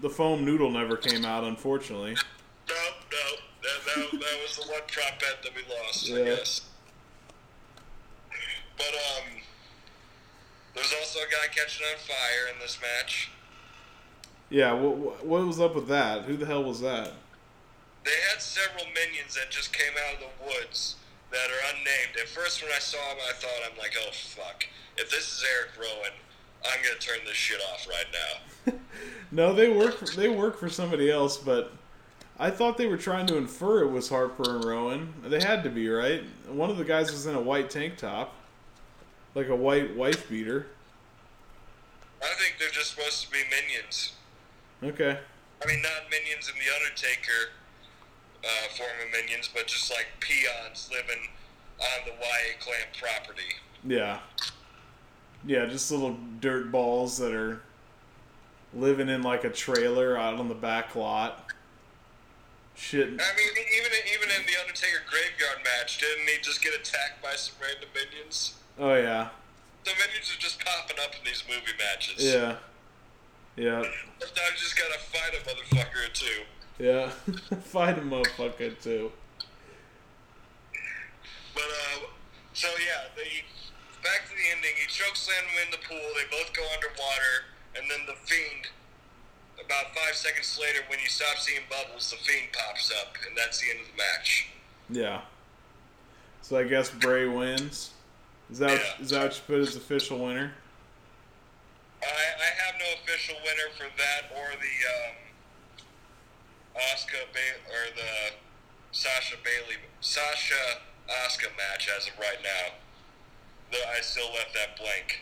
the 0.02 0.10
foam 0.10 0.44
noodle 0.46 0.70
never 0.70 0.98
came 0.98 1.24
out, 1.26 1.44
unfortunately. 1.46 2.16
No, 2.70 2.76
no, 2.76 3.18
that, 3.64 3.96
that, 3.96 4.12
that 4.12 4.40
was 4.44 4.58
the 4.58 4.70
one 4.72 4.82
prop 4.88 5.20
bet 5.20 5.42
that 5.44 5.52
we 5.56 5.62
lost, 5.74 6.12
I 6.12 6.24
guess. 6.36 6.62
But 8.78 8.94
um, 8.94 9.42
there's 10.76 10.94
also 11.00 11.20
a 11.20 11.32
guy 11.32 11.48
catching 11.54 11.86
on 11.86 11.98
fire 11.98 12.54
in 12.54 12.60
this 12.60 12.80
match. 12.82 13.32
Yeah, 14.50 14.74
what 14.74 15.26
what 15.26 15.46
was 15.46 15.60
up 15.60 15.76
with 15.76 15.88
that? 15.90 16.24
Who 16.24 16.38
the 16.38 16.46
hell 16.46 16.64
was 16.64 16.80
that? 16.82 17.12
They 18.06 18.16
had 18.32 18.42
several 18.42 18.86
minions 18.86 19.36
that 19.36 19.50
just 19.50 19.74
came 19.74 19.94
out 20.08 20.16
of 20.16 20.20
the 20.22 20.46
woods 20.46 20.96
that 21.32 21.50
are 21.50 21.74
unnamed. 21.76 22.16
At 22.22 22.30
first, 22.30 22.62
when 22.62 22.72
I 22.74 22.80
saw 22.80 22.98
them, 23.10 23.18
I 23.28 23.34
thought, 23.34 23.70
I'm 23.70 23.78
like, 23.78 23.94
oh 24.00 24.12
fuck. 24.14 24.66
If 24.96 25.12
this 25.12 25.28
is 25.28 25.44
Eric 25.56 25.72
Rowan, 25.78 26.14
I'm 26.64 26.82
gonna 26.84 27.00
turn 27.00 27.20
this 27.26 27.36
shit 27.36 27.60
off 27.74 27.88
right 27.88 28.06
now. 28.14 28.74
No, 29.30 29.54
they 29.54 29.70
work 29.70 29.98
for, 29.98 30.06
they 30.16 30.30
work 30.30 30.58
for 30.58 30.70
somebody 30.70 31.12
else, 31.12 31.36
but 31.36 31.74
I 32.40 32.50
thought 32.50 32.78
they 32.78 32.88
were 32.88 32.98
trying 32.98 33.26
to 33.28 33.36
infer 33.38 33.84
it 33.84 33.92
was 33.92 34.08
Harper 34.08 34.56
and 34.56 34.64
Rowan. 34.64 35.14
They 35.24 35.42
had 35.42 35.64
to 35.64 35.70
be, 35.70 35.90
right? 35.90 36.24
One 36.48 36.70
of 36.70 36.78
the 36.78 36.86
guys 36.86 37.12
was 37.12 37.26
in 37.26 37.36
a 37.36 37.42
white 37.42 37.70
tank 37.70 37.98
top, 37.98 38.34
like 39.38 39.50
a 39.50 39.56
white 39.56 39.96
wife 39.96 40.28
beater. 40.30 40.66
I 42.24 42.34
think 42.40 42.56
they're 42.60 42.70
just 42.70 42.96
supposed 42.96 43.24
to 43.24 43.32
be 43.32 43.38
minions. 43.52 44.14
Okay. 44.84 45.20
I 45.64 45.68
mean, 45.68 45.82
not 45.84 46.10
minions 46.10 46.52
in 46.52 46.56
the 46.56 46.74
Undertaker 46.76 47.52
uh, 48.44 48.76
form 48.76 48.90
of 49.06 49.12
minions, 49.12 49.48
but 49.54 49.68
just 49.68 49.92
like 49.92 50.08
peons 50.20 50.90
living 50.92 51.30
on 51.80 52.06
the 52.06 52.14
Wyatt 52.14 52.60
clan 52.60 52.88
property. 53.00 53.54
Yeah. 53.86 54.20
Yeah, 55.46 55.68
just 55.68 55.92
little 55.92 56.18
dirt 56.40 56.72
balls 56.72 57.20
that 57.20 57.32
are 57.32 57.62
living 58.74 59.08
in 59.08 59.22
like 59.22 59.44
a 59.44 59.52
trailer 59.52 60.18
out 60.18 60.40
on 60.40 60.48
the 60.48 60.56
back 60.56 60.96
lot. 60.96 61.46
Shit. 62.74 63.06
I 63.06 63.10
mean, 63.10 63.18
even 63.78 63.92
even 64.16 64.30
in 64.30 64.48
the 64.48 64.60
Undertaker 64.60 65.04
graveyard 65.08 65.64
match, 65.64 66.00
didn't 66.00 66.28
he 66.28 66.42
just 66.42 66.64
get 66.64 66.74
attacked 66.74 67.22
by 67.22 67.36
some 67.36 67.56
random 67.62 67.90
minions? 67.94 68.56
Oh 68.80 68.96
yeah. 68.96 69.30
The 69.84 69.92
minions 69.92 70.34
are 70.36 70.40
just 70.40 70.64
popping 70.64 70.98
up 71.04 71.12
in 71.18 71.26
these 71.26 71.44
movie 71.48 71.78
matches. 71.78 72.24
Yeah. 72.24 72.56
Yeah. 73.56 73.82
Sometimes 74.20 74.52
you 74.54 74.58
just 74.58 74.78
gotta 74.78 75.00
fight 75.00 75.34
a 75.34 75.44
motherfucker 75.50 76.06
or 76.06 76.14
two. 76.14 76.44
Yeah. 76.80 77.10
Fight 77.62 77.98
a 77.98 78.02
motherfucker 78.02 78.80
too. 78.80 79.12
But 81.56 81.64
uh, 81.64 82.06
so 82.54 82.68
yeah, 82.78 83.10
they 83.16 83.44
back 84.04 84.30
to 84.30 84.36
the 84.36 84.46
ending. 84.56 84.72
He 84.78 84.86
chokeslammed 84.86 85.50
him 85.50 85.66
in 85.66 85.72
the 85.72 85.82
pool. 85.88 86.08
They 86.14 86.30
both 86.30 86.54
go 86.54 86.62
underwater, 86.76 87.50
and 87.76 87.90
then 87.90 88.06
the 88.06 88.14
fiend. 88.30 88.70
About 89.58 89.96
five 89.96 90.14
seconds 90.14 90.60
later, 90.62 90.82
when 90.88 91.00
you 91.00 91.10
stop 91.10 91.40
seeing 91.40 91.62
bubbles, 91.68 92.12
the 92.12 92.18
fiend 92.18 92.50
pops 92.54 92.92
up, 93.02 93.16
and 93.28 93.36
that's 93.36 93.60
the 93.60 93.72
end 93.72 93.80
of 93.80 93.88
the 93.88 93.98
match. 93.98 94.50
Yeah. 94.90 95.22
So 96.44 96.58
I 96.58 96.64
guess 96.64 96.92
Bray 96.92 97.28
wins. 97.28 97.90
Is 98.52 98.60
that 98.60 98.72
Yeah. 98.72 99.02
is 99.04 99.10
that 99.12 99.24
what 99.24 99.36
you 99.36 99.42
put 99.48 99.60
as 99.68 99.76
official 99.76 100.20
winner? 100.20 100.54
I, 102.02 102.06
I 102.08 102.50
have 102.66 102.76
no 102.80 102.86
official 103.04 103.36
winner 103.44 103.70
for 103.76 103.88
that 103.98 104.32
or 104.36 104.48
the 104.56 104.76
um, 104.96 105.16
Asuka 106.76 107.26
ba- 107.34 107.60
or 107.74 107.96
the 107.96 108.34
Sasha 108.92 109.36
Bayley 109.44 109.78
Sasha 110.00 110.80
Asuka 111.10 111.50
match 111.58 111.90
as 111.98 112.08
of 112.08 112.18
right 112.20 112.38
now. 112.44 112.74
The, 113.72 113.78
I 113.98 114.02
still 114.02 114.28
left 114.34 114.54
that 114.54 114.78
blank. 114.78 115.22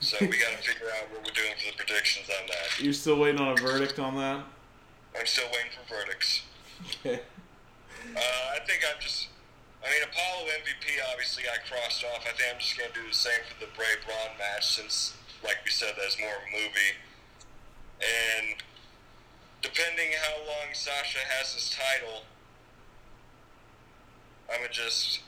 So 0.00 0.16
we 0.20 0.38
got 0.38 0.52
to 0.52 0.58
figure 0.68 0.86
out 0.96 1.10
what 1.10 1.24
we're 1.26 1.34
doing 1.34 1.52
for 1.58 1.72
the 1.72 1.76
predictions 1.76 2.28
on 2.40 2.46
that. 2.46 2.82
You're 2.82 2.92
still 2.94 3.18
waiting 3.18 3.40
on 3.40 3.58
a 3.58 3.60
verdict 3.60 3.98
on 3.98 4.14
that? 4.16 4.44
I'm 5.18 5.26
still 5.26 5.46
waiting 5.46 5.72
for 5.76 5.94
verdicts. 5.94 6.42
Okay. 7.04 7.20
Uh, 8.16 8.20
I 8.54 8.60
think 8.66 8.82
I'm 8.88 9.00
just. 9.00 9.26
I 9.84 9.90
mean, 9.90 10.02
Apollo 10.02 10.50
MVP, 10.64 10.98
obviously, 11.12 11.44
I 11.46 11.58
crossed 11.68 12.04
off. 12.04 12.26
I 12.26 12.34
think 12.34 12.50
I'm 12.52 12.60
just 12.60 12.76
going 12.76 12.90
to 12.90 12.98
do 12.98 13.06
the 13.06 13.14
same 13.14 13.40
for 13.46 13.58
the 13.62 13.70
Bray 13.76 13.94
Braun 14.04 14.36
match 14.38 14.74
since, 14.74 15.14
like 15.44 15.58
we 15.64 15.70
said, 15.70 15.94
that's 15.96 16.18
more 16.18 16.34
of 16.34 16.42
a 16.42 16.52
movie. 16.52 16.94
And 18.02 18.58
depending 19.62 20.10
how 20.18 20.38
long 20.46 20.74
Sasha 20.74 21.18
has 21.18 21.54
his 21.54 21.70
title, 21.70 22.26
I'm 24.50 24.58
going 24.58 24.70
to 24.70 24.74
just 24.74 25.20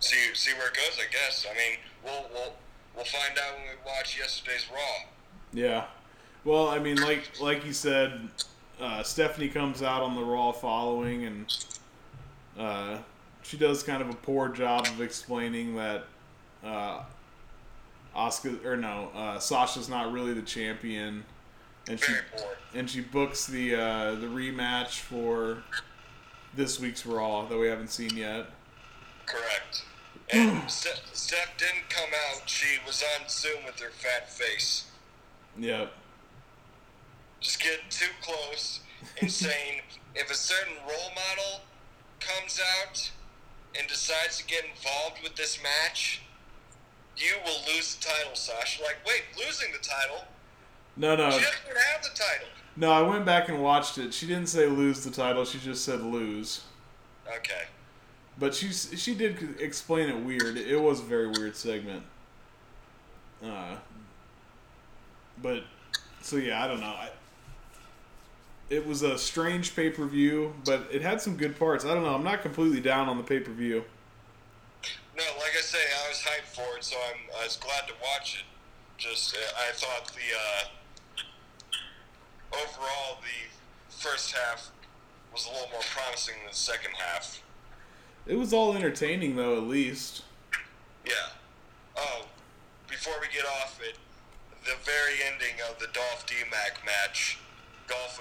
see 0.00 0.34
see 0.34 0.52
where 0.54 0.68
it 0.68 0.74
goes, 0.74 0.98
I 0.98 1.10
guess. 1.10 1.46
I 1.48 1.54
mean, 1.54 1.78
we'll, 2.04 2.26
we'll, 2.32 2.52
we'll 2.96 3.04
find 3.04 3.38
out 3.38 3.56
when 3.56 3.62
we 3.62 3.76
watch 3.86 4.18
yesterday's 4.18 4.66
Raw. 4.72 5.08
Yeah. 5.52 5.84
Well, 6.44 6.68
I 6.68 6.78
mean, 6.78 6.96
like 6.96 7.40
like 7.40 7.64
you 7.64 7.72
said, 7.72 8.28
uh, 8.80 9.02
Stephanie 9.02 9.48
comes 9.48 9.82
out 9.82 10.02
on 10.02 10.14
the 10.16 10.24
Raw 10.24 10.52
following, 10.52 11.24
and 11.24 11.46
uh, 12.58 12.98
she 13.42 13.56
does 13.56 13.82
kind 13.82 14.02
of 14.02 14.10
a 14.10 14.14
poor 14.14 14.48
job 14.48 14.86
of 14.86 15.00
explaining 15.00 15.76
that 15.76 16.04
uh, 16.64 17.02
Asuka 18.16 18.64
or 18.64 18.76
no, 18.76 19.10
uh, 19.14 19.38
Sasha's 19.38 19.88
not 19.88 20.12
really 20.12 20.32
the 20.32 20.42
champion, 20.42 21.24
and 21.88 21.98
she 21.98 22.12
and 22.74 22.88
she 22.88 23.00
books 23.00 23.46
the 23.46 23.74
uh, 23.74 24.14
the 24.14 24.26
rematch 24.26 25.00
for 25.00 25.62
this 26.54 26.78
week's 26.78 27.06
Raw 27.06 27.46
that 27.46 27.58
we 27.58 27.66
haven't 27.68 27.90
seen 27.90 28.16
yet. 28.16 28.46
Correct. 29.26 29.84
And 30.32 30.62
Steph, 30.70 31.14
Steph 31.14 31.56
didn't 31.58 31.88
come 31.88 32.10
out. 32.30 32.48
She 32.48 32.78
was 32.86 33.02
on 33.18 33.28
Zoom 33.28 33.64
with 33.64 33.78
her 33.80 33.90
fat 33.90 34.30
face. 34.30 34.90
Yep. 35.58 35.92
Just 37.40 37.62
getting 37.62 37.84
too 37.90 38.10
close 38.22 38.80
and 39.20 39.30
saying 39.32 39.80
if 40.14 40.30
a 40.30 40.34
certain 40.34 40.74
role 40.86 41.10
model 41.14 41.62
comes 42.26 42.60
out 42.80 43.10
and 43.78 43.88
decides 43.88 44.38
to 44.38 44.44
get 44.46 44.64
involved 44.64 45.22
with 45.22 45.34
this 45.36 45.58
match, 45.62 46.22
you 47.16 47.32
will 47.44 47.74
lose 47.74 47.96
the 47.96 48.04
title, 48.06 48.34
Sasha. 48.34 48.82
Like, 48.82 48.96
wait, 49.06 49.22
losing 49.44 49.72
the 49.72 49.78
title? 49.78 50.24
No, 50.96 51.16
no, 51.16 51.30
She 51.30 51.38
doesn't 51.38 51.76
have 51.92 52.02
the 52.02 52.10
title. 52.10 52.48
no. 52.76 52.90
I 52.92 53.00
went 53.02 53.24
back 53.24 53.48
and 53.48 53.62
watched 53.62 53.96
it. 53.98 54.12
She 54.12 54.26
didn't 54.26 54.48
say 54.48 54.66
lose 54.66 55.02
the 55.04 55.10
title. 55.10 55.44
She 55.44 55.58
just 55.58 55.84
said 55.84 56.02
lose. 56.02 56.62
Okay. 57.38 57.62
But 58.38 58.54
she 58.54 58.72
she 58.72 59.14
did 59.14 59.56
explain 59.60 60.08
it 60.08 60.16
weird. 60.18 60.56
It 60.58 60.76
was 60.80 61.00
a 61.00 61.04
very 61.04 61.28
weird 61.28 61.56
segment. 61.56 62.02
Uh, 63.44 63.76
but 65.40 65.62
so 66.20 66.36
yeah, 66.36 66.62
I 66.62 66.68
don't 66.68 66.80
know. 66.80 66.86
I, 66.86 67.10
it 68.72 68.86
was 68.86 69.02
a 69.02 69.18
strange 69.18 69.76
pay 69.76 69.90
per 69.90 70.06
view, 70.06 70.54
but 70.64 70.88
it 70.90 71.02
had 71.02 71.20
some 71.20 71.36
good 71.36 71.58
parts. 71.58 71.84
I 71.84 71.92
don't 71.92 72.04
know. 72.04 72.14
I'm 72.14 72.24
not 72.24 72.40
completely 72.40 72.80
down 72.80 73.06
on 73.06 73.18
the 73.18 73.22
pay 73.22 73.38
per 73.38 73.52
view. 73.52 73.84
No, 75.14 75.24
like 75.38 75.52
I 75.56 75.60
say, 75.60 75.78
I 75.78 76.08
was 76.08 76.18
hyped 76.22 76.56
for 76.56 76.78
it, 76.78 76.84
so 76.84 76.96
I'm, 77.10 77.20
I 77.38 77.44
was 77.44 77.58
glad 77.58 77.86
to 77.88 77.92
watch 78.02 78.40
it. 78.40 78.46
Just, 78.96 79.36
uh, 79.36 79.38
I 79.58 79.72
thought 79.74 80.10
the, 80.14 80.22
uh, 82.54 82.62
overall, 82.64 83.20
the 83.20 83.94
first 83.94 84.34
half 84.34 84.70
was 85.34 85.46
a 85.46 85.50
little 85.50 85.68
more 85.70 85.82
promising 85.94 86.36
than 86.38 86.50
the 86.50 86.56
second 86.56 86.94
half. 86.94 87.42
It 88.26 88.38
was 88.38 88.54
all 88.54 88.74
entertaining 88.74 89.36
though, 89.36 89.58
at 89.58 89.64
least. 89.64 90.22
Yeah. 91.04 91.12
Oh, 91.94 92.24
before 92.88 93.14
we 93.20 93.26
get 93.34 93.44
off 93.44 93.78
it, 93.82 93.98
the 94.64 94.76
very 94.82 95.18
ending 95.30 95.60
of 95.68 95.78
the 95.78 95.88
Dolph 95.92 96.24
D 96.26 96.36
Mac 96.50 96.82
match, 96.86 97.38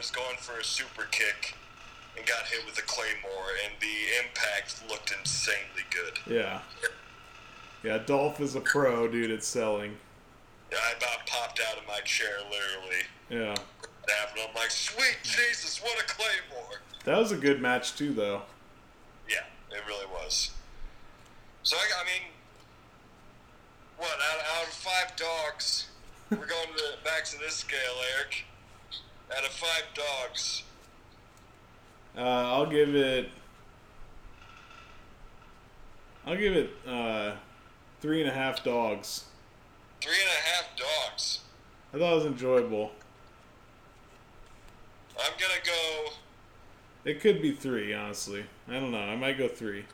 was 0.01 0.09
going 0.09 0.37
for 0.37 0.59
a 0.59 0.63
super 0.63 1.03
kick 1.11 1.53
and 2.17 2.25
got 2.25 2.47
hit 2.47 2.65
with 2.65 2.75
a 2.79 2.81
claymore, 2.81 3.49
and 3.63 3.73
the 3.79 4.25
impact 4.25 4.81
looked 4.89 5.13
insanely 5.15 5.83
good. 5.91 6.17
Yeah. 6.25 6.61
Yeah, 7.83 7.99
Dolph 7.99 8.41
is 8.41 8.55
a 8.55 8.61
pro, 8.61 9.07
dude. 9.07 9.29
At 9.29 9.43
selling. 9.43 9.95
Yeah, 10.71 10.79
I 10.83 10.97
about 10.97 11.27
popped 11.27 11.61
out 11.69 11.77
of 11.77 11.87
my 11.87 11.99
chair, 11.99 12.37
literally. 12.49 13.03
Yeah. 13.29 13.55
happened. 14.09 14.41
I'm 14.49 14.55
like, 14.55 14.71
sweet 14.71 15.19
Jesus, 15.21 15.79
what 15.83 15.99
a 16.01 16.05
claymore! 16.05 16.81
That 17.05 17.19
was 17.19 17.31
a 17.31 17.37
good 17.37 17.61
match 17.61 17.95
too, 17.95 18.11
though. 18.11 18.41
Yeah, 19.29 19.45
it 19.69 19.83
really 19.87 20.07
was. 20.07 20.49
So 21.61 21.77
I, 21.77 22.01
I 22.01 22.05
mean, 22.05 22.27
what 23.97 24.09
out, 24.09 24.39
out 24.57 24.67
of 24.67 24.73
five 24.73 25.15
dogs, 25.15 25.89
we're 26.31 26.37
going 26.37 26.69
to 26.69 26.73
the, 26.73 27.03
back 27.05 27.23
to 27.25 27.37
this 27.37 27.57
scale, 27.57 27.77
Eric. 28.17 28.45
Out 29.37 29.45
of 29.45 29.51
five 29.51 29.83
dogs, 29.93 30.63
Uh, 32.17 32.19
I'll 32.21 32.65
give 32.65 32.93
it. 32.93 33.29
I'll 36.25 36.35
give 36.37 36.53
it 36.55 36.69
uh, 36.85 37.35
three 38.01 38.21
and 38.21 38.29
a 38.29 38.33
half 38.33 38.63
dogs. 38.63 39.25
three 40.01 40.11
and 40.19 40.29
a 40.29 40.49
half 40.49 40.65
dogs. 40.75 41.39
I 41.93 41.97
thought 41.97 42.11
it 42.11 42.15
was 42.15 42.25
enjoyable. 42.25 42.91
I'm 45.17 45.31
gonna 45.39 45.61
go. 45.65 46.11
It 47.05 47.21
could 47.21 47.41
be 47.41 47.53
three, 47.53 47.93
honestly. 47.93 48.45
I 48.67 48.73
don't 48.73 48.91
know. 48.91 48.99
I 48.99 49.15
might 49.15 49.37
go 49.37 49.47
three. 49.47 49.85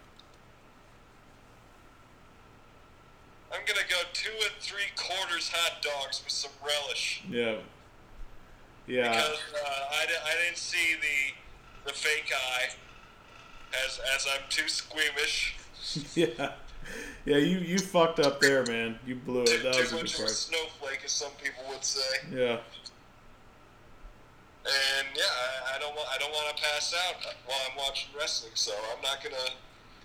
I'm 3.52 3.62
gonna 3.66 3.88
go 3.90 4.02
two 4.14 4.32
and 4.42 4.52
three 4.60 4.90
quarters 4.96 5.50
hot 5.54 5.82
dogs 5.82 6.22
with 6.24 6.34
some 6.34 6.52
relish 6.66 7.22
Yeah. 7.30 7.58
Yeah. 8.88 9.10
because 9.12 9.38
uh, 9.54 10.02
I, 10.02 10.06
di- 10.06 10.24
I 10.26 10.46
didn't 10.46 10.58
see 10.58 10.96
the 11.02 11.90
the 11.90 11.94
fake 11.94 12.32
eye 12.34 12.70
as 13.86 14.00
as 14.16 14.28
I'm 14.34 14.44
too 14.50 14.68
squeamish. 14.68 15.58
yeah. 16.16 16.52
Yeah, 17.26 17.38
you, 17.38 17.58
you 17.60 17.80
fucked 17.80 18.22
up 18.22 18.40
there, 18.40 18.66
man. 18.66 18.98
You 19.06 19.16
blew 19.16 19.42
it. 19.44 19.62
That 19.64 19.74
too 19.74 19.82
was 19.82 19.92
a 19.92 19.96
good 19.96 20.04
much 20.04 20.20
of 20.20 20.26
a 20.26 20.30
snowflake, 20.30 21.02
as 21.04 21.12
some 21.12 21.32
people 21.44 21.64
would 21.70 21.84
say. 21.84 22.00
Yeah. 22.32 22.60
And 24.64 25.08
yeah, 25.16 25.24
I, 25.24 25.76
I 25.76 25.80
don't 25.80 25.96
want 25.96 26.08
I 26.14 26.18
don't 26.18 26.32
want 26.32 26.56
to 26.56 26.64
pass 26.64 26.94
out 27.08 27.16
while 27.46 27.58
I'm 27.70 27.78
watching 27.78 28.10
wrestling, 28.18 28.52
so 28.56 28.74
I'm 28.96 29.02
not 29.02 29.24
gonna 29.24 29.52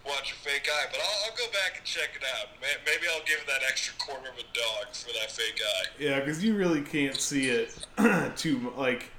watch 0.07 0.33
a 0.33 0.35
fake 0.37 0.69
eye. 0.71 0.87
But 0.91 1.01
I'll, 1.01 1.31
I'll 1.31 1.37
go 1.37 1.47
back 1.53 1.79
and 1.79 1.85
check 1.85 2.11
it 2.17 2.23
out. 2.39 2.49
Maybe 2.61 3.07
I'll 3.13 3.25
give 3.25 3.39
it 3.41 3.47
that 3.47 3.63
extra 3.69 3.95
quarter 3.99 4.29
of 4.31 4.37
a 4.39 4.43
dog 4.55 4.95
for 4.95 5.13
that 5.21 5.31
fake 5.31 5.61
eye. 5.65 5.87
Yeah, 5.99 6.21
because 6.21 6.43
you 6.45 6.55
really 6.55 6.83
can't 6.83 7.17
see 7.17 7.49
it 7.49 7.87
too 8.37 8.73
like 8.77 9.11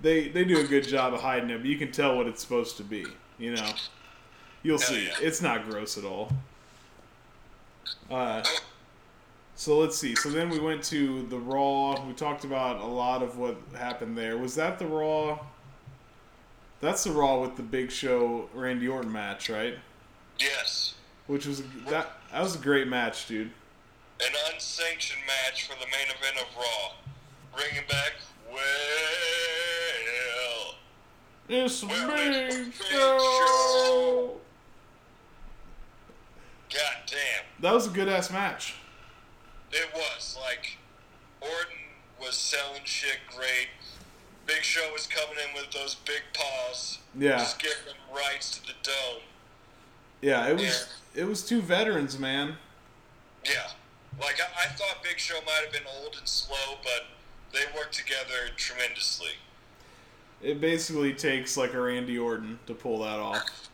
they 0.00 0.28
they 0.28 0.44
do 0.44 0.60
a 0.60 0.64
good 0.64 0.86
job 0.86 1.14
of 1.14 1.20
hiding 1.20 1.50
it, 1.50 1.58
but 1.58 1.66
you 1.66 1.78
can 1.78 1.92
tell 1.92 2.16
what 2.16 2.26
it's 2.26 2.42
supposed 2.42 2.76
to 2.78 2.82
be. 2.84 3.06
You 3.38 3.54
know, 3.54 3.70
you'll 4.62 4.78
Hell 4.78 4.88
see. 4.88 5.06
yeah. 5.06 5.14
It's 5.20 5.42
not 5.42 5.68
gross 5.68 5.98
at 5.98 6.04
all. 6.04 6.30
Uh, 8.10 8.42
so 9.54 9.78
let's 9.78 9.96
see. 9.96 10.14
So 10.14 10.28
then 10.30 10.48
we 10.50 10.58
went 10.58 10.82
to 10.84 11.22
the 11.28 11.38
Raw. 11.38 12.04
We 12.06 12.12
talked 12.12 12.44
about 12.44 12.80
a 12.80 12.86
lot 12.86 13.22
of 13.22 13.38
what 13.38 13.56
happened 13.76 14.16
there. 14.16 14.36
Was 14.38 14.54
that 14.56 14.78
the 14.78 14.86
Raw? 14.86 15.38
That's 16.80 17.04
the 17.04 17.10
Raw 17.12 17.40
with 17.40 17.56
the 17.56 17.62
Big 17.62 17.90
Show 17.90 18.48
Randy 18.54 18.86
Orton 18.86 19.10
match, 19.10 19.48
right? 19.48 19.78
Yes, 20.38 20.94
Which 21.26 21.46
was 21.46 21.62
that 21.88 22.10
that 22.32 22.42
was 22.42 22.54
a 22.54 22.58
great 22.58 22.88
match, 22.88 23.26
dude. 23.26 23.50
an 24.20 24.32
unsanctioned 24.52 25.22
match 25.26 25.66
for 25.66 25.74
the 25.74 25.86
main 25.86 26.08
event 26.14 26.36
of 26.40 26.46
Raw, 26.56 26.92
bringing 27.56 27.84
back 27.88 28.12
well. 28.50 28.62
It's 31.48 31.82
a 31.82 31.86
Well, 31.86 32.08
Big 32.16 32.64
Big 32.64 32.72
Show. 32.74 34.36
God 36.72 36.96
damn. 37.06 37.44
That 37.60 37.72
was 37.72 37.86
a 37.86 37.90
good 37.90 38.08
ass 38.08 38.30
match. 38.30 38.74
It 39.72 39.88
was 39.94 40.36
like 40.42 40.76
Orton 41.40 41.78
was 42.20 42.34
selling 42.36 42.82
shit 42.84 43.18
great. 43.34 43.68
Big 44.46 44.62
Show 44.62 44.90
was 44.92 45.06
coming 45.06 45.36
in 45.48 45.54
with 45.54 45.70
those 45.72 45.94
big 45.94 46.22
paws. 46.34 46.98
Yeah. 47.18 47.38
Just 47.38 47.58
giving 47.58 47.76
them 47.86 47.96
rights 48.14 48.50
to 48.58 48.62
the 48.66 48.74
dome. 48.82 49.22
Yeah, 50.20 50.48
it 50.48 50.54
was 50.54 50.88
it 51.14 51.24
was 51.24 51.44
two 51.46 51.60
veterans, 51.62 52.18
man. 52.18 52.56
Yeah. 53.44 53.68
Like 54.20 54.36
I, 54.40 54.64
I 54.64 54.72
thought 54.72 55.02
Big 55.02 55.18
Show 55.18 55.38
might 55.44 55.60
have 55.64 55.72
been 55.72 55.82
old 56.02 56.16
and 56.18 56.26
slow, 56.26 56.78
but 56.82 57.06
they 57.52 57.64
worked 57.76 57.94
together 57.94 58.50
tremendously. 58.56 59.30
It 60.42 60.60
basically 60.60 61.12
takes 61.14 61.56
like 61.56 61.74
a 61.74 61.80
Randy 61.80 62.18
Orton 62.18 62.58
to 62.66 62.74
pull 62.74 63.00
that 63.00 63.18
off. 63.18 63.68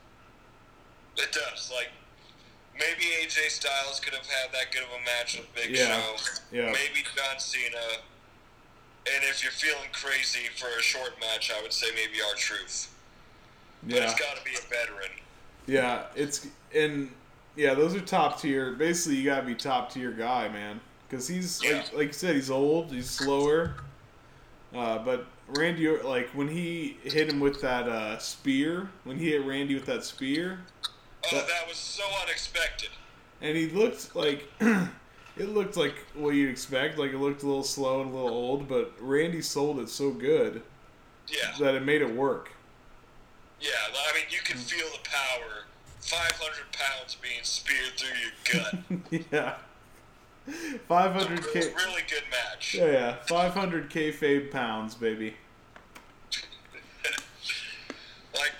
It 1.16 1.30
does. 1.32 1.70
Like 1.74 1.90
maybe 2.74 3.04
AJ 3.22 3.50
Styles 3.50 4.00
could 4.00 4.14
have 4.14 4.26
had 4.26 4.52
that 4.52 4.72
good 4.72 4.82
of 4.82 4.88
a 4.90 5.04
match 5.04 5.38
with 5.38 5.52
Big 5.54 5.76
Yeah. 5.76 6.00
Show. 6.00 6.16
Yeah. 6.50 6.66
Maybe 6.66 7.04
John 7.16 7.38
Cena. 7.38 7.78
And 9.14 9.24
if 9.24 9.42
you're 9.42 9.52
feeling 9.52 9.88
crazy 9.92 10.46
for 10.56 10.68
a 10.78 10.82
short 10.82 11.18
match, 11.20 11.50
I 11.56 11.60
would 11.62 11.72
say 11.72 11.86
maybe 11.94 12.20
R 12.22 12.34
Truth. 12.36 12.94
But 13.82 13.96
Yeah. 13.96 14.04
it's 14.10 14.14
got 14.20 14.36
to 14.36 14.44
be 14.44 14.52
a 14.52 14.60
veteran. 14.68 15.10
Yeah, 15.66 16.04
it's 16.14 16.46
and 16.74 17.10
yeah, 17.56 17.74
those 17.74 17.94
are 17.94 18.00
top 18.00 18.40
tier. 18.40 18.72
Basically, 18.72 19.16
you 19.16 19.24
gotta 19.24 19.46
be 19.46 19.54
top 19.54 19.92
tier 19.92 20.10
guy, 20.10 20.48
man, 20.48 20.80
because 21.08 21.28
he's 21.28 21.62
Yeah. 21.62 21.76
like 21.78 21.92
like 21.94 22.06
you 22.08 22.12
said, 22.12 22.34
he's 22.34 22.50
old, 22.50 22.90
he's 22.92 23.08
slower. 23.10 23.74
Uh, 24.74 24.98
but 24.98 25.26
Randy, 25.48 25.86
like 25.98 26.30
when 26.30 26.48
he 26.48 26.96
hit 27.04 27.28
him 27.30 27.40
with 27.40 27.60
that 27.60 27.88
uh, 27.88 28.18
spear, 28.18 28.88
when 29.04 29.18
he 29.18 29.30
hit 29.32 29.44
Randy 29.44 29.74
with 29.74 29.86
that 29.86 30.04
spear, 30.04 30.60
Oh, 31.30 31.36
That- 31.36 31.46
that 31.46 31.68
was 31.68 31.76
so 31.76 32.02
unexpected. 32.22 32.88
and 33.40 33.56
he 33.56 33.68
looked 33.68 34.16
like 34.16 34.48
it 34.60 35.48
looked 35.50 35.76
like 35.76 35.94
what 36.14 36.30
you'd 36.34 36.50
expect. 36.50 36.98
Like 36.98 37.12
it 37.12 37.18
looked 37.18 37.42
a 37.42 37.46
little 37.46 37.62
slow 37.62 38.00
and 38.00 38.10
a 38.10 38.14
little 38.14 38.30
old, 38.30 38.66
but 38.68 38.92
Randy 38.98 39.40
sold 39.42 39.78
it 39.78 39.88
so 39.88 40.10
good 40.10 40.62
Yeah. 41.28 41.52
that 41.60 41.74
it 41.76 41.84
made 41.84 42.02
it 42.02 42.12
work. 42.12 42.50
Yeah, 43.62 43.70
I 44.10 44.12
mean, 44.14 44.24
you 44.30 44.40
can 44.44 44.56
feel 44.58 44.88
the 44.92 45.08
power. 45.08 45.64
500 46.00 46.72
pounds 46.72 47.16
being 47.22 47.44
speared 47.44 47.92
through 47.96 48.18
your 48.18 48.34
gut. 48.50 49.24
yeah, 49.30 49.54
five 50.88 51.12
hundred 51.12 51.44
Really, 51.46 51.60
k. 51.68 51.72
really 51.76 52.02
good 52.10 52.24
match. 52.28 52.74
Yeah, 52.74 52.90
yeah, 52.90 53.16
five 53.28 53.52
hundred 53.54 53.88
kayfabe 53.88 54.50
pounds, 54.50 54.94
baby. 54.96 55.34
Like, 58.34 58.52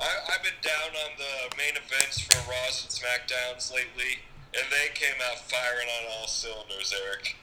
I, 0.00 0.06
I've 0.32 0.42
been 0.44 0.60
down 0.62 0.90
on 1.04 1.10
the 1.16 1.56
main 1.56 1.72
events 1.74 2.20
for 2.20 2.36
Raws 2.48 2.84
and 2.84 2.92
SmackDowns 2.92 3.72
lately, 3.72 4.20
and 4.54 4.64
they 4.70 4.92
came 4.94 5.16
out 5.30 5.38
firing 5.50 5.88
on 5.88 6.12
all 6.20 6.26
cylinders, 6.28 6.94
Eric. 7.06 7.36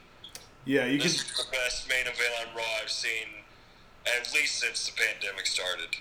Yeah, 0.64 0.86
you 0.86 1.00
can. 1.00 1.08
This 1.08 1.22
is 1.22 1.32
the 1.38 1.52
best 1.52 1.90
main 1.90 2.02
event 2.08 2.34
on 2.48 2.56
Raw 2.56 2.64
I've 2.82 2.90
seen, 2.92 3.44
at 4.06 4.32
least 4.34 4.60
since 4.60 4.88
the 4.88 4.94
pandemic 4.94 5.46
started. 5.48 5.98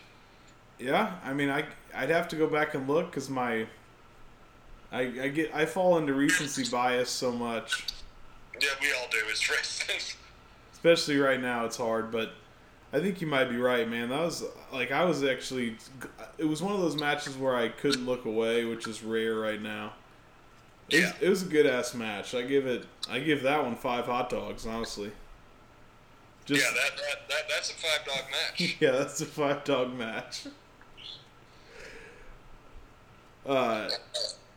Yeah, 0.79 1.15
I 1.25 1.33
mean, 1.33 1.51
I 1.51 1.65
I'd 1.95 2.11
have 2.11 2.29
to 2.29 2.37
go 2.37 2.47
back 2.47 2.75
and 2.75 2.89
look 2.89 3.11
because 3.11 3.31
my. 3.31 3.67
I, 4.93 5.01
I 5.01 5.29
get 5.29 5.53
I 5.55 5.67
fall 5.67 5.99
into 5.99 6.15
recency 6.15 6.71
bias 6.71 7.11
so 7.11 7.33
much, 7.33 7.85
Yeah, 8.61 8.69
we 8.81 8.93
all 8.93 9.09
do. 9.11 9.19
It's 9.29 10.17
especially 10.73 11.19
right 11.19 11.41
now. 11.41 11.65
It's 11.65 11.77
hard, 11.77 12.13
but 12.13 12.33
I 12.93 13.01
think 13.01 13.21
you 13.21 13.27
might 13.27 13.47
be 13.47 13.57
right, 13.57 13.89
man. 13.89 14.11
That 14.11 14.21
was 14.21 14.45
like 14.73 14.93
I 14.93 15.05
was 15.05 15.25
actually. 15.25 15.77
It 16.39 16.45
was 16.45 16.63
one 16.63 16.75
of 16.75 16.81
those 16.81 16.97
matches 16.97 17.37
where 17.37 17.57
I 17.57 17.69
couldn't 17.69 18.07
look 18.07 18.25
away, 18.25 18.65
which 18.65 18.87
is 18.87 19.03
rare 19.03 19.35
right 19.35 19.61
now. 19.61 19.95
It 20.91 20.97
was, 20.97 21.05
Yeah. 21.05 21.13
it 21.21 21.29
was 21.29 21.43
a 21.43 21.47
good 21.47 21.67
ass 21.67 21.95
match. 21.95 22.35
I 22.35 22.43
give 22.43 22.67
it. 22.67 22.87
I 23.11 23.19
give 23.19 23.43
that 23.43 23.65
one 23.65 23.75
five 23.77 24.07
hot 24.07 24.31
dogs, 24.31 24.65
honestly. 24.67 25.11
Just 26.45 26.63
yeah, 26.63 26.71
that, 26.73 26.97
that, 26.97 27.29
that 27.29 27.49
that's 27.49 27.71
a 27.71 27.75
five 27.75 28.05
dog 28.07 28.25
match. 28.31 28.77
yeah, 28.81 28.91
that's 28.93 29.21
a 29.23 29.27
five 29.27 29.65
dog 29.65 29.95
match. 29.95 30.45
Uh, 33.47 33.89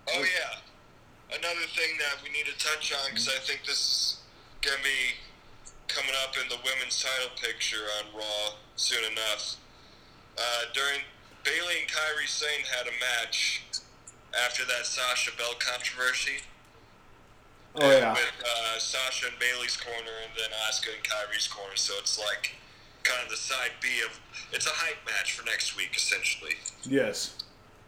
Oh 0.09 0.23
yeah, 0.23 1.35
another 1.35 1.67
thing 1.75 1.97
that 1.99 2.23
we 2.23 2.29
need 2.31 2.45
to 2.47 2.57
touch 2.57 2.93
on 2.93 3.09
because 3.11 3.27
I 3.27 3.39
think 3.43 3.65
this 3.65 3.75
is 3.75 4.17
gonna 4.61 4.81
be 4.81 5.19
coming 5.89 6.15
up 6.23 6.35
in 6.41 6.47
the 6.47 6.55
women's 6.63 7.03
title 7.03 7.31
picture 7.35 7.83
on 7.99 8.15
Raw 8.15 8.55
soon 8.77 9.03
enough. 9.11 9.57
Uh, 10.37 10.71
during 10.73 11.01
Bayley 11.43 11.83
and 11.83 11.89
Kairi 11.91 12.27
Sane 12.27 12.63
had 12.71 12.87
a 12.87 12.95
match 13.03 13.63
after 14.45 14.63
that 14.65 14.85
Sasha 14.85 15.31
Bell 15.37 15.55
controversy. 15.59 16.39
oh 17.75 17.91
yeah, 17.91 18.13
With 18.13 18.31
uh, 18.43 18.79
Sasha 18.79 19.27
and 19.27 19.35
Bayley's 19.39 19.75
corner, 19.75 20.15
and 20.23 20.31
then 20.37 20.49
Asuka 20.69 20.95
and 20.95 21.03
Kairi's 21.03 21.47
corner. 21.49 21.75
So 21.75 21.93
it's 21.99 22.17
like 22.17 22.55
kind 23.03 23.19
of 23.23 23.29
the 23.29 23.35
side 23.37 23.71
B 23.81 23.87
of 24.05 24.17
it's 24.53 24.65
a 24.67 24.71
hype 24.73 25.03
match 25.05 25.33
for 25.33 25.43
next 25.45 25.75
week, 25.75 25.91
essentially. 25.97 26.55
yes, 26.83 27.35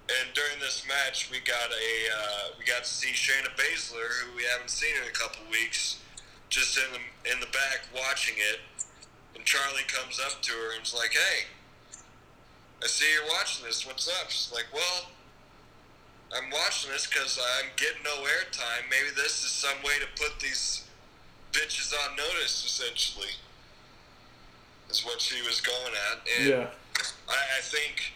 And 0.09 0.33
during 0.33 0.57
this 0.59 0.85
match, 0.87 1.29
we 1.29 1.39
got 1.41 1.69
a 1.69 1.89
uh, 2.09 2.45
we 2.57 2.65
got 2.65 2.83
to 2.83 2.89
see 2.89 3.13
Shayna 3.13 3.53
Baszler, 3.53 4.09
who 4.25 4.35
we 4.35 4.43
haven't 4.43 4.71
seen 4.71 4.89
in 5.01 5.07
a 5.07 5.13
couple 5.13 5.45
weeks, 5.51 5.99
just 6.49 6.77
in 6.77 6.89
the 6.93 7.31
in 7.31 7.39
the 7.39 7.45
back 7.53 7.85
watching 7.93 8.33
it. 8.37 8.59
And 9.35 9.45
Charlie 9.45 9.85
comes 9.85 10.19
up 10.19 10.41
to 10.41 10.51
her 10.51 10.73
and 10.75 10.83
is 10.83 10.95
like, 10.95 11.13
"Hey, 11.13 11.45
I 12.83 12.87
see 12.87 13.05
you're 13.13 13.29
watching 13.29 13.65
this. 13.65 13.85
What's 13.85 14.09
up?" 14.09 14.31
She's 14.31 14.51
like, 14.51 14.65
"Well, 14.73 15.13
I'm 16.35 16.49
watching 16.49 16.91
this 16.91 17.05
because 17.05 17.37
I'm 17.37 17.69
getting 17.77 18.01
no 18.03 18.25
airtime. 18.25 18.89
Maybe 18.89 19.13
this 19.15 19.45
is 19.45 19.51
some 19.51 19.77
way 19.83 19.99
to 20.01 20.07
put 20.19 20.39
these 20.39 20.85
bitches 21.51 21.93
on 21.93 22.15
notice, 22.15 22.65
essentially." 22.65 23.37
Is 24.89 25.05
what 25.05 25.21
she 25.21 25.39
was 25.43 25.61
going 25.61 25.93
at, 26.09 26.17
and 26.39 26.49
yeah, 26.49 26.67
I, 27.29 27.37
I 27.59 27.61
think 27.61 28.13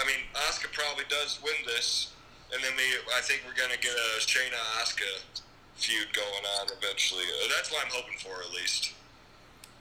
I 0.00 0.06
mean, 0.06 0.22
Asuka 0.34 0.72
probably 0.72 1.04
does 1.08 1.40
win 1.42 1.54
this, 1.66 2.12
and 2.52 2.62
then 2.62 2.72
we, 2.76 2.82
I 3.16 3.20
think 3.20 3.42
we're 3.46 3.60
gonna 3.60 3.80
get 3.80 3.92
a 3.92 4.20
Shayna 4.20 4.58
Asuka 4.80 5.42
feud 5.76 6.12
going 6.12 6.44
on 6.60 6.68
eventually. 6.76 7.24
Uh, 7.24 7.48
That's 7.54 7.70
what 7.72 7.84
I'm 7.84 7.92
hoping 7.92 8.18
for, 8.18 8.42
at 8.42 8.52
least. 8.52 8.92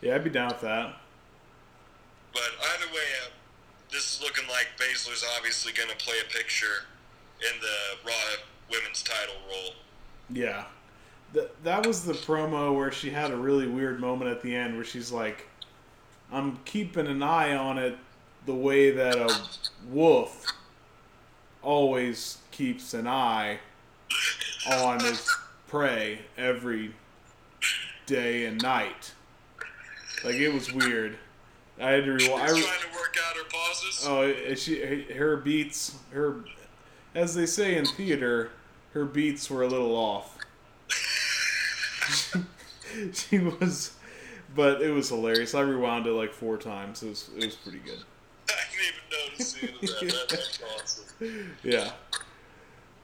Yeah, 0.02 0.16
I'd 0.16 0.24
be 0.24 0.30
down 0.30 0.50
with 0.50 0.62
that. 0.62 0.96
But 2.34 2.52
either 2.76 2.88
way, 2.94 3.08
uh, 3.26 3.30
this 3.92 4.16
is 4.16 4.22
looking 4.22 4.48
like 4.48 4.68
Baszler's 4.78 5.24
obviously 5.38 5.72
gonna 5.74 5.98
play 5.98 6.16
a 6.22 6.32
picture 6.32 6.86
in 7.42 7.60
the 7.62 8.10
Raw 8.10 8.42
Women's 8.72 9.04
Title 9.04 9.36
role. 9.48 9.74
Yeah. 10.30 10.66
Th- 11.34 11.50
that 11.64 11.86
was 11.86 12.06
the 12.06 12.14
promo 12.14 12.76
where 12.76 12.92
she 12.92 13.10
had 13.10 13.32
a 13.32 13.38
really 13.38 13.68
weird 13.68 14.00
moment 14.00 14.32
at 14.32 14.42
the 14.42 14.56
end 14.56 14.76
where 14.76 14.86
she's 14.86 15.12
like, 15.12 15.48
I'm 16.32 16.58
keeping 16.66 17.08
an 17.08 17.24
eye 17.24 17.56
on 17.56 17.78
it 17.78 17.98
the 18.48 18.56
way 18.56 18.90
that 18.90 19.18
a 19.18 19.30
wolf 19.90 20.48
always 21.62 22.38
keeps 22.50 22.94
an 22.94 23.06
eye 23.06 23.60
on 24.72 25.02
his 25.02 25.30
prey 25.68 26.22
every 26.38 26.94
day 28.06 28.46
and 28.46 28.62
night. 28.62 29.14
Like, 30.24 30.36
it 30.36 30.54
was 30.54 30.74
weird. 30.74 31.18
I 31.80 31.92
had 31.92 32.06
to 32.06 32.14
rewind. 32.14 32.48
trying 32.48 32.64
to 32.64 32.98
work 32.98 33.18
out 33.24 33.36
her 33.36 33.44
pauses. 33.52 34.06
Oh, 34.08 34.56
she 34.56 35.04
her 35.14 35.38
beats 35.38 35.94
her 36.12 36.44
as 37.14 37.36
they 37.36 37.46
say 37.46 37.78
in 37.78 37.86
theater, 37.86 38.50
her 38.94 39.06
beats 39.06 39.48
were 39.50 39.62
a 39.62 39.68
little 39.68 39.96
off. 39.96 40.38
she 43.14 43.38
was 43.38 43.92
but 44.56 44.82
it 44.82 44.90
was 44.90 45.10
hilarious. 45.10 45.54
I 45.54 45.62
rewound 45.62 46.08
it 46.08 46.14
like 46.14 46.34
four 46.34 46.58
times. 46.58 47.04
It 47.04 47.10
was 47.10 47.30
it 47.38 47.46
was 47.46 47.56
pretty 47.56 47.80
good. 47.80 48.00
I 48.50 48.54
didn't 48.72 48.86
even 48.88 49.32
notice 49.32 49.54
that. 49.54 50.10
That- 50.12 50.30
That's 50.30 50.60
awesome. 50.76 51.04
Yeah. 51.64 51.92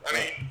I 0.07 0.13
mean, 0.13 0.49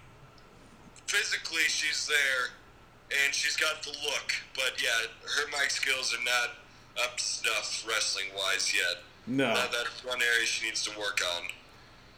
physically 1.06 1.62
she's 1.68 2.06
there, 2.08 3.22
and 3.24 3.34
she's 3.34 3.56
got 3.56 3.82
the 3.82 3.90
look, 3.90 4.32
but 4.54 4.82
yeah, 4.82 4.88
her 5.22 5.46
mic 5.50 5.70
skills 5.70 6.14
are 6.14 6.24
not 6.24 7.04
up 7.04 7.16
to 7.18 7.22
snuff 7.22 7.84
wrestling 7.88 8.26
wise 8.36 8.72
yet. 8.74 9.02
No. 9.26 9.54
That, 9.54 9.70
that's 9.70 10.04
one 10.04 10.20
area 10.20 10.46
she 10.46 10.66
needs 10.66 10.82
to 10.86 10.98
work 10.98 11.20
on. 11.36 11.44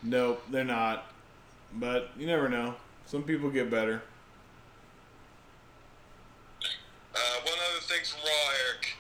Nope, 0.03 0.43
they're 0.51 0.65
not. 0.65 1.07
But 1.75 2.11
you 2.17 2.27
never 2.27 2.49
know. 2.49 2.75
Some 3.07 3.23
people 3.25 3.51
get 3.51 3.69
better. 3.71 4.03
Uh, 7.15 7.41
one 7.45 7.59
other 7.71 7.81
thing 7.83 8.01
from 8.05 8.21
Raw, 8.21 8.53
Eric. 8.69 8.95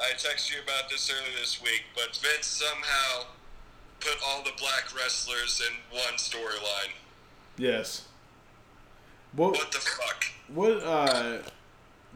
I 0.00 0.12
texted 0.12 0.50
you 0.52 0.62
about 0.62 0.88
this 0.88 1.10
earlier 1.10 1.36
this 1.40 1.60
week, 1.62 1.84
but 1.94 2.16
Vince 2.16 2.46
somehow 2.46 3.26
put 4.00 4.16
all 4.24 4.42
the 4.44 4.52
black 4.58 4.94
wrestlers 4.96 5.60
in 5.66 5.96
one 5.98 6.14
storyline. 6.14 6.92
Yes. 7.56 8.06
What 9.32 9.52
What 9.52 9.72
the 9.72 9.78
fuck? 9.78 10.24
what 10.48 10.82
uh 10.82 11.38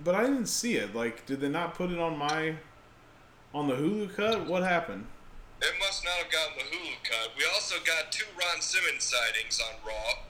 but 0.02 0.14
I 0.14 0.22
didn't 0.22 0.46
see 0.46 0.76
it. 0.76 0.94
Like 0.94 1.26
did 1.26 1.40
they 1.40 1.48
not 1.48 1.74
put 1.74 1.90
it 1.90 1.98
on 1.98 2.16
my 2.16 2.54
on 3.52 3.68
the 3.68 3.74
Hulu 3.74 4.14
cut? 4.14 4.46
What 4.46 4.62
happened? 4.62 5.06
It 5.60 5.74
must 5.78 6.04
not 6.04 6.14
have 6.14 6.30
gotten 6.32 6.54
the 6.58 6.76
Hulu 6.76 6.94
cut. 7.04 7.30
We 7.36 7.44
also 7.52 7.76
got 7.84 8.10
two 8.10 8.24
Ron 8.38 8.60
Simmons 8.60 9.04
sightings 9.04 9.60
on 9.60 9.74
Raw. 9.86 10.22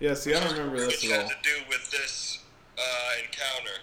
Yeah, 0.00 0.14
see 0.14 0.34
I 0.34 0.40
don't 0.40 0.52
remember 0.52 0.78
this 0.78 1.02
at 1.02 1.02
which 1.02 1.12
at 1.12 1.20
had 1.22 1.30
to 1.30 1.36
do 1.42 1.56
with 1.68 1.90
this 1.90 2.40
uh, 2.78 2.82
encounter. 3.22 3.80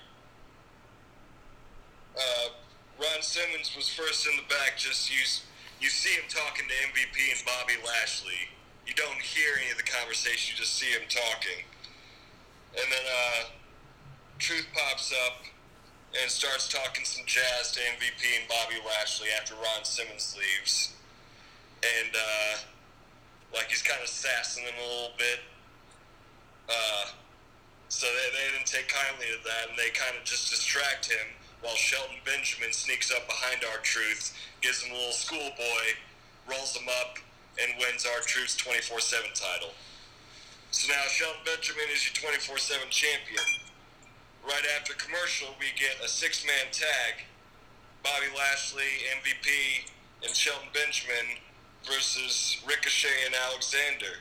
Uh, 2.18 2.53
Ron 3.01 3.22
Simmons 3.22 3.76
was 3.76 3.89
first 3.89 4.28
in 4.28 4.38
the 4.38 4.47
back. 4.49 4.78
Just 4.78 5.09
you, 5.09 5.22
you 5.82 5.89
see 5.89 6.14
him 6.14 6.26
talking 6.30 6.66
to 6.70 6.76
MVP 6.93 7.18
and 7.34 7.41
Bobby 7.45 7.74
Lashley. 7.86 8.49
You 8.86 8.93
don't 8.93 9.20
hear 9.22 9.57
any 9.61 9.72
of 9.72 9.78
the 9.78 9.88
conversation. 9.88 10.53
You 10.53 10.57
just 10.57 10.78
see 10.78 10.91
him 10.91 11.03
talking. 11.09 11.66
And 12.78 12.86
then 12.91 13.05
uh, 13.05 13.41
Truth 14.38 14.68
pops 14.74 15.14
up 15.26 15.45
and 16.22 16.30
starts 16.30 16.70
talking 16.70 17.05
some 17.05 17.26
jazz 17.26 17.72
to 17.74 17.80
MVP 17.80 18.22
and 18.39 18.47
Bobby 18.47 18.78
Lashley 18.86 19.30
after 19.39 19.55
Ron 19.55 19.84
Simmons 19.84 20.38
leaves. 20.38 20.93
And 21.82 22.14
uh, 22.14 22.57
like 23.53 23.70
he's 23.70 23.82
kind 23.82 24.01
of 24.01 24.09
sassing 24.09 24.66
them 24.66 24.76
a 24.78 24.88
little 24.88 25.18
bit. 25.18 25.39
Uh, 26.70 27.05
so 27.89 28.07
they, 28.07 28.30
they 28.38 28.45
didn't 28.53 28.68
take 28.68 28.88
kindly 28.88 29.28
to 29.28 29.43
that, 29.43 29.70
and 29.70 29.78
they 29.78 29.89
kind 29.91 30.18
of 30.18 30.24
just 30.24 30.49
distract 30.49 31.11
him 31.11 31.28
while 31.64 31.80
Shelton 31.80 32.20
Benjamin 32.26 32.76
sneaks 32.76 33.09
up 33.09 33.26
behind 33.26 33.64
R 33.64 33.80
Truth, 33.82 34.36
gives 34.61 34.84
him 34.84 34.91
a 34.91 34.95
little 34.95 35.16
schoolboy, 35.16 35.95
rolls 36.45 36.76
him 36.76 36.88
up, 37.01 37.18
and 37.57 37.72
wins 37.80 38.05
R 38.05 38.22
Truth's 38.22 38.55
24 38.57 38.99
7 38.99 39.32
title. 39.34 39.72
So 40.72 40.91
now 40.91 41.07
Shelton 41.07 41.39
Benjamin 41.45 41.88
is 41.91 42.03
your 42.03 42.20
24 42.20 42.57
7 42.59 42.91
champion. 42.91 43.47
Right 44.43 44.68
after 44.76 44.93
commercial, 44.99 45.55
we 45.57 45.72
get 45.80 45.95
a 46.03 46.07
six 46.07 46.43
man 46.45 46.68
tag 46.76 47.24
Bobby 48.03 48.28
Lashley, 48.36 49.07
MVP, 49.24 49.88
and 50.28 50.36
Shelton 50.36 50.68
Benjamin 50.74 51.39
versus 51.88 52.59
Ricochet 52.68 53.24
and 53.26 53.36
Alexander. 53.47 54.20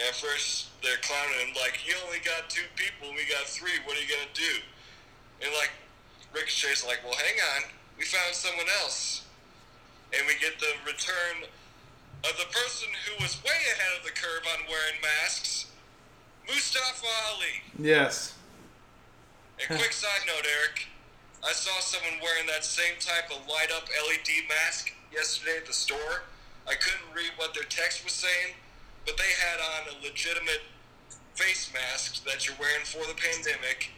And 0.00 0.08
at 0.08 0.16
first, 0.16 0.72
they're 0.80 0.96
clowning 1.04 1.48
him 1.48 1.54
like, 1.60 1.84
"You 1.84 1.94
only 2.06 2.20
got 2.20 2.48
two 2.48 2.64
people, 2.76 3.12
we 3.12 3.24
got 3.28 3.44
three. 3.44 3.78
What 3.84 3.98
are 3.98 4.00
you 4.00 4.08
gonna 4.08 4.32
do?" 4.32 4.62
And 5.42 5.52
like, 5.52 5.70
Ricochet's 6.32 6.84
like, 6.84 7.00
"Well, 7.04 7.14
hang 7.14 7.38
on, 7.56 7.70
we 7.98 8.04
found 8.04 8.34
someone 8.34 8.68
else." 8.82 9.22
And 10.12 10.26
we 10.26 10.34
get 10.34 10.58
the 10.60 10.74
return 10.84 11.48
of 12.24 12.36
the 12.36 12.46
person 12.52 12.88
who 13.06 13.22
was 13.22 13.42
way 13.42 13.58
ahead 13.72 13.98
of 13.98 14.04
the 14.04 14.12
curve 14.12 14.46
on 14.46 14.66
wearing 14.68 15.00
masks, 15.00 15.66
Mustafa 16.46 17.06
Ali. 17.30 17.62
Yes. 17.78 18.34
And 19.58 19.78
quick 19.78 19.92
side 19.92 20.22
note, 20.26 20.46
Eric, 20.46 20.86
I 21.44 21.52
saw 21.52 21.80
someone 21.80 22.20
wearing 22.22 22.46
that 22.46 22.64
same 22.64 22.94
type 23.00 23.30
of 23.30 23.46
light 23.48 23.70
up 23.74 23.88
LED 23.88 24.48
mask 24.48 24.92
yesterday 25.12 25.58
at 25.58 25.66
the 25.66 25.72
store. 25.72 26.22
I 26.68 26.74
couldn't 26.74 27.14
read 27.14 27.32
what 27.36 27.54
their 27.54 27.64
text 27.64 28.04
was 28.04 28.12
saying, 28.12 28.54
but 29.04 29.16
they 29.16 29.32
had 29.38 29.58
on 29.58 29.94
a 29.94 30.06
legitimate 30.06 30.62
face 31.34 31.72
mask 31.74 32.24
that 32.24 32.46
you're 32.46 32.56
wearing 32.60 32.84
for 32.84 33.06
the 33.06 33.14
pandemic, 33.14 33.90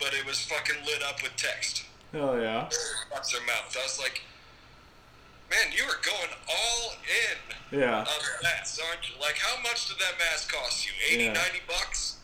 but 0.00 0.12
it 0.14 0.24
was 0.26 0.42
fucking 0.44 0.84
lit 0.86 1.02
up 1.02 1.22
with 1.22 1.36
text. 1.36 1.84
Oh 2.14 2.40
yeah. 2.40 2.66
Across 2.66 3.32
their 3.32 3.42
mouth. 3.46 3.76
I 3.78 3.82
was 3.84 3.98
like, 4.00 4.22
man, 5.50 5.72
you 5.76 5.84
are 5.84 6.00
going 6.04 6.30
all 6.48 6.92
in 7.72 7.78
Yeah. 7.80 7.98
on 8.00 8.06
that, 8.42 8.78
aren't 8.88 9.08
you? 9.08 9.14
Like, 9.20 9.36
how 9.38 9.60
much 9.62 9.88
did 9.88 9.98
that 9.98 10.18
mask 10.18 10.52
cost 10.52 10.86
you? 10.86 10.92
80, 11.12 11.24
Yeah. 11.24 11.32
90 11.34 11.58
bucks? 11.68 12.16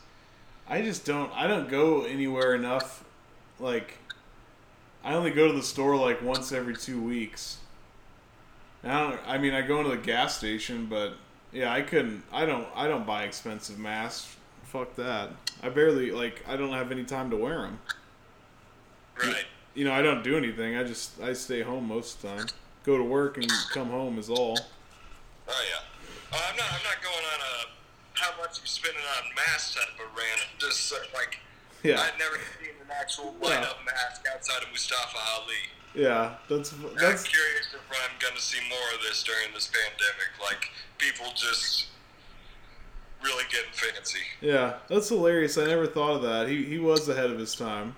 I 0.69 0.83
just 0.83 1.05
don't 1.05 1.31
I 1.33 1.47
don't 1.47 1.69
go 1.69 2.03
anywhere 2.05 2.55
enough 2.55 3.05
like 3.61 3.99
I 5.05 5.15
only 5.15 5.31
go 5.31 5.47
to 5.47 5.53
the 5.53 5.63
store 5.63 5.97
like 5.97 6.21
once 6.23 6.51
every 6.51 6.75
two 6.77 7.01
weeks. 7.01 7.59
And 8.83 8.91
I 8.93 9.11
don't 9.11 9.21
I 9.29 9.39
mean 9.39 9.55
I 9.55 9.63
go 9.63 9.79
into 9.79 9.91
the 9.91 9.97
gas 10.03 10.37
station 10.37 10.87
but 10.87 11.13
yeah 11.53 11.73
I 11.73 11.83
couldn't 11.83 12.25
I 12.33 12.47
don't 12.47 12.67
I 12.75 12.89
don't 12.89 13.07
buy 13.07 13.23
expensive 13.23 13.79
masks. 13.79 14.35
Fuck 14.77 14.95
that. 14.97 15.31
I 15.63 15.71
barely 15.71 16.11
like 16.11 16.45
I 16.47 16.55
don't 16.57 16.73
have 16.73 16.93
any 16.93 17.05
time 17.05 17.31
to 17.31 17.37
wear 17.37 17.63
them. 17.63 17.79
Right. 19.19 19.47
You 19.75 19.87
know 19.87 19.93
I 19.93 20.03
don't 20.03 20.23
do 20.23 20.37
anything. 20.37 20.77
I 20.77 20.85
just 20.85 21.19
I 21.19 21.33
stay 21.33 21.63
home 21.63 21.89
most 21.89 22.17
of 22.17 22.23
the 22.23 22.29
time. 22.37 22.47
Go 22.85 22.99
to 22.99 23.03
work 23.03 23.39
and 23.39 23.51
come 23.73 23.89
home 23.89 24.19
is 24.19 24.29
all. 24.29 24.59
Oh 25.49 25.65
yeah. 25.65 25.81
Uh, 26.31 26.43
I'm 26.51 26.57
not. 26.57 26.67
I'm 26.69 26.85
not 26.85 27.03
going 27.03 27.25
on 27.25 27.41
a 27.41 28.21
how 28.21 28.37
much 28.43 28.61
you 28.61 28.67
spending 28.67 29.01
on 29.01 29.35
mask 29.35 29.79
type 29.79 29.95
of 29.95 30.15
rant. 30.15 30.45
Just 30.59 30.93
uh, 30.93 30.97
like 31.15 31.39
Yeah. 31.83 32.03
I've 32.03 32.19
never 32.19 32.37
seen 32.61 32.77
an 32.79 32.91
actual 33.01 33.35
light 33.41 33.65
up 33.65 33.79
mask 33.87 34.27
outside 34.31 34.63
of 34.63 34.69
Mustafa 34.73 35.17
Ali. 35.37 35.73
Yeah, 35.95 36.35
that's 36.51 36.69
that's. 37.01 37.25
I'm 37.25 37.33
curious 37.33 37.73
if 37.73 37.81
I'm 37.89 38.13
going 38.21 38.35
to 38.35 38.43
see 38.43 38.61
more 38.69 38.89
of 38.95 39.01
this 39.01 39.23
during 39.23 39.55
this 39.55 39.73
pandemic. 39.73 40.37
Like 40.39 40.69
people 40.99 41.33
just 41.35 41.87
really 43.23 43.45
getting 43.51 43.73
fancy. 43.73 44.21
yeah, 44.41 44.75
that's 44.89 45.09
hilarious. 45.09 45.59
I 45.59 45.67
never 45.67 45.87
thought 45.87 46.17
of 46.17 46.23
that. 46.23 46.49
He 46.49 46.65
he 46.65 46.79
was 46.79 47.09
ahead 47.09 47.31
of 47.31 47.39
his 47.39 47.55
time. 47.55 47.97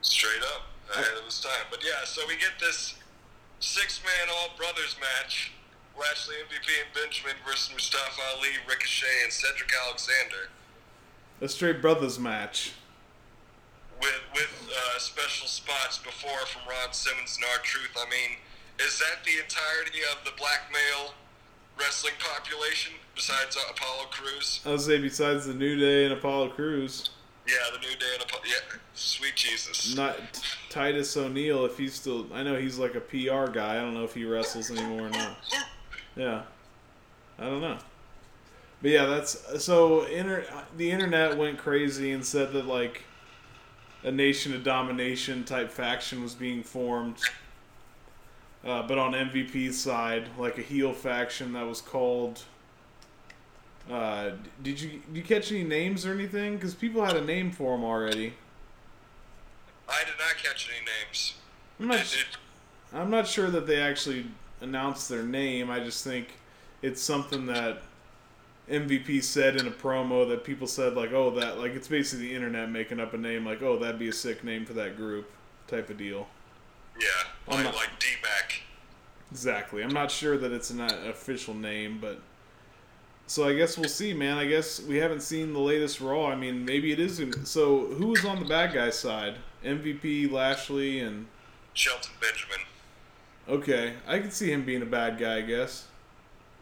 Straight 0.00 0.42
up 0.54 0.62
ahead 0.94 1.16
of 1.18 1.24
his 1.24 1.40
time. 1.40 1.66
But 1.70 1.82
yeah, 1.84 2.04
so 2.04 2.22
we 2.28 2.34
get 2.36 2.58
this 2.60 2.94
six 3.60 4.00
man 4.04 4.28
all 4.34 4.56
brothers 4.56 4.96
match. 5.00 5.52
Lashley 5.98 6.36
MVP 6.48 6.68
and 6.82 6.90
Benjamin 6.94 7.36
versus 7.46 7.70
Mustafa 7.72 8.22
Ali, 8.36 8.48
Ricochet, 8.66 9.24
and 9.24 9.32
Cedric 9.32 9.70
Alexander. 9.86 10.48
A 11.42 11.48
straight 11.48 11.82
brothers 11.82 12.18
match. 12.18 12.72
with 14.00 14.20
with 14.34 14.70
uh, 14.72 14.98
special 14.98 15.46
spots 15.46 15.98
before 15.98 16.46
from 16.46 16.62
Ron 16.68 16.92
Simmons 16.92 17.36
and 17.36 17.44
R 17.52 17.62
Truth. 17.62 17.92
I 17.96 18.08
mean, 18.08 18.38
is 18.80 18.98
that 18.98 19.22
the 19.24 19.36
entirety 19.42 20.00
of 20.10 20.24
the 20.24 20.32
black 20.38 20.72
male 20.72 21.12
wrestling 21.78 22.14
population 22.18 22.94
besides 23.14 23.56
uh, 23.56 23.60
Apollo 23.70 24.06
Crews? 24.10 24.60
I 24.64 24.70
would 24.70 24.80
say 24.80 24.98
besides 24.98 25.46
the 25.46 25.54
New 25.54 25.76
Day 25.78 26.04
and 26.04 26.12
Apollo 26.12 26.50
Crews, 26.50 27.10
Yeah, 27.46 27.54
the 27.72 27.78
New 27.78 27.96
Day 27.96 28.06
and 28.14 28.22
Apollo. 28.22 28.42
Yeah, 28.46 28.76
sweet 28.94 29.34
Jesus. 29.36 29.96
not 29.96 30.16
Titus 30.70 31.16
O'Neil. 31.16 31.64
If 31.64 31.78
he's 31.78 31.94
still, 31.94 32.26
I 32.32 32.42
know 32.42 32.56
he's 32.58 32.78
like 32.78 32.94
a 32.94 33.00
PR 33.00 33.50
guy. 33.50 33.76
I 33.76 33.80
don't 33.80 33.94
know 33.94 34.04
if 34.04 34.14
he 34.14 34.24
wrestles 34.24 34.70
anymore 34.70 35.06
or 35.06 35.10
not. 35.10 35.36
Yeah, 36.16 36.42
I 37.38 37.44
don't 37.44 37.60
know. 37.60 37.78
But 38.80 38.90
yeah, 38.90 39.06
that's 39.06 39.64
so. 39.64 40.04
Inter, 40.06 40.44
the 40.76 40.90
internet 40.90 41.36
went 41.38 41.58
crazy 41.58 42.10
and 42.12 42.24
said 42.24 42.52
that 42.52 42.66
like 42.66 43.04
a 44.02 44.10
nation 44.10 44.52
of 44.54 44.64
domination 44.64 45.44
type 45.44 45.70
faction 45.70 46.22
was 46.22 46.34
being 46.34 46.62
formed. 46.62 47.18
Uh, 48.64 48.86
but 48.86 48.96
on 48.98 49.12
MVP's 49.12 49.78
side, 49.80 50.28
like 50.38 50.58
a 50.58 50.62
heel 50.62 50.92
faction 50.92 51.52
that 51.54 51.66
was 51.66 51.80
called. 51.80 52.42
Uh, 53.90 54.30
did 54.62 54.80
you 54.80 55.02
did 55.08 55.16
you 55.16 55.22
catch 55.22 55.50
any 55.50 55.64
names 55.64 56.06
or 56.06 56.12
anything? 56.12 56.54
Because 56.54 56.74
people 56.74 57.04
had 57.04 57.16
a 57.16 57.24
name 57.24 57.50
for 57.50 57.76
them 57.76 57.84
already. 57.84 58.34
I 59.88 60.04
did 60.04 60.14
not 60.18 60.36
catch 60.42 60.70
any 60.70 60.84
names. 60.84 61.34
I'm 61.80 61.88
not. 61.88 62.16
I'm 62.94 63.10
not 63.10 63.26
sure 63.26 63.50
that 63.50 63.66
they 63.66 63.80
actually 63.80 64.26
announced 64.60 65.08
their 65.08 65.24
name. 65.24 65.70
I 65.70 65.80
just 65.80 66.04
think 66.04 66.28
it's 66.82 67.02
something 67.02 67.46
that 67.46 67.82
MVP 68.70 69.22
said 69.24 69.56
in 69.56 69.66
a 69.66 69.70
promo 69.70 70.28
that 70.28 70.44
people 70.44 70.66
said 70.66 70.94
like, 70.94 71.12
oh, 71.12 71.30
that 71.30 71.58
like 71.58 71.72
it's 71.72 71.88
basically 71.88 72.28
the 72.28 72.34
internet 72.34 72.70
making 72.70 73.00
up 73.00 73.12
a 73.12 73.18
name 73.18 73.44
like, 73.44 73.62
oh, 73.62 73.78
that'd 73.78 73.98
be 73.98 74.08
a 74.08 74.12
sick 74.12 74.44
name 74.44 74.64
for 74.64 74.74
that 74.74 74.96
group, 74.96 75.30
type 75.66 75.90
of 75.90 75.98
deal. 75.98 76.28
Yeah, 77.02 77.54
like, 77.54 77.64
not, 77.64 77.74
like 77.74 77.90
DMAC. 77.98 78.60
Exactly. 79.30 79.82
I'm 79.82 79.92
not 79.92 80.10
sure 80.10 80.36
that 80.36 80.52
it's 80.52 80.70
an 80.70 80.80
official 80.80 81.54
name, 81.54 81.98
but 82.00 82.20
so 83.26 83.48
I 83.48 83.54
guess 83.54 83.78
we'll 83.78 83.88
see, 83.88 84.12
man. 84.12 84.36
I 84.36 84.46
guess 84.46 84.80
we 84.82 84.98
haven't 84.98 85.22
seen 85.22 85.52
the 85.52 85.58
latest 85.58 86.00
Raw. 86.00 86.26
I 86.26 86.36
mean, 86.36 86.64
maybe 86.64 86.92
it 86.92 87.00
is. 87.00 87.22
So 87.44 87.86
who 87.86 88.08
was 88.08 88.24
on 88.24 88.40
the 88.40 88.44
bad 88.44 88.74
guy 88.74 88.90
side? 88.90 89.36
MVP, 89.64 90.30
Lashley, 90.30 91.00
and 91.00 91.26
Shelton 91.72 92.12
Benjamin. 92.20 92.66
Okay, 93.48 93.94
I 94.06 94.18
can 94.18 94.30
see 94.30 94.52
him 94.52 94.64
being 94.64 94.82
a 94.82 94.86
bad 94.86 95.18
guy. 95.18 95.38
I 95.38 95.40
guess. 95.40 95.86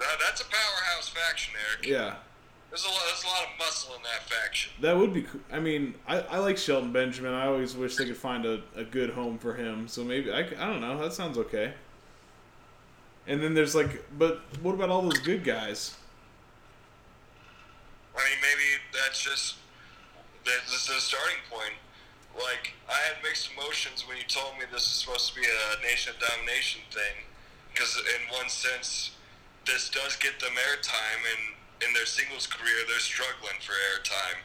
Uh, 0.01 0.05
that's 0.25 0.41
a 0.41 0.45
powerhouse 0.45 1.09
faction, 1.09 1.55
Eric. 1.73 1.87
Yeah. 1.87 2.15
There's 2.71 2.85
a 2.85 2.89
lot. 2.89 3.01
There's 3.07 3.25
a 3.25 3.27
lot 3.27 3.43
of 3.43 3.59
muscle 3.59 3.95
in 3.97 4.03
that 4.05 4.23
faction. 4.31 4.73
That 4.81 4.97
would 4.97 5.13
be. 5.13 5.27
I 5.53 5.59
mean, 5.59 5.95
I, 6.07 6.21
I 6.21 6.39
like 6.39 6.57
Shelton 6.57 6.93
Benjamin. 6.93 7.35
I 7.35 7.47
always 7.47 7.77
wish 7.77 7.97
they 7.97 8.07
could 8.07 8.17
find 8.17 8.47
a, 8.47 8.63
a 8.77 8.85
good 8.85 9.11
home 9.11 9.39
for 9.39 9.55
him. 9.55 9.89
So 9.89 10.05
maybe 10.05 10.31
I, 10.33 10.41
I 10.41 10.67
don't 10.67 10.81
know. 10.81 10.97
That 10.99 11.13
sounds 11.13 11.37
okay. 11.37 11.75
And 13.27 13.43
then 13.43 13.55
there's 13.55 13.75
like, 13.75 14.05
but 14.17 14.41
what 14.63 14.75
about 14.75 14.89
all 14.89 15.03
those 15.03 15.19
good 15.19 15.45
guys? 15.45 15.97
I 18.17 18.19
mean, 18.19 18.39
maybe 18.41 18.83
that's 18.93 19.21
just 19.23 19.57
that's 20.45 20.87
the 20.87 21.01
starting 21.01 21.43
point. 21.51 21.75
Like, 22.35 22.75
I 22.89 22.95
had 23.11 23.23
mixed 23.23 23.51
emotions 23.53 24.07
when 24.07 24.17
you 24.17 24.23
told 24.29 24.55
me 24.55 24.65
this 24.73 24.87
is 24.87 24.93
supposed 25.03 25.35
to 25.35 25.41
be 25.41 25.47
a 25.47 25.83
nation 25.83 26.15
of 26.15 26.21
domination 26.23 26.81
thing, 26.91 27.27
because 27.73 27.99
in 27.99 28.35
one 28.39 28.49
sense, 28.49 29.17
this 29.67 29.91
does 29.91 30.17
get 30.17 30.39
them 30.39 30.55
airtime, 30.55 31.23
and 31.27 31.57
in 31.87 31.93
their 31.95 32.07
singles 32.07 32.47
career, 32.47 32.85
they're 32.89 33.01
struggling 33.01 33.57
for 33.61 33.73
airtime. 33.93 34.41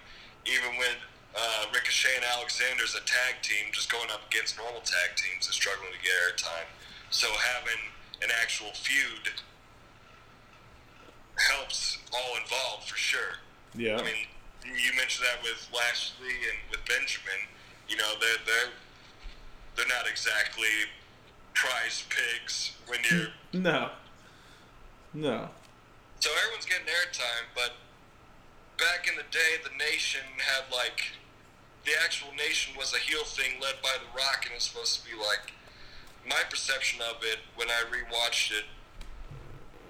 Even 0.45 0.77
when 0.77 0.95
uh, 1.36 1.65
Ricochet 1.73 2.15
and 2.15 2.25
Alexander's 2.38 2.95
a 2.95 3.03
tag 3.03 3.41
team, 3.41 3.71
just 3.71 3.91
going 3.91 4.09
up 4.11 4.23
against 4.31 4.57
normal 4.57 4.81
tag 4.81 5.15
teams, 5.15 5.47
is 5.47 5.55
struggling 5.55 5.91
to 5.91 5.99
get 5.99 6.13
airtime. 6.23 6.69
So 7.09 7.27
having 7.27 7.81
an 8.23 8.29
actual 8.41 8.71
feud 8.73 9.36
helps 11.38 11.99
all 12.13 12.38
involved 12.39 12.88
for 12.88 12.97
sure. 12.97 13.43
Yeah. 13.75 13.97
I 13.97 14.03
mean, 14.03 14.27
you 14.63 14.95
mentioned 14.95 15.27
that 15.27 15.43
with 15.43 15.67
Lashley 15.73 16.36
and 16.47 16.57
with 16.71 16.79
Benjamin. 16.88 17.51
You 17.89 17.97
know, 17.97 18.13
they're 18.19 18.41
they're 18.45 18.71
they're 19.75 19.88
not 19.88 20.09
exactly 20.09 20.89
prize 21.53 22.03
pigs 22.09 22.77
when 22.88 22.99
you're. 23.09 23.27
no. 23.61 23.89
No. 25.13 25.49
So 26.26 26.34
everyone's 26.41 26.65
getting 26.65 26.89
airtime, 26.89 27.45
but 27.53 27.78
back 28.82 29.05
in 29.05 29.13
the 29.13 29.30
day, 29.30 29.61
the 29.61 29.69
nation 29.78 30.26
had 30.41 30.65
like 30.73 31.13
the 31.86 31.93
actual 32.01 32.34
nation 32.34 32.73
was 32.73 32.97
a 32.97 32.97
heel 32.97 33.21
thing 33.21 33.61
led 33.61 33.78
by 33.86 33.93
The 34.01 34.09
Rock, 34.09 34.49
and 34.49 34.57
it's 34.57 34.65
supposed 34.65 34.97
to 34.97 35.05
be 35.05 35.13
like 35.13 35.53
my 36.26 36.41
perception 36.49 36.97
of 37.05 37.21
it 37.21 37.45
when 37.53 37.69
I 37.69 37.86
rewatched 37.93 38.57
it 38.57 38.65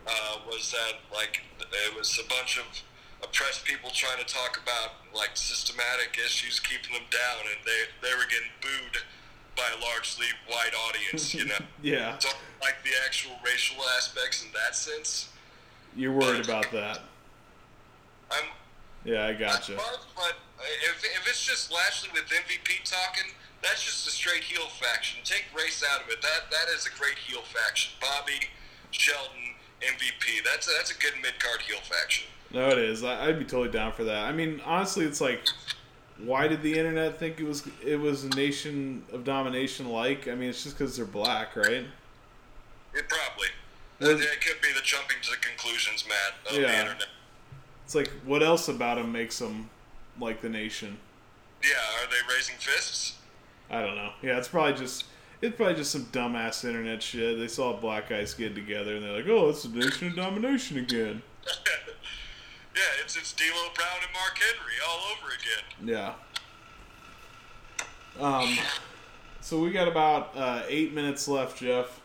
uh, 0.03 0.43
was 0.43 0.75
that 0.75 1.07
like 1.15 1.39
it 1.55 1.95
was 1.95 2.19
a 2.19 2.27
bunch 2.27 2.59
of 2.59 2.67
oppressed 3.23 3.63
people 3.63 3.88
trying 3.95 4.19
to 4.19 4.27
talk 4.27 4.59
about 4.59 5.07
like 5.15 5.39
systematic 5.39 6.19
issues 6.19 6.59
keeping 6.59 6.99
them 6.99 7.07
down, 7.15 7.47
and 7.47 7.63
they 7.63 7.88
they 8.03 8.11
were 8.11 8.27
getting 8.27 8.51
booed 8.59 8.99
by 9.55 9.71
a 9.71 9.79
largely 9.79 10.27
white 10.51 10.75
audience. 10.91 11.31
You 11.31 11.47
know, 11.47 11.63
yeah, 11.81 12.19
so, 12.19 12.27
like 12.59 12.83
the 12.83 12.91
actual 13.07 13.39
racial 13.39 13.79
aspects 13.95 14.43
in 14.43 14.51
that 14.51 14.75
sense. 14.75 15.31
You're 15.95 16.13
worried 16.13 16.43
about 16.43 16.71
that. 16.71 16.99
I'm. 18.31 18.49
Yeah, 19.05 19.25
I 19.25 19.33
gotcha. 19.33 19.73
I'm, 19.73 19.79
but 20.15 20.35
if, 20.83 21.03
if 21.03 21.27
it's 21.27 21.45
just 21.45 21.71
Lashley 21.71 22.09
with 22.13 22.25
MVP 22.25 22.83
talking, 22.83 23.31
that's 23.61 23.83
just 23.83 24.07
a 24.07 24.11
straight 24.11 24.43
heel 24.43 24.67
faction. 24.81 25.21
Take 25.23 25.45
race 25.55 25.83
out 25.93 26.03
of 26.03 26.09
it. 26.09 26.21
That 26.21 26.51
that 26.51 26.73
is 26.75 26.85
a 26.87 26.99
great 26.99 27.17
heel 27.17 27.41
faction. 27.41 27.93
Bobby, 28.01 28.49
Shelton, 28.91 29.55
MVP. 29.81 30.43
That's 30.43 30.67
a, 30.67 30.71
that's 30.77 30.91
a 30.91 30.99
good 30.99 31.13
mid 31.21 31.39
card 31.39 31.61
heel 31.61 31.79
faction. 31.83 32.27
No, 32.51 32.69
it 32.69 32.77
is. 32.77 33.03
I, 33.03 33.27
would 33.27 33.39
be 33.39 33.45
totally 33.45 33.71
down 33.71 33.91
for 33.91 34.03
that. 34.05 34.25
I 34.25 34.31
mean, 34.31 34.61
honestly, 34.65 35.05
it's 35.05 35.19
like, 35.19 35.41
why 36.23 36.47
did 36.47 36.61
the 36.61 36.77
internet 36.77 37.17
think 37.19 37.39
it 37.39 37.45
was 37.45 37.67
it 37.83 37.99
was 37.99 38.23
a 38.23 38.29
nation 38.29 39.03
of 39.11 39.23
domination? 39.23 39.89
Like, 39.89 40.27
I 40.27 40.35
mean, 40.35 40.49
it's 40.49 40.63
just 40.63 40.77
because 40.77 40.95
they're 40.95 41.05
black, 41.05 41.55
right? 41.55 41.85
It 42.93 43.09
probably. 43.09 43.47
It 43.99 44.41
could 44.41 44.61
be 44.61 44.73
the 44.73 44.81
jumping 44.83 45.17
to 45.21 45.31
the 45.31 45.37
conclusions, 45.37 46.05
Matt, 46.07 46.51
of 46.51 46.61
yeah. 46.61 46.67
the 46.67 46.79
internet. 46.79 47.07
It's 47.85 47.95
like, 47.95 48.09
what 48.25 48.43
else 48.43 48.67
about 48.67 48.97
him 48.97 49.11
makes 49.11 49.39
him 49.39 49.69
like 50.19 50.41
the 50.41 50.49
nation? 50.49 50.97
Yeah, 51.63 52.03
are 52.03 52.07
they 52.09 52.33
raising 52.33 52.55
fists? 52.55 53.17
I 53.69 53.81
don't 53.81 53.95
know. 53.95 54.11
Yeah, 54.21 54.37
it's 54.37 54.47
probably 54.47 54.73
just 54.73 55.05
it's 55.41 55.55
probably 55.55 55.75
just 55.75 55.91
some 55.91 56.05
dumbass 56.05 56.65
internet 56.65 57.01
shit. 57.01 57.37
They 57.37 57.47
saw 57.47 57.75
black 57.75 58.09
guys 58.09 58.33
get 58.33 58.55
together 58.55 58.95
and 58.95 59.03
they're 59.03 59.13
like, 59.13 59.27
"Oh, 59.27 59.49
it's 59.49 59.63
the 59.63 59.69
nation 59.69 60.09
of 60.09 60.15
domination 60.15 60.77
again." 60.77 61.21
Yeah, 62.75 62.81
it's 63.01 63.15
it's 63.15 63.31
D'Lo 63.31 63.69
Brown 63.73 64.03
and 64.03 64.11
Mark 64.11 64.37
Henry 64.37 64.73
all 64.85 64.99
over 65.13 65.33
again. 65.33 65.87
Yeah. 65.87 66.13
Um, 68.19 68.57
so 69.39 69.61
we 69.61 69.71
got 69.71 69.87
about 69.87 70.35
uh, 70.35 70.63
eight 70.67 70.93
minutes 70.93 71.25
left, 71.29 71.57
Jeff. 71.57 72.01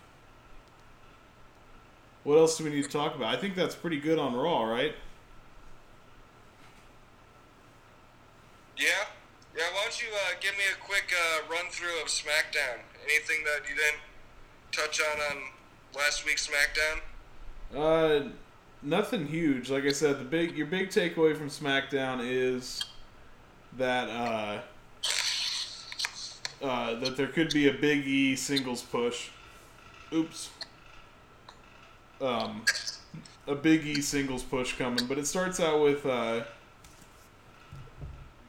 What 2.24 2.36
else 2.36 2.58
do 2.58 2.64
we 2.64 2.70
need 2.70 2.84
to 2.84 2.90
talk 2.90 3.14
about? 3.14 3.34
I 3.34 3.38
think 3.38 3.54
that's 3.54 3.74
pretty 3.74 3.98
good 3.98 4.18
on 4.18 4.34
Raw, 4.34 4.64
right? 4.64 4.94
Yeah. 8.76 8.86
Yeah, 9.56 9.64
why 9.74 9.82
don't 9.82 10.02
you 10.02 10.08
uh, 10.14 10.34
give 10.40 10.52
me 10.52 10.64
a 10.72 10.84
quick 10.84 11.12
uh, 11.12 11.50
run 11.50 11.70
through 11.70 12.00
of 12.00 12.08
SmackDown? 12.08 12.80
Anything 13.04 13.44
that 13.44 13.68
you 13.68 13.74
didn't 13.74 14.00
touch 14.72 15.00
on 15.00 15.20
on 15.30 15.42
last 15.96 16.24
week's 16.24 16.48
SmackDown? 16.48 17.00
Uh, 17.76 18.28
nothing 18.82 19.26
huge. 19.26 19.70
Like 19.70 19.84
I 19.84 19.92
said, 19.92 20.20
the 20.20 20.24
big 20.24 20.56
your 20.56 20.66
big 20.66 20.90
takeaway 20.90 21.36
from 21.36 21.48
SmackDown 21.48 22.20
is 22.22 22.84
that 23.76 24.08
uh, 24.08 24.60
uh, 26.62 26.94
that 27.00 27.16
there 27.16 27.28
could 27.28 27.52
be 27.52 27.68
a 27.68 27.72
Big 27.72 28.06
E 28.06 28.36
singles 28.36 28.82
push. 28.82 29.30
Oops. 30.12 30.50
Um, 32.20 32.64
a 33.46 33.54
Big 33.54 33.86
E 33.86 34.00
singles 34.00 34.42
push 34.42 34.76
coming, 34.76 35.06
but 35.06 35.18
it 35.18 35.26
starts 35.26 35.58
out 35.58 35.82
with 35.82 36.04
uh, 36.04 36.44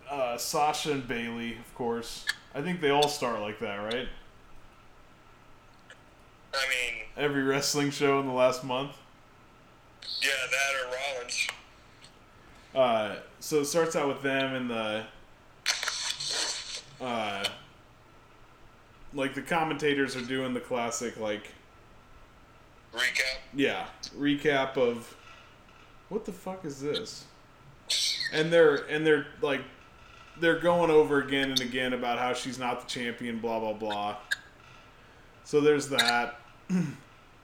uh, 0.10 0.38
Sasha 0.38 0.92
and 0.92 1.08
Bayley, 1.08 1.54
of 1.54 1.76
course. 1.76 2.26
I 2.54 2.62
think 2.62 2.82
they 2.82 2.90
all 2.90 3.08
start 3.08 3.40
like 3.40 3.60
that, 3.60 3.78
right? 3.78 4.08
I 6.54 6.66
mean, 6.68 7.04
every 7.16 7.44
wrestling 7.44 7.92
show 7.92 8.20
in 8.20 8.28
the 8.28 8.34
last 8.34 8.64
month. 8.64 8.92
Yeah, 10.22 10.30
that 10.52 10.76
or 10.84 11.16
Rollins. 11.16 11.48
Uh, 12.76 13.16
so 13.40 13.62
it 13.62 13.66
starts 13.66 13.96
out 13.96 14.08
with 14.08 14.22
them 14.22 14.56
and 14.56 14.70
the, 14.70 15.04
uh, 17.02 17.44
like 19.14 19.34
the 19.34 19.42
commentators 19.42 20.16
are 20.16 20.22
doing 20.22 20.54
the 20.54 20.60
classic 20.60 21.18
like 21.20 21.52
recap. 22.94 23.38
Yeah, 23.54 23.86
recap 24.18 24.78
of 24.78 25.16
what 26.10 26.26
the 26.26 26.32
fuck 26.32 26.66
is 26.66 26.82
this? 26.82 27.26
And 28.34 28.52
they're 28.52 28.76
and 28.88 29.06
they're 29.06 29.28
like 29.42 29.62
they're 30.40 30.60
going 30.60 30.90
over 30.90 31.22
again 31.22 31.52
and 31.52 31.62
again 31.62 31.94
about 31.94 32.18
how 32.18 32.34
she's 32.34 32.58
not 32.58 32.82
the 32.82 32.88
champion, 32.88 33.40
blah 33.40 33.60
blah 33.60 33.74
blah. 33.74 34.18
So 35.44 35.60
there's 35.60 35.90
that, 35.90 36.40
uh, 36.70 36.74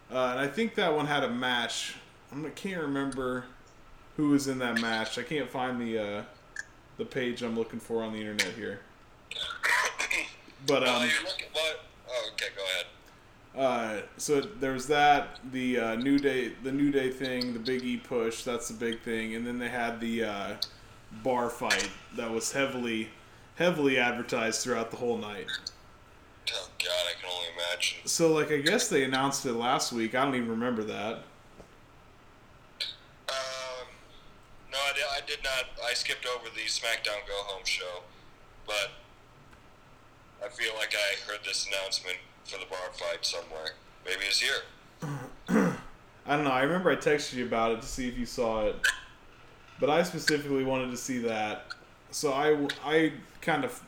and 0.09 0.39
I 0.39 0.47
think 0.47 0.75
that 0.75 0.95
one 0.95 1.07
had 1.07 1.23
a 1.23 1.29
match 1.29 1.95
I 2.31 2.49
can't 2.49 2.81
remember 2.81 3.45
who 4.17 4.29
was 4.29 4.47
in 4.47 4.59
that 4.59 4.81
match. 4.81 5.17
I 5.17 5.23
can't 5.23 5.49
find 5.49 5.79
the 5.79 5.99
uh, 5.99 6.23
the 6.97 7.05
page 7.05 7.41
I'm 7.41 7.55
looking 7.55 7.79
for 7.79 8.03
on 8.03 8.13
the 8.13 8.19
internet 8.19 8.53
here. 8.53 8.81
But 10.65 10.81
um, 10.87 10.89
oh, 10.89 11.03
you're 11.03 11.23
looking, 11.23 11.45
what? 11.53 11.85
Oh, 12.09 12.29
okay, 12.33 12.47
go 12.55 12.63
ahead. 12.63 12.87
Uh, 13.57 14.01
so 14.17 14.39
there's 14.39 14.85
that 14.85 15.39
the 15.51 15.79
uh, 15.79 15.95
new 15.95 16.19
day, 16.19 16.51
the 16.61 16.71
new 16.71 16.91
day 16.91 17.09
thing, 17.09 17.53
the 17.53 17.59
Big 17.59 17.83
E 17.83 17.97
push. 17.97 18.43
That's 18.43 18.67
the 18.67 18.75
big 18.75 19.01
thing, 19.01 19.33
and 19.33 19.47
then 19.47 19.57
they 19.57 19.69
had 19.69 19.99
the 19.99 20.25
uh, 20.25 20.53
bar 21.23 21.49
fight 21.49 21.89
that 22.15 22.29
was 22.29 22.51
heavily, 22.51 23.09
heavily 23.55 23.97
advertised 23.97 24.61
throughout 24.61 24.91
the 24.91 24.97
whole 24.97 25.17
night. 25.17 25.47
Oh 26.53 26.69
God, 26.77 26.91
I 27.09 27.19
can 27.19 27.31
only 27.33 27.47
imagine. 27.55 27.97
So 28.05 28.31
like, 28.31 28.51
I 28.51 28.57
guess 28.57 28.89
they 28.89 29.03
announced 29.03 29.43
it 29.47 29.53
last 29.53 29.91
week. 29.91 30.13
I 30.13 30.23
don't 30.23 30.35
even 30.35 30.49
remember 30.49 30.83
that. 30.83 31.23
Um, 33.27 33.87
no, 34.71 34.77
I 34.77 34.93
did, 34.93 35.03
I 35.11 35.25
did 35.25 35.43
not. 35.43 35.65
I 35.83 35.95
skipped 35.95 36.27
over 36.27 36.45
the 36.53 36.61
SmackDown 36.61 37.27
Go 37.27 37.33
Home 37.45 37.65
show, 37.65 38.03
but 38.67 38.91
I 40.45 40.49
feel 40.49 40.73
like 40.77 40.93
I 40.93 41.29
heard 41.29 41.39
this 41.43 41.67
announcement 41.67 42.17
for 42.47 42.59
the 42.59 42.65
bar 42.65 42.79
fight 42.93 43.25
somewhere. 43.25 43.71
Maybe 44.05 44.21
it's 44.25 44.39
here. 44.39 45.75
I 46.27 46.35
don't 46.35 46.43
know. 46.43 46.51
I 46.51 46.63
remember 46.63 46.91
I 46.91 46.95
texted 46.95 47.33
you 47.33 47.45
about 47.45 47.71
it 47.71 47.81
to 47.81 47.87
see 47.87 48.07
if 48.07 48.17
you 48.17 48.25
saw 48.25 48.65
it, 48.65 48.75
but 49.79 49.89
I 49.89 50.03
specifically 50.03 50.63
wanted 50.63 50.91
to 50.91 50.97
see 50.97 51.19
that. 51.19 51.67
So 52.11 52.33
I, 52.33 52.67
I 52.83 53.13
kind 53.41 53.63
of, 53.63 53.81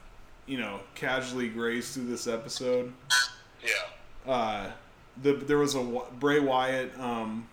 you 0.46 0.58
know, 0.58 0.80
casually 0.96 1.50
grazed 1.50 1.94
through 1.94 2.08
this 2.08 2.28
episode. 2.28 2.94
Yeah. 3.64 4.32
Uh, 4.32 4.72
the 5.22 5.34
there 5.34 5.58
was 5.58 5.76
a 5.76 6.02
Bray 6.20 6.40
Wyatt. 6.40 6.98
Um, 7.00 7.48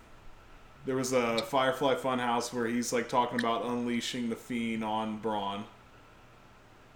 there 0.84 0.96
was 0.96 1.12
a 1.12 1.38
Firefly 1.38 1.94
Funhouse 1.96 2.52
where 2.52 2.66
he's 2.66 2.92
like 2.92 3.08
talking 3.08 3.40
about 3.40 3.64
unleashing 3.64 4.28
the 4.28 4.36
fiend 4.36 4.84
on 4.84 5.18
Braun. 5.18 5.64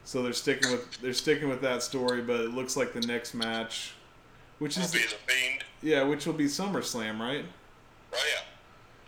So 0.04 0.22
they're 0.22 0.32
sticking 0.32 0.70
with 0.70 1.00
they're 1.00 1.12
sticking 1.12 1.48
with 1.48 1.60
that 1.62 1.82
story, 1.82 2.22
but 2.22 2.40
it 2.40 2.54
looks 2.54 2.76
like 2.76 2.92
the 2.92 3.00
next 3.00 3.34
match, 3.34 3.94
which 4.60 4.78
is 4.78 4.92
be 4.92 4.98
the 4.98 5.16
Fiend. 5.26 5.64
yeah, 5.82 6.04
which 6.04 6.26
will 6.26 6.34
be 6.34 6.44
SummerSlam, 6.44 7.18
right? 7.18 7.44
Oh 8.12 8.24
yeah. 8.32 8.42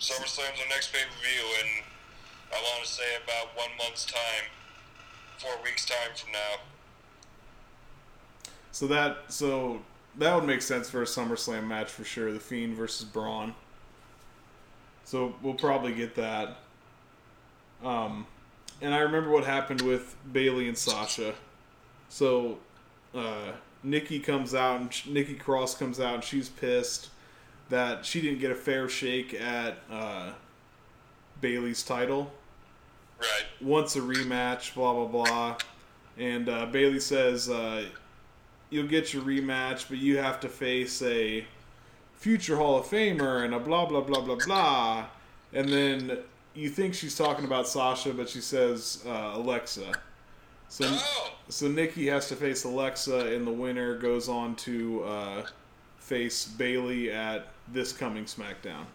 SummerSlam's 0.00 0.58
the 0.58 0.68
next 0.68 0.92
pay 0.92 0.98
per 0.98 1.20
view, 1.20 1.44
and 1.60 1.84
I 2.52 2.60
want 2.60 2.84
to 2.84 2.90
say 2.90 3.04
about 3.22 3.56
one 3.56 3.70
month's 3.78 4.04
time, 4.04 4.50
four 5.38 5.52
weeks 5.62 5.86
time 5.86 6.10
from 6.16 6.32
now. 6.32 6.62
So 8.72 8.86
that 8.88 9.18
so 9.28 9.82
that 10.18 10.34
would 10.34 10.44
make 10.44 10.62
sense 10.62 10.90
for 10.90 11.02
a 11.02 11.06
SummerSlam 11.06 11.66
match 11.68 11.90
for 11.90 12.04
sure. 12.04 12.32
The 12.32 12.40
Fiend 12.40 12.74
versus 12.74 13.04
Braun. 13.04 13.54
So 15.04 15.34
we'll 15.42 15.54
probably 15.54 15.94
get 15.94 16.14
that. 16.14 16.56
Um, 17.84 18.26
and 18.80 18.94
I 18.94 18.98
remember 18.98 19.30
what 19.30 19.44
happened 19.44 19.82
with 19.82 20.16
Bayley 20.32 20.68
and 20.68 20.78
Sasha. 20.78 21.34
So 22.08 22.58
uh, 23.14 23.52
Nikki 23.82 24.18
comes 24.20 24.54
out 24.54 24.80
and 24.80 24.92
sh- 24.92 25.06
Nikki 25.06 25.34
Cross 25.34 25.76
comes 25.76 25.98
out 26.00 26.14
and 26.14 26.24
she's 26.24 26.48
pissed 26.48 27.08
that 27.68 28.04
she 28.04 28.20
didn't 28.20 28.38
get 28.40 28.50
a 28.50 28.54
fair 28.54 28.88
shake 28.88 29.34
at 29.34 29.78
uh, 29.90 30.32
Bayley's 31.40 31.82
title 31.82 32.30
Right. 33.20 33.44
wants 33.60 33.94
a 33.96 34.00
rematch, 34.00 34.74
blah 34.74 34.92
blah 34.92 35.06
blah. 35.06 35.56
And 36.18 36.48
uh, 36.48 36.66
Bayley 36.66 36.98
says, 37.00 37.48
uh, 37.48 37.84
"You'll 38.70 38.88
get 38.88 39.14
your 39.14 39.22
rematch, 39.22 39.88
but 39.88 39.98
you 39.98 40.18
have 40.18 40.40
to 40.40 40.48
face 40.48 41.00
a 41.02 41.44
future 42.14 42.56
Hall 42.56 42.78
of 42.78 42.86
Famer 42.86 43.44
and 43.44 43.54
a 43.54 43.60
blah 43.60 43.86
blah 43.86 44.00
blah 44.00 44.20
blah 44.22 44.36
blah." 44.44 45.06
And 45.52 45.68
then 45.68 46.18
you 46.54 46.68
think 46.68 46.94
she's 46.94 47.16
talking 47.16 47.44
about 47.44 47.68
Sasha, 47.68 48.12
but 48.12 48.28
she 48.28 48.40
says 48.40 49.04
uh, 49.06 49.32
Alexa. 49.34 49.92
So 50.72 50.86
Oh. 50.88 51.30
so 51.50 51.68
Nikki 51.68 52.06
has 52.06 52.28
to 52.28 52.34
face 52.34 52.64
Alexa, 52.64 53.34
and 53.34 53.46
the 53.46 53.52
winner 53.52 53.94
goes 53.98 54.26
on 54.30 54.56
to 54.56 55.04
uh, 55.04 55.46
face 55.98 56.46
Bayley 56.46 57.12
at 57.12 57.48
this 57.68 57.92
coming 57.92 58.24
SmackDown. 58.24 58.86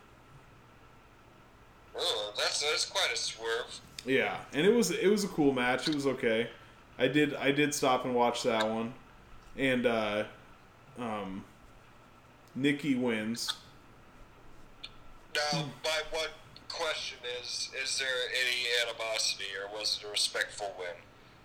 Oh, 1.95 2.33
that's 2.35 2.61
that's 2.61 2.85
quite 2.85 3.13
a 3.13 3.15
swerve. 3.15 3.79
Yeah, 4.07 4.37
and 4.53 4.65
it 4.65 4.73
was 4.73 4.89
it 4.89 5.05
was 5.07 5.23
a 5.23 5.27
cool 5.27 5.53
match. 5.53 5.87
It 5.87 5.93
was 5.93 6.07
okay. 6.07 6.49
I 6.97 7.07
did 7.07 7.35
I 7.35 7.51
did 7.51 7.75
stop 7.75 8.05
and 8.05 8.15
watch 8.15 8.41
that 8.41 8.67
one, 8.67 8.91
and 9.55 9.85
uh, 9.85 10.23
um, 10.97 11.43
Nikki 12.55 12.95
wins. 12.95 13.53
Now, 15.35 15.65
by 15.83 16.01
what 16.09 16.31
question 16.69 17.19
is 17.39 17.69
is 17.79 17.99
there 17.99 18.07
any 18.31 18.65
animosity 18.83 19.45
or 19.55 19.71
was 19.77 19.99
it 20.01 20.07
a 20.07 20.09
respectful 20.09 20.73
win? 20.79 20.95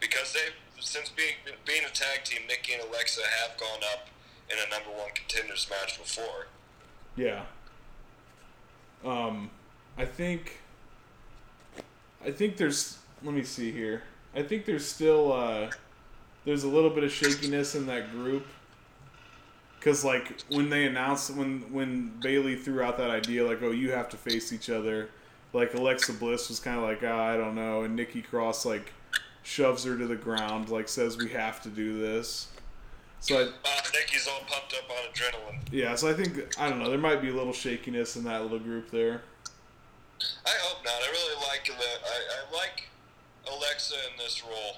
Because 0.02 0.32
they 0.32 0.50
since 0.80 1.08
being 1.08 1.34
being 1.64 1.84
a 1.84 1.94
tag 1.94 2.24
team, 2.24 2.40
Nikki 2.48 2.74
and 2.74 2.82
Alexa 2.82 3.22
have 3.22 3.58
gone 3.58 3.80
up 3.94 4.08
in 4.50 4.58
a 4.58 4.68
number 4.68 4.90
one 4.90 5.10
contenders 5.14 5.68
match 5.70 5.98
before. 5.98 6.48
Yeah. 7.16 7.44
Um, 9.04 9.50
I 9.96 10.04
think. 10.04 10.58
I 12.24 12.30
think 12.30 12.56
there's. 12.56 12.98
Let 13.22 13.34
me 13.34 13.44
see 13.44 13.70
here. 13.70 14.02
I 14.34 14.42
think 14.42 14.66
there's 14.66 14.84
still. 14.84 15.32
Uh, 15.32 15.70
there's 16.44 16.64
a 16.64 16.68
little 16.68 16.90
bit 16.90 17.04
of 17.04 17.12
shakiness 17.12 17.74
in 17.74 17.86
that 17.86 18.10
group. 18.10 18.46
Cause 19.80 20.04
like 20.04 20.40
when 20.48 20.70
they 20.70 20.86
announced 20.86 21.34
when 21.34 21.60
when 21.72 22.12
Bayley 22.20 22.54
threw 22.54 22.82
out 22.82 22.98
that 22.98 23.10
idea 23.10 23.44
like 23.44 23.62
oh 23.62 23.72
you 23.72 23.90
have 23.90 24.08
to 24.10 24.16
face 24.16 24.52
each 24.52 24.70
other, 24.70 25.08
like 25.52 25.74
Alexa 25.74 26.12
Bliss 26.12 26.48
was 26.48 26.60
kind 26.60 26.76
of 26.76 26.84
like 26.84 27.00
ah, 27.04 27.24
I 27.24 27.36
don't 27.36 27.56
know 27.56 27.82
and 27.82 27.96
Nikki 27.96 28.22
Cross 28.22 28.64
like 28.64 28.92
shoves 29.42 29.84
her 29.84 29.96
to 29.98 30.06
the 30.06 30.16
ground 30.16 30.68
like 30.68 30.88
says 30.88 31.16
we 31.16 31.28
have 31.30 31.62
to 31.62 31.68
do 31.68 31.98
this. 32.00 32.48
So 33.20 33.36
I, 33.38 33.42
Uh, 33.42 33.80
Nikki's 33.94 34.26
all 34.28 34.40
pumped 34.48 34.74
up 34.74 34.90
on 34.90 35.12
adrenaline. 35.12 35.60
yeah, 35.70 35.94
so 35.94 36.08
I 36.08 36.14
think 36.14 36.58
I 36.58 36.68
don't 36.68 36.78
know. 36.80 36.88
There 36.90 36.98
might 36.98 37.20
be 37.22 37.28
a 37.28 37.34
little 37.34 37.52
shakiness 37.52 38.16
in 38.16 38.24
that 38.24 38.42
little 38.42 38.58
group 38.58 38.90
there. 38.90 39.22
I 40.46 40.50
hope 40.62 40.84
not. 40.84 40.94
I 40.94 41.10
really 41.10 41.36
like 41.46 41.68
I, 41.70 42.52
I 42.52 42.56
like 42.56 42.88
Alexa 43.50 43.94
in 44.12 44.16
this 44.18 44.42
role. 44.44 44.76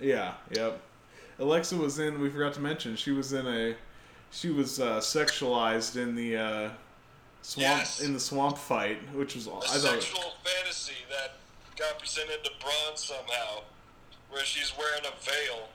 Yeah, 0.00 0.34
yep. 0.50 0.80
Alexa 1.38 1.76
was 1.76 1.98
in. 1.98 2.20
We 2.20 2.30
forgot 2.30 2.52
to 2.54 2.60
mention 2.60 2.96
she 2.96 3.10
was 3.12 3.32
in 3.32 3.46
a. 3.46 3.74
She 4.32 4.50
was 4.50 4.78
uh, 4.80 4.98
sexualized 5.00 5.96
in 5.96 6.14
the 6.14 6.36
uh, 6.36 6.70
swamp 7.42 7.78
Yes. 7.80 8.00
in 8.00 8.12
the 8.12 8.20
swamp 8.20 8.56
fight, 8.58 8.98
which 9.14 9.34
was 9.34 9.46
A 9.48 9.50
I 9.50 9.60
thought. 9.60 9.70
sexual 10.02 10.32
fantasy 10.44 10.94
that 11.10 11.32
got 11.80 11.98
presented 11.98 12.44
to 12.44 12.50
Braun 12.60 12.94
somehow, 12.94 13.64
where 14.28 14.44
she's 14.44 14.72
wearing 14.76 15.02
a 15.08 15.16
veil, 15.24 15.68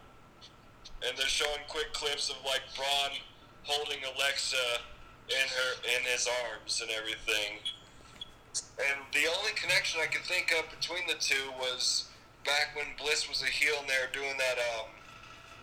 and 1.05 1.17
they're 1.17 1.25
showing 1.27 1.65
quick 1.67 1.91
clips 1.93 2.29
of 2.29 2.37
like 2.45 2.61
Braun 2.77 3.17
holding 3.63 3.97
Alexa 4.15 4.85
in 5.27 5.47
her 5.49 5.69
in 5.97 6.03
his 6.05 6.29
arms 6.45 6.81
and 6.81 6.91
everything. 6.91 7.57
And 8.77 9.01
the 9.11 9.27
only 9.37 9.51
connection 9.55 9.99
I 10.01 10.05
could 10.05 10.21
think 10.23 10.53
of 10.53 10.69
between 10.69 11.07
the 11.07 11.15
two 11.19 11.49
was 11.59 12.05
back 12.45 12.75
when 12.75 12.85
Bliss 13.01 13.27
was 13.27 13.41
a 13.41 13.47
heel 13.47 13.73
and 13.81 13.89
they 13.89 13.97
were 13.99 14.13
doing 14.13 14.37
that 14.37 14.57
um, 14.77 14.87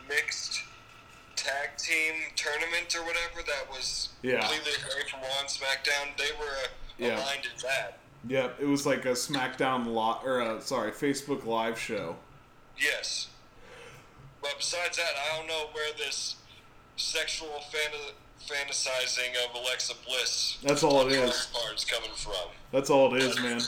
mixed 0.09 0.61
tag 1.37 1.77
team 1.79 2.15
tournament 2.37 2.95
or 2.97 3.05
whatever 3.07 3.47
that 3.47 3.71
was 3.71 4.11
Yeah. 4.23 4.41
completely 4.41 4.73
away 4.83 5.07
from 5.09 5.21
Raw 5.21 5.41
and 5.41 5.49
SmackDown. 5.49 6.17
They 6.19 6.33
were 6.39 6.51
uh, 6.51 6.69
Yeah. 6.99 7.17
aligned 7.23 7.47
in 7.47 7.57
that. 7.63 7.99
Yep, 8.29 8.59
it 8.61 8.67
was 8.67 8.87
like 8.87 9.05
a 9.05 9.13
SmackDown 9.13 9.87
li- 9.87 10.29
or 10.29 10.41
uh, 10.41 10.61
sorry 10.61 10.93
Facebook 10.93 11.45
Live 11.45 11.79
show. 11.79 12.17
Yes. 12.79 13.29
But 14.41 14.55
besides 14.59 14.97
that, 14.97 15.11
I 15.17 15.37
don't 15.37 15.47
know 15.49 15.67
where 15.73 15.93
this 15.99 16.37
sexual 16.97 17.49
fanta- 17.73 18.13
fantasizing 18.47 19.31
of 19.49 19.55
Alexa 19.61 19.95
Bliss 20.07 20.59
That's 20.63 20.83
all 20.83 21.07
it 21.07 21.13
is. 21.13 21.19
on 21.21 21.29
is. 21.29 21.47
her 21.47 21.53
part 21.61 21.77
is 21.77 21.85
coming 21.85 22.11
from. 22.17 22.51
That's 22.71 22.91
all 22.91 23.15
it 23.15 23.23
is, 23.23 23.37
man. 23.41 23.61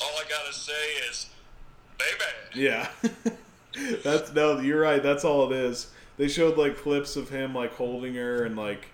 All 0.00 0.10
I 0.18 0.28
gotta 0.28 0.52
say 0.52 0.72
is, 1.10 1.30
baby. 1.98 2.60
Yeah. 2.66 2.88
That's 4.02 4.32
no, 4.32 4.58
you're 4.60 4.80
right. 4.80 5.02
That's 5.02 5.24
all 5.24 5.50
it 5.52 5.56
is. 5.56 5.90
They 6.16 6.28
showed 6.28 6.56
like 6.58 6.76
clips 6.76 7.16
of 7.16 7.28
him 7.28 7.54
like 7.54 7.72
holding 7.74 8.14
her 8.14 8.44
and 8.44 8.56
like 8.56 8.86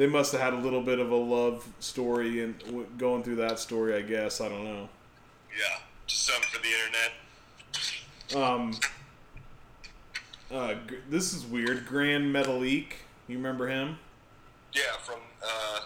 they 0.00 0.06
must 0.06 0.32
have 0.32 0.40
had 0.40 0.54
a 0.54 0.56
little 0.56 0.80
bit 0.80 0.98
of 0.98 1.10
a 1.10 1.14
love 1.14 1.68
story 1.78 2.42
and 2.42 2.58
w- 2.60 2.86
going 2.96 3.22
through 3.22 3.36
that 3.36 3.58
story. 3.58 3.94
I 3.94 4.00
guess 4.00 4.40
I 4.40 4.48
don't 4.48 4.64
know. 4.64 4.88
Yeah, 5.54 5.76
just 6.06 6.24
something 6.24 6.48
for 6.50 6.58
the 6.62 6.70
internet. 8.32 8.50
Um, 8.50 8.80
uh, 10.50 10.74
g- 10.88 10.96
this 11.10 11.34
is 11.34 11.44
weird. 11.44 11.86
Grand 11.86 12.34
Metalik, 12.34 12.92
you 13.28 13.36
remember 13.36 13.68
him? 13.68 13.98
Yeah, 14.72 14.96
from 15.04 15.18
uh, 15.46 15.80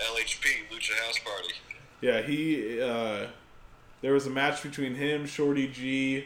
LHP, 0.00 0.46
Lucha 0.72 0.94
House 1.04 1.18
Party. 1.18 1.52
Yeah, 2.00 2.22
he. 2.22 2.80
Uh, 2.80 3.26
there 4.00 4.14
was 4.14 4.26
a 4.26 4.30
match 4.30 4.62
between 4.62 4.94
him, 4.94 5.26
Shorty 5.26 5.68
G, 5.68 6.24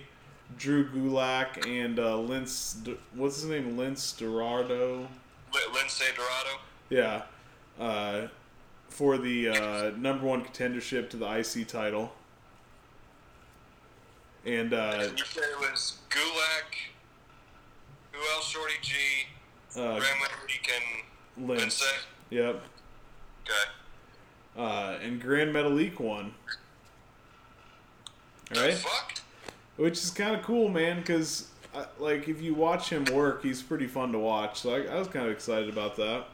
Drew 0.56 0.88
Gulak, 0.88 1.66
and 1.66 1.98
uh, 1.98 2.12
Lince. 2.18 2.80
D- 2.84 2.96
What's 3.16 3.40
his 3.40 3.50
name? 3.50 3.76
Lince 3.76 4.16
Dorado. 4.16 5.08
L- 5.52 5.72
Lindsay 5.74 6.04
Dorado. 6.14 6.60
Yeah, 6.88 7.22
uh, 7.80 8.28
for 8.88 9.18
the 9.18 9.48
uh, 9.48 9.90
number 9.96 10.24
one 10.26 10.44
contendership 10.44 11.10
to 11.10 11.16
the 11.16 11.26
IC 11.26 11.68
title. 11.68 12.12
And 14.44 14.72
uh, 14.72 15.08
You 15.16 15.24
said 15.24 15.42
it 15.42 15.58
was 15.58 15.98
Gulak. 16.08 16.76
Who 18.12 18.18
else? 18.34 18.48
Shorty 18.48 18.74
G. 18.80 18.94
uh, 19.76 19.98
Graham 19.98 20.18
Week 20.46 20.70
and 21.36 21.48
Lince. 21.48 21.82
Yep. 22.30 22.62
Okay. 23.44 23.52
Uh, 24.56 24.98
and 25.02 25.20
Gran 25.20 25.52
Metalik 25.52 25.98
won. 25.98 26.32
All 28.56 28.62
The 28.62 28.72
fuck? 28.72 29.14
Which 29.76 29.98
is 29.98 30.10
kind 30.10 30.34
of 30.36 30.42
cool, 30.42 30.68
man, 30.68 31.00
because 31.00 31.48
like 31.98 32.28
if 32.28 32.40
you 32.40 32.54
watch 32.54 32.88
him 32.88 33.04
work, 33.12 33.42
he's 33.42 33.62
pretty 33.62 33.86
fun 33.86 34.12
to 34.12 34.18
watch. 34.18 34.60
So 34.60 34.74
I, 34.74 34.94
I 34.94 34.98
was 34.98 35.08
kind 35.08 35.26
of 35.26 35.32
excited 35.32 35.68
about 35.68 35.96
that. 35.96 36.26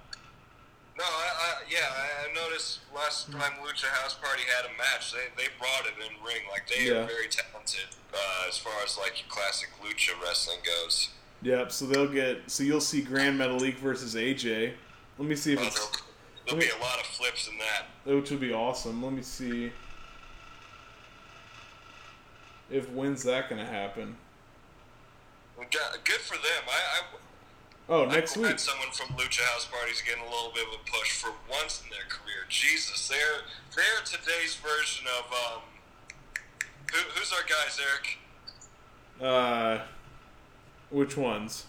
No, 0.98 1.04
I, 1.04 1.08
I 1.08 1.52
yeah, 1.70 1.78
I, 1.88 2.34
noticed 2.34 2.80
last 2.94 3.32
time 3.32 3.52
Lucha 3.64 3.86
House 3.86 4.14
Party 4.14 4.42
had 4.56 4.66
a 4.70 4.76
match, 4.76 5.12
they 5.12 5.42
they 5.42 5.48
brought 5.58 5.86
it 5.86 5.94
in 5.98 6.12
ring. 6.24 6.42
Like 6.50 6.68
they 6.68 6.86
Yeah. 6.88 7.02
are 7.02 7.06
very 7.06 7.28
talented 7.28 7.88
uh, 8.12 8.48
as 8.48 8.58
far 8.58 8.72
as 8.84 8.98
like 8.98 9.14
classic 9.28 9.70
lucha 9.82 10.10
wrestling 10.22 10.58
goes. 10.64 11.08
Yep. 11.42 11.72
So 11.72 11.86
they'll 11.86 12.08
get. 12.12 12.50
So 12.50 12.62
you'll 12.62 12.80
see 12.80 13.00
Gran 13.00 13.38
Metalik 13.38 13.76
versus 13.76 14.14
AJ. 14.14 14.74
Let 15.18 15.28
me 15.28 15.34
see 15.34 15.54
if 15.54 15.60
Uh, 15.60 15.62
it's. 15.62 15.74
there'll 15.76 15.90
there'll 16.46 16.60
be 16.60 16.68
a 16.68 16.82
lot 16.82 17.00
of 17.00 17.06
flips 17.06 17.48
in 17.48 17.54
that. 17.58 17.86
Which 18.04 18.30
would 18.30 18.40
be 18.40 18.52
awesome. 18.52 19.02
Let 19.02 19.12
me 19.14 19.22
see. 19.22 19.72
If 22.70 22.88
when's 22.90 23.22
that 23.24 23.48
gonna 23.50 23.66
happen? 23.66 24.16
Good 25.58 25.80
good 26.04 26.20
for 26.20 26.34
them. 26.36 26.64
I, 26.68 27.00
I 27.00 27.02
Oh, 27.92 28.06
next 28.06 28.38
week. 28.38 28.58
someone 28.58 28.88
from 28.92 29.08
Lucha 29.16 29.42
House 29.52 29.68
Party's 29.70 30.00
getting 30.00 30.22
a 30.22 30.30
little 30.30 30.50
bit 30.54 30.66
of 30.66 30.80
a 30.80 30.90
push 30.90 31.12
for 31.12 31.30
once 31.50 31.82
in 31.84 31.90
their 31.90 32.08
career. 32.08 32.46
Jesus, 32.48 33.06
they're 33.06 33.42
they're 33.76 34.02
today's 34.06 34.54
version 34.54 35.04
of 35.18 35.30
um. 35.30 35.60
Who, 36.90 36.98
who's 37.14 37.30
our 37.34 37.42
guys, 37.42 37.78
Eric? 37.78 38.18
Uh, 39.20 39.82
which 40.88 41.18
ones? 41.18 41.66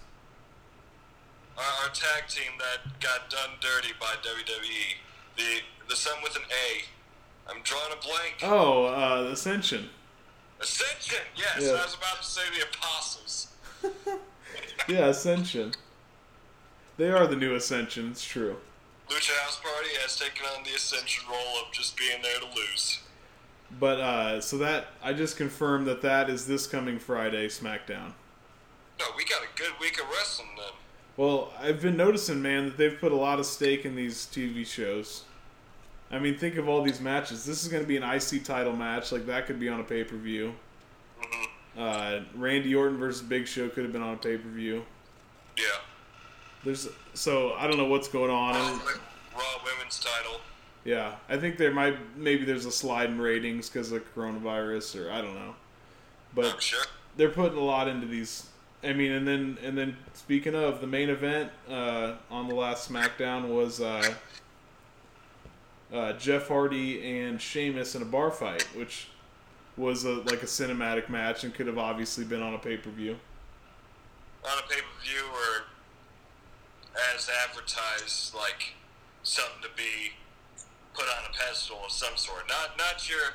Our, 1.58 1.64
our 1.64 1.90
tag 1.94 2.30
team 2.30 2.54
that 2.58 3.02
got 3.02 3.30
done 3.30 3.58
dirty 3.60 3.94
by 4.00 4.16
WWE. 4.24 4.96
The 5.36 5.60
the 5.90 5.96
son 5.98 6.14
with 6.24 6.38
an 6.38 6.44
A. 6.44 7.52
I'm 7.52 7.62
drawing 7.64 7.92
a 7.92 8.02
blank. 8.02 8.36
Oh, 8.44 8.86
uh, 8.86 9.30
Ascension. 9.34 9.90
Ascension. 10.62 11.20
Yes, 11.36 11.64
Yeah. 11.64 11.72
I 11.72 11.84
was 11.84 11.96
about 11.96 12.22
to 12.22 12.24
say 12.24 12.42
the 12.58 12.66
Apostles. 12.66 13.48
Yeah, 14.88 15.08
Ascension. 15.08 15.72
They 16.98 17.10
are 17.10 17.28
the 17.28 17.36
new 17.36 17.56
Ascension. 17.56 18.12
It's 18.12 18.24
true. 18.24 18.58
Lucha 19.10 19.36
House 19.44 19.60
Party 19.60 19.90
has 20.02 20.18
taken 20.18 20.46
on 20.56 20.64
the 20.64 20.72
Ascension 20.72 21.24
role 21.30 21.62
of 21.66 21.72
just 21.72 21.98
being 21.98 22.22
there 22.22 22.40
to 22.40 22.46
lose. 22.46 23.00
But 23.80 24.00
uh, 24.00 24.42
so 24.42 24.58
that 24.60 24.88
I 25.02 25.14
just 25.14 25.36
confirmed 25.38 25.88
that 25.88 26.02
that 26.04 26.30
is 26.30 26.46
this 26.46 26.68
coming 26.68 27.00
Friday 27.00 27.48
SmackDown. 27.48 28.14
No, 29.00 29.06
we 29.18 29.26
got 29.26 29.42
a 29.42 29.58
good 29.58 29.72
week 29.82 30.00
of 30.00 30.08
wrestling 30.10 30.50
then. 30.56 30.74
Well, 31.18 31.52
I've 31.60 31.82
been 31.82 31.98
noticing, 31.98 32.42
man, 32.42 32.66
that 32.66 32.78
they've 32.78 33.00
put 33.00 33.12
a 33.12 33.16
lot 33.16 33.40
of 33.40 33.46
stake 33.46 33.86
in 33.86 33.96
these 33.96 34.26
TV 34.26 34.66
shows. 34.66 35.24
I 36.12 36.20
mean, 36.20 36.38
think 36.38 36.58
of 36.58 36.70
all 36.70 36.84
these 36.84 37.02
matches. 37.02 37.46
This 37.46 37.64
is 37.64 37.70
going 37.72 37.82
to 37.84 37.88
be 37.88 37.98
an 37.98 38.04
IC 38.04 38.44
title 38.44 38.76
match. 38.76 39.12
Like 39.12 39.26
that 39.26 39.48
could 39.48 39.60
be 39.60 39.70
on 39.70 39.80
a 39.80 39.84
pay 39.84 40.04
per 40.04 40.16
view. 40.16 40.54
hmm 41.20 41.46
Uh, 41.80 42.20
Randy 42.36 42.76
Orton 42.76 42.98
versus 42.98 43.24
Big 43.24 43.48
Show 43.48 43.70
could 43.70 43.84
have 43.84 43.92
been 43.94 44.04
on 44.04 44.14
a 44.14 44.18
pay 44.18 44.38
per 44.38 44.50
view. 44.50 44.86
Yeah. 45.58 45.64
There's 46.64 46.88
so 47.14 47.54
I 47.54 47.68
don't 47.68 47.78
know 47.78 47.86
what's 47.86 48.08
going 48.08 48.32
on. 48.32 48.54
Raw, 48.54 48.88
Raw 49.36 49.44
Women's 49.66 50.00
title. 50.00 50.40
Yeah, 50.86 51.16
I 51.30 51.38
think 51.38 51.58
there 51.58 51.72
might 51.72 51.98
maybe 52.18 52.46
there's 52.46 52.66
a 52.66 52.72
slide 52.72 53.10
in 53.10 53.20
ratings 53.20 53.70
because 53.70 53.92
of 53.92 54.04
coronavirus 54.16 55.06
or 55.06 55.12
I 55.12 55.22
don't 55.22 55.36
know. 55.36 55.56
But 56.36 56.54
I'm 56.54 56.60
sure. 56.60 56.84
they're 57.16 57.30
putting 57.30 57.58
a 57.58 57.64
lot 57.64 57.88
into 57.88 58.08
these. 58.08 58.48
I 58.84 58.94
mean, 58.94 59.12
and 59.12 59.28
then 59.28 59.58
and 59.64 59.78
then 59.78 59.98
speaking 60.14 60.56
of 60.56 60.82
the 60.82 60.88
main 60.88 61.10
event 61.10 61.52
uh, 61.70 62.16
on 62.30 62.48
the 62.48 62.56
last 62.56 62.92
SmackDown 62.92 63.48
was 63.48 63.80
uh, 63.80 64.14
uh, 65.94 66.14
Jeff 66.14 66.48
Hardy 66.48 67.22
and 67.22 67.42
Sheamus 67.42 67.96
in 67.96 68.02
a 68.02 68.06
bar 68.06 68.32
fight, 68.32 68.64
which 68.76 69.08
was 69.78 70.04
a, 70.06 70.12
like 70.12 70.44
a 70.44 70.48
cinematic 70.48 71.10
match 71.10 71.44
and 71.44 71.54
could 71.54 71.68
have 71.68 71.78
obviously 71.78 72.26
been 72.26 72.42
on 72.42 72.54
a 72.54 72.60
pay 72.60 72.78
per 72.78 72.90
view. 72.90 73.18
On 74.44 74.60
a 74.60 74.68
pay 74.70 74.82
per 74.82 75.04
view 75.04 75.24
or 75.32 75.66
as 77.16 77.30
advertised, 77.48 78.34
like 78.36 78.74
something 79.24 79.62
to 79.62 79.70
be 79.76 80.14
put 80.94 81.06
on 81.06 81.30
a 81.30 81.34
pedestal 81.34 81.80
of 81.86 81.92
some 81.92 82.16
sort. 82.16 82.48
Not 82.48 82.78
not 82.78 83.10
your 83.10 83.34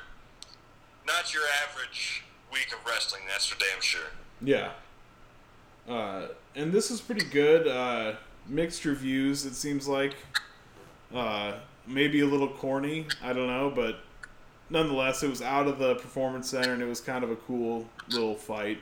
not 1.05 1.33
your 1.33 1.43
average 1.67 2.23
week 2.51 2.73
of 2.73 2.85
wrestling. 2.85 3.23
That's 3.27 3.45
for 3.45 3.59
damn 3.59 3.81
sure. 3.81 4.11
Yeah. 4.41 4.71
Uh, 5.87 6.27
and 6.55 6.71
this 6.71 6.91
is 6.91 7.01
pretty 7.01 7.25
good. 7.25 7.67
Uh, 7.67 8.15
mixed 8.47 8.85
reviews, 8.85 9.45
it 9.45 9.55
seems 9.55 9.87
like. 9.87 10.15
Uh, 11.13 11.53
maybe 11.87 12.21
a 12.21 12.25
little 12.25 12.47
corny, 12.47 13.07
I 13.23 13.33
don't 13.33 13.47
know, 13.47 13.71
but 13.73 13.99
nonetheless, 14.69 15.23
it 15.23 15.29
was 15.29 15.41
out 15.41 15.67
of 15.67 15.79
the 15.79 15.95
performance 15.95 16.49
center 16.49 16.73
and 16.73 16.81
it 16.81 16.87
was 16.87 17.01
kind 17.01 17.23
of 17.23 17.31
a 17.31 17.35
cool 17.35 17.87
little 18.09 18.35
fight. 18.35 18.79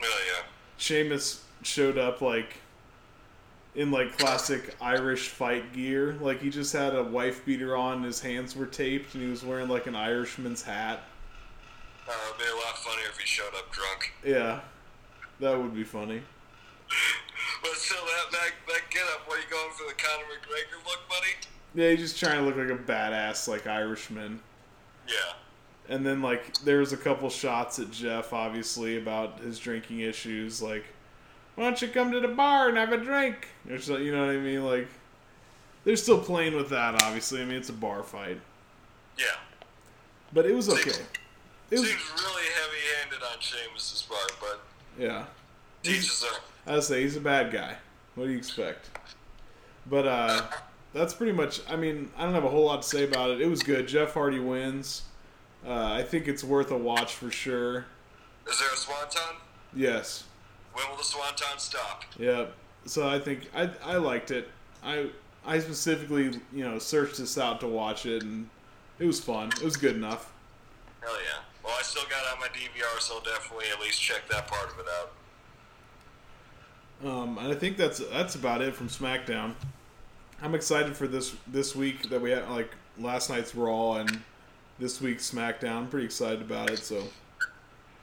Really, 0.00 0.12
yeah. 0.34 0.44
Sheamus 0.78 1.44
showed 1.62 1.98
up 1.98 2.20
like 2.20 2.56
in 3.78 3.92
like 3.92 4.18
classic 4.18 4.74
Irish 4.80 5.28
fight 5.28 5.72
gear. 5.72 6.16
Like 6.20 6.42
he 6.42 6.50
just 6.50 6.72
had 6.72 6.96
a 6.96 7.02
wife 7.02 7.46
beater 7.46 7.76
on, 7.76 7.98
and 7.98 8.04
his 8.04 8.20
hands 8.20 8.56
were 8.56 8.66
taped, 8.66 9.14
and 9.14 9.22
he 9.22 9.30
was 9.30 9.44
wearing 9.44 9.68
like 9.68 9.86
an 9.86 9.94
Irishman's 9.94 10.62
hat. 10.62 11.04
Uh, 12.06 12.12
it'd 12.26 12.38
be 12.38 12.44
a 12.44 12.56
lot 12.56 12.76
funnier 12.78 13.06
if 13.08 13.18
he 13.18 13.26
showed 13.26 13.54
up 13.56 13.70
drunk. 13.70 14.12
Yeah, 14.24 14.60
that 15.38 15.56
would 15.56 15.74
be 15.74 15.84
funny. 15.84 16.20
But 17.62 17.72
still, 17.74 18.04
that 18.04 18.32
that, 18.32 18.50
that 18.66 18.80
get 18.90 19.04
up. 19.14 19.28
What 19.28 19.38
are 19.38 19.42
you 19.42 19.46
going 19.48 19.70
for 19.70 19.84
the 19.86 19.94
Conor 19.94 20.24
McGregor 20.24 20.84
look, 20.84 21.08
buddy? 21.08 21.28
Yeah, 21.74 21.90
he's 21.90 22.00
just 22.00 22.18
trying 22.18 22.38
to 22.38 22.44
look 22.44 22.56
like 22.56 22.76
a 22.76 22.82
badass 22.82 23.46
like 23.46 23.68
Irishman. 23.68 24.40
Yeah. 25.06 25.94
And 25.94 26.04
then 26.04 26.20
like 26.20 26.58
there 26.64 26.78
was 26.78 26.92
a 26.92 26.96
couple 26.96 27.30
shots 27.30 27.78
at 27.78 27.92
Jeff, 27.92 28.32
obviously 28.32 28.98
about 28.98 29.38
his 29.38 29.60
drinking 29.60 30.00
issues. 30.00 30.60
Like, 30.60 30.84
why 31.58 31.64
don't 31.64 31.82
you 31.82 31.88
come 31.88 32.12
to 32.12 32.20
the 32.20 32.28
bar 32.28 32.68
and 32.68 32.78
have 32.78 32.92
a 32.92 32.98
drink? 32.98 33.48
Or 33.68 33.80
so, 33.80 33.96
you 33.96 34.12
know 34.14 34.24
what 34.26 34.32
I 34.32 34.38
mean? 34.38 34.64
Like, 34.64 34.86
they're 35.82 35.96
still 35.96 36.20
playing 36.20 36.54
with 36.54 36.70
that. 36.70 37.02
Obviously, 37.02 37.42
I 37.42 37.44
mean 37.44 37.56
it's 37.56 37.68
a 37.68 37.72
bar 37.72 38.04
fight, 38.04 38.40
Yeah. 39.18 39.26
but 40.32 40.46
it 40.46 40.54
was 40.54 40.68
okay. 40.68 40.92
It 41.70 41.80
was 41.80 41.88
Seems 41.88 42.12
really 42.14 42.44
heavy-handed 42.44 43.22
on 43.24 43.40
Sheamus's 43.40 44.02
part, 44.02 44.32
but 44.40 44.60
yeah. 44.96 45.24
teaches 45.82 46.20
their. 46.20 46.76
I 46.76 46.78
say 46.78 47.02
he's 47.02 47.16
a 47.16 47.20
bad 47.20 47.52
guy. 47.52 47.74
What 48.14 48.26
do 48.26 48.30
you 48.30 48.38
expect? 48.38 48.88
But 49.86 50.06
uh, 50.06 50.42
that's 50.94 51.12
pretty 51.12 51.32
much. 51.32 51.60
I 51.68 51.74
mean, 51.74 52.08
I 52.16 52.22
don't 52.22 52.34
have 52.34 52.44
a 52.44 52.48
whole 52.50 52.66
lot 52.66 52.82
to 52.82 52.88
say 52.88 53.02
about 53.02 53.30
it. 53.30 53.40
It 53.40 53.48
was 53.48 53.64
good. 53.64 53.88
Jeff 53.88 54.14
Hardy 54.14 54.38
wins. 54.38 55.02
Uh, 55.66 55.92
I 55.92 56.04
think 56.04 56.28
it's 56.28 56.44
worth 56.44 56.70
a 56.70 56.78
watch 56.78 57.14
for 57.14 57.32
sure. 57.32 57.86
Is 58.48 58.60
there 58.60 58.68
a 58.72 58.76
swanton? 58.76 59.36
Yes. 59.74 60.22
When 60.78 60.90
will 60.90 60.96
the 60.96 61.02
swanton 61.02 61.58
stop? 61.58 62.04
Yep. 62.18 62.54
So 62.84 63.08
I 63.08 63.18
think 63.18 63.50
I 63.54 63.68
I 63.84 63.96
liked 63.96 64.30
it. 64.30 64.48
I 64.84 65.10
I 65.44 65.58
specifically 65.58 66.40
you 66.52 66.64
know 66.64 66.78
searched 66.78 67.18
this 67.18 67.36
out 67.36 67.58
to 67.60 67.66
watch 67.66 68.06
it 68.06 68.22
and 68.22 68.48
it 69.00 69.06
was 69.06 69.18
fun. 69.18 69.48
It 69.48 69.62
was 69.62 69.76
good 69.76 69.96
enough. 69.96 70.32
Hell 71.00 71.14
yeah. 71.14 71.40
Well, 71.64 71.74
I 71.76 71.82
still 71.82 72.04
got 72.08 72.32
on 72.32 72.38
my 72.38 72.46
DVR, 72.46 73.00
so 73.00 73.16
I'll 73.16 73.20
definitely 73.22 73.66
at 73.72 73.80
least 73.80 74.00
check 74.00 74.28
that 74.30 74.46
part 74.46 74.70
of 74.70 74.78
it 74.78 74.86
out. 75.00 75.12
Um, 77.10 77.38
and 77.38 77.52
I 77.52 77.54
think 77.56 77.76
that's 77.76 77.98
that's 77.98 78.36
about 78.36 78.62
it 78.62 78.74
from 78.74 78.88
SmackDown. 78.88 79.54
I'm 80.40 80.54
excited 80.54 80.96
for 80.96 81.08
this 81.08 81.34
this 81.48 81.74
week 81.74 82.08
that 82.10 82.20
we 82.20 82.30
had 82.30 82.48
like 82.50 82.70
last 82.98 83.30
night's 83.30 83.54
Raw 83.54 83.94
and 83.94 84.22
this 84.78 85.00
week's 85.00 85.28
SmackDown. 85.28 85.76
I'm 85.76 85.88
pretty 85.88 86.06
excited 86.06 86.40
about 86.40 86.70
it. 86.70 86.78
So 86.78 87.02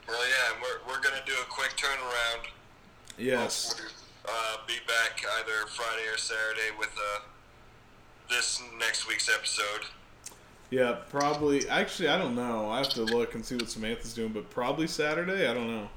Well, 0.07 0.28
yeah, 0.28 0.61
we're, 0.61 0.93
we're 0.93 1.01
going 1.01 1.17
to 1.17 1.26
do 1.26 1.34
a 1.41 1.45
quick 1.49 1.71
turnaround. 1.78 2.49
Yes, 3.18 3.76
Uh, 4.28 4.57
be 4.68 4.74
back 4.88 5.24
either 5.39 5.68
Friday 5.68 6.07
or 6.11 6.18
Saturday 6.18 6.72
with 6.80 6.89
uh, 6.97 7.20
this 8.30 8.61
next 8.80 9.07
week's 9.07 9.30
episode. 9.30 9.86
yeah, 10.72 10.97
probably. 11.09 11.68
Actually, 11.70 12.09
I 12.09 12.18
don't 12.18 12.36
know. 12.36 12.70
I 12.70 12.80
have 12.80 12.89
to 12.89 13.03
look 13.03 13.36
and 13.36 13.45
see 13.45 13.55
what 13.55 13.70
Samantha's 13.70 14.13
doing, 14.13 14.32
but 14.34 14.49
probably 14.49 14.88
Saturday. 14.88 15.47
I 15.47 15.53
don't 15.53 15.68
know. 15.68 15.89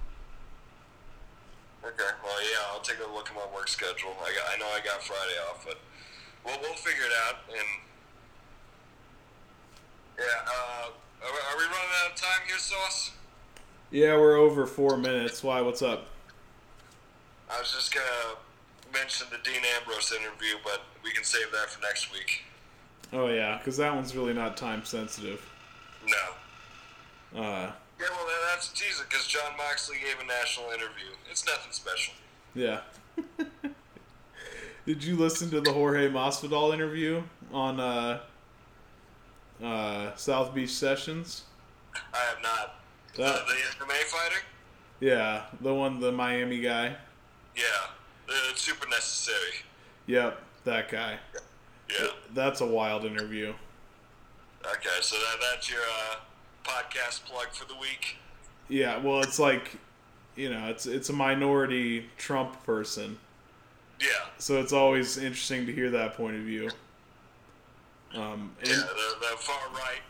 Okay. 1.84 2.10
Well, 2.22 2.42
yeah, 2.42 2.72
I'll 2.72 2.80
take 2.80 2.98
a 2.98 3.10
look 3.14 3.28
at 3.30 3.34
my 3.34 3.46
work 3.54 3.68
schedule. 3.68 4.14
I 4.22 4.32
got, 4.34 4.54
I 4.54 4.58
know 4.58 4.66
I 4.66 4.80
got 4.84 5.02
Friday 5.02 5.38
off, 5.50 5.64
but 5.66 5.78
we'll 6.44 6.58
we'll 6.60 6.74
figure 6.76 7.04
it 7.04 7.12
out. 7.28 7.36
And 7.50 7.66
yeah, 10.18 10.24
uh, 10.46 10.88
are, 11.22 11.28
are 11.28 11.56
we 11.56 11.64
running 11.64 11.94
out 12.04 12.10
of 12.12 12.16
time 12.16 12.46
here, 12.46 12.58
Sauce? 12.58 13.12
Yeah, 13.90 14.16
we're 14.16 14.36
over 14.36 14.66
four 14.66 14.98
minutes. 14.98 15.42
Why? 15.42 15.62
What's 15.62 15.80
up? 15.80 16.08
I 17.50 17.58
was 17.60 17.72
just 17.72 17.94
gonna 17.94 18.36
mention 18.92 19.26
the 19.30 19.38
Dean 19.48 19.62
Ambrose 19.80 20.12
interview, 20.12 20.56
but 20.64 20.82
we 21.04 21.10
can 21.12 21.24
save 21.24 21.50
that 21.52 21.70
for 21.70 21.80
next 21.82 22.12
week. 22.12 22.42
Oh 23.12 23.28
yeah, 23.28 23.58
because 23.58 23.76
that 23.78 23.94
one's 23.94 24.14
really 24.14 24.34
not 24.34 24.56
time 24.56 24.84
sensitive. 24.84 25.40
No. 26.06 27.40
Uh, 27.42 27.72
Yeah, 28.00 28.06
well, 28.10 28.26
that's 28.52 28.70
a 28.70 28.74
teaser 28.74 29.04
because 29.08 29.26
Jon 29.26 29.56
Moxley 29.56 29.96
gave 29.98 30.20
a 30.22 30.26
national 30.26 30.66
interview. 30.70 31.10
It's 31.30 31.44
nothing 31.46 31.72
special. 31.72 32.14
yeah. 32.54 32.80
Did 34.86 35.04
you 35.04 35.16
listen 35.16 35.50
to 35.50 35.60
the 35.60 35.70
Jorge 35.72 36.08
Masvidal 36.08 36.72
interview 36.72 37.22
on 37.52 37.78
uh, 37.78 38.20
uh, 39.62 40.14
South 40.16 40.54
Beach 40.54 40.70
Sessions? 40.70 41.42
I 41.94 42.18
have 42.18 42.42
not. 42.42 42.76
That- 43.16 43.42
Uh, 43.42 43.44
the 43.46 43.84
MMA 43.84 44.04
fighter? 44.04 44.40
Yeah, 45.00 45.42
the 45.60 45.74
one, 45.74 46.00
the 46.00 46.10
Miami 46.12 46.60
guy. 46.60 46.96
Yeah. 47.58 47.64
It's 48.50 48.60
super 48.60 48.88
necessary. 48.88 49.64
Yep, 50.06 50.40
that 50.64 50.88
guy. 50.90 51.18
Yeah. 51.90 52.08
That's 52.34 52.60
a 52.60 52.66
wild 52.66 53.04
interview. 53.04 53.54
Okay, 54.64 54.88
so 55.00 55.16
that, 55.16 55.36
that's 55.52 55.70
your 55.70 55.80
uh, 55.80 56.16
podcast 56.64 57.24
plug 57.24 57.48
for 57.52 57.66
the 57.66 57.78
week. 57.80 58.16
Yeah, 58.68 58.98
well, 58.98 59.22
it's 59.22 59.38
like, 59.38 59.76
you 60.36 60.50
know, 60.50 60.66
it's 60.68 60.84
it's 60.86 61.08
a 61.08 61.12
minority 61.12 62.06
Trump 62.18 62.62
person, 62.64 63.18
Yeah. 64.00 64.08
so 64.38 64.60
it's 64.60 64.72
always 64.74 65.16
interesting 65.16 65.64
to 65.66 65.72
hear 65.72 65.90
that 65.90 66.14
point 66.14 66.36
of 66.36 66.42
view. 66.42 66.70
Um, 68.14 68.54
and, 68.60 68.68
Yeah, 68.68 68.76
the, 68.76 69.36
far 69.38 69.60
right. 69.72 70.00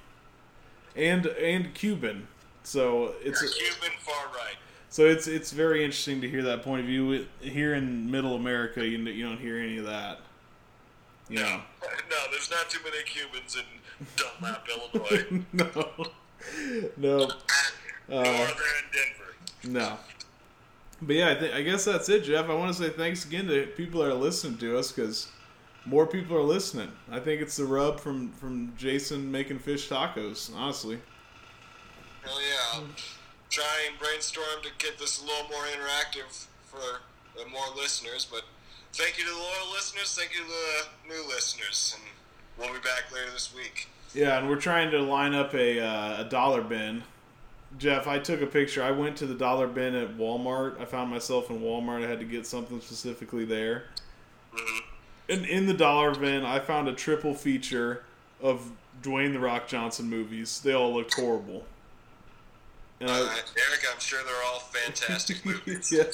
and 0.97 1.27
and 1.27 1.73
Cuban, 1.75 2.27
so 2.65 3.15
it's 3.23 3.43
a 3.43 3.49
Cuban 3.49 3.97
far 4.01 4.27
right. 4.35 4.57
So 4.91 5.05
it's 5.05 5.27
it's 5.27 5.53
very 5.53 5.85
interesting 5.85 6.21
to 6.21 6.29
hear 6.29 6.43
that 6.43 6.63
point 6.63 6.81
of 6.81 6.87
view. 6.87 7.27
Here 7.41 7.75
in 7.75 8.11
Middle 8.11 8.35
America, 8.35 8.87
you 8.87 8.99
you 8.99 9.27
don't 9.27 9.39
hear 9.39 9.59
any 9.59 9.79
of 9.79 9.87
that. 9.87 10.21
You 11.29 11.37
know. 11.41 11.61
No, 12.11 12.17
there's 12.31 12.51
not 12.51 12.71
too 12.71 12.81
many 12.85 13.03
Cubans 13.05 13.57
in 13.57 14.07
Dunlap, 14.17 14.67
Illinois. 14.69 15.45
no, 15.53 15.67
no, 16.97 17.17
Nor 17.19 17.23
uh, 17.27 18.25
they're 18.25 18.45
in 18.45 18.89
Denver. 18.93 19.35
no. 19.65 19.99
But 21.01 21.15
yeah, 21.15 21.29
I, 21.31 21.35
think 21.37 21.55
I 21.55 21.63
guess 21.63 21.85
that's 21.85 22.09
it, 22.09 22.25
Jeff. 22.25 22.49
I 22.49 22.55
want 22.55 22.75
to 22.75 22.83
say 22.83 22.91
thanks 22.91 23.25
again 23.25 23.47
to 23.47 23.67
people 23.77 24.01
that 24.01 24.11
are 24.11 24.15
listening 24.15 24.59
to 24.59 24.77
us 24.79 24.91
because 24.91 25.29
more 25.85 26.07
people 26.07 26.37
are 26.37 26.43
listening. 26.43 26.91
I 27.11 27.21
think 27.21 27.41
it's 27.41 27.57
the 27.57 27.65
rub 27.67 28.01
from 28.01 28.33
from 28.33 28.73
Jason 28.77 29.31
making 29.31 29.61
fish 29.61 29.89
tacos. 29.89 30.53
Honestly, 30.55 30.99
Hell 32.25 32.39
yeah. 32.41 32.81
Try 33.51 33.87
and 33.89 33.99
brainstorm 33.99 34.63
to 34.63 34.69
get 34.79 34.99
this 34.99 35.23
a 35.23 35.25
little 35.27 35.49
more 35.49 35.65
interactive 35.65 36.47
for 36.67 37.01
uh, 37.41 37.49
more 37.51 37.65
listeners, 37.77 38.27
but 38.31 38.43
thank 38.93 39.19
you 39.19 39.25
to 39.25 39.31
the 39.31 39.37
loyal 39.37 39.73
listeners, 39.73 40.15
thank 40.19 40.33
you 40.35 40.43
to 40.43 40.47
the 40.49 41.15
new 41.15 41.27
listeners, 41.29 41.97
and 41.97 42.05
we'll 42.59 42.73
be 42.75 42.81
back 42.81 43.13
later 43.13 43.31
this 43.33 43.55
week. 43.55 43.89
yeah, 44.15 44.39
and 44.39 44.49
we're 44.49 44.57
trying 44.61 44.91
to 44.91 45.01
line 45.01 45.35
up 45.35 45.55
a 45.55 45.81
uh, 45.81 46.21
a 46.23 46.25
dollar 46.25 46.61
bin. 46.63 47.03
Jeff, 47.79 48.07
I 48.07 48.19
took 48.19 48.41
a 48.43 48.47
picture. 48.47 48.83
I 48.83 48.91
went 48.91 49.17
to 49.19 49.27
the 49.27 49.35
dollar 49.35 49.67
bin 49.67 49.95
at 49.95 50.17
Walmart. 50.17 50.81
I 50.81 50.85
found 50.85 51.11
myself 51.11 51.51
in 51.51 51.61
Walmart. 51.61 52.05
I 52.05 52.09
had 52.09 52.19
to 52.19 52.25
get 52.25 52.47
something 52.47 52.81
specifically 52.81 53.45
there. 53.45 53.85
Mhm. 54.55 54.81
And 55.31 55.47
in 55.47 55.67
the 55.67 55.75
dollar 55.75 56.15
bin, 56.15 56.45
I 56.45 56.61
found 56.61 56.89
a 56.89 56.95
triple 56.95 57.35
feature 57.35 58.05
of 58.43 58.73
Dwayne 59.03 59.33
the 59.33 59.39
Rock 59.39 59.69
Johnson 59.69 60.09
movies. 60.09 60.61
They 60.63 60.73
all 60.73 60.93
looked 60.95 61.15
horrible. 61.15 61.67
And 63.01 63.11
Uh, 63.11 63.15
Eric, 63.15 63.85
I'm 63.93 64.01
sure 64.01 64.23
they're 64.25 64.43
all 64.45 64.61
fantastic 64.61 65.45
movies. 65.45 65.93
yeah. 65.97 66.05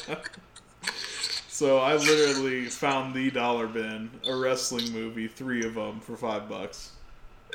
So 1.49 1.79
I 1.79 1.95
literally 1.95 2.67
found 2.67 3.15
the 3.15 3.31
dollar 3.31 3.69
bin, 3.69 4.11
a 4.29 4.35
wrestling 4.37 4.93
movie, 4.93 5.29
three 5.29 5.65
of 5.65 5.75
them 5.75 6.01
for 6.01 6.17
five 6.17 6.49
bucks. 6.49 6.91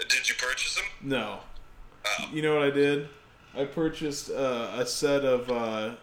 Did 0.07 0.29
you 0.29 0.35
purchase 0.35 0.75
them? 0.75 0.85
No, 1.01 1.39
Oh. 2.05 2.29
you 2.31 2.41
know 2.41 2.53
what 2.55 2.63
I 2.63 2.69
did? 2.71 3.09
I 3.53 3.65
purchased 3.65 4.29
uh, 4.31 4.71
a 4.73 4.85
set 4.85 5.25
of 5.25 5.51
uh, 5.51 5.95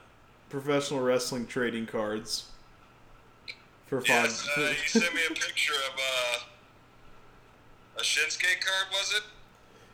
professional 0.50 1.00
wrestling 1.00 1.46
trading 1.46 1.86
cards 1.86 2.50
for 3.86 4.02
five. 4.02 4.08
Yes, 4.26 4.46
uh, 4.58 4.60
you 4.60 5.00
sent 5.00 5.14
me 5.14 5.22
a 5.30 5.32
picture 5.32 5.72
of 5.72 5.98
uh, 5.98 6.38
a 7.98 8.02
Shinsuke 8.02 8.60
card, 8.60 8.92
was 8.92 9.14
it? 9.16 9.22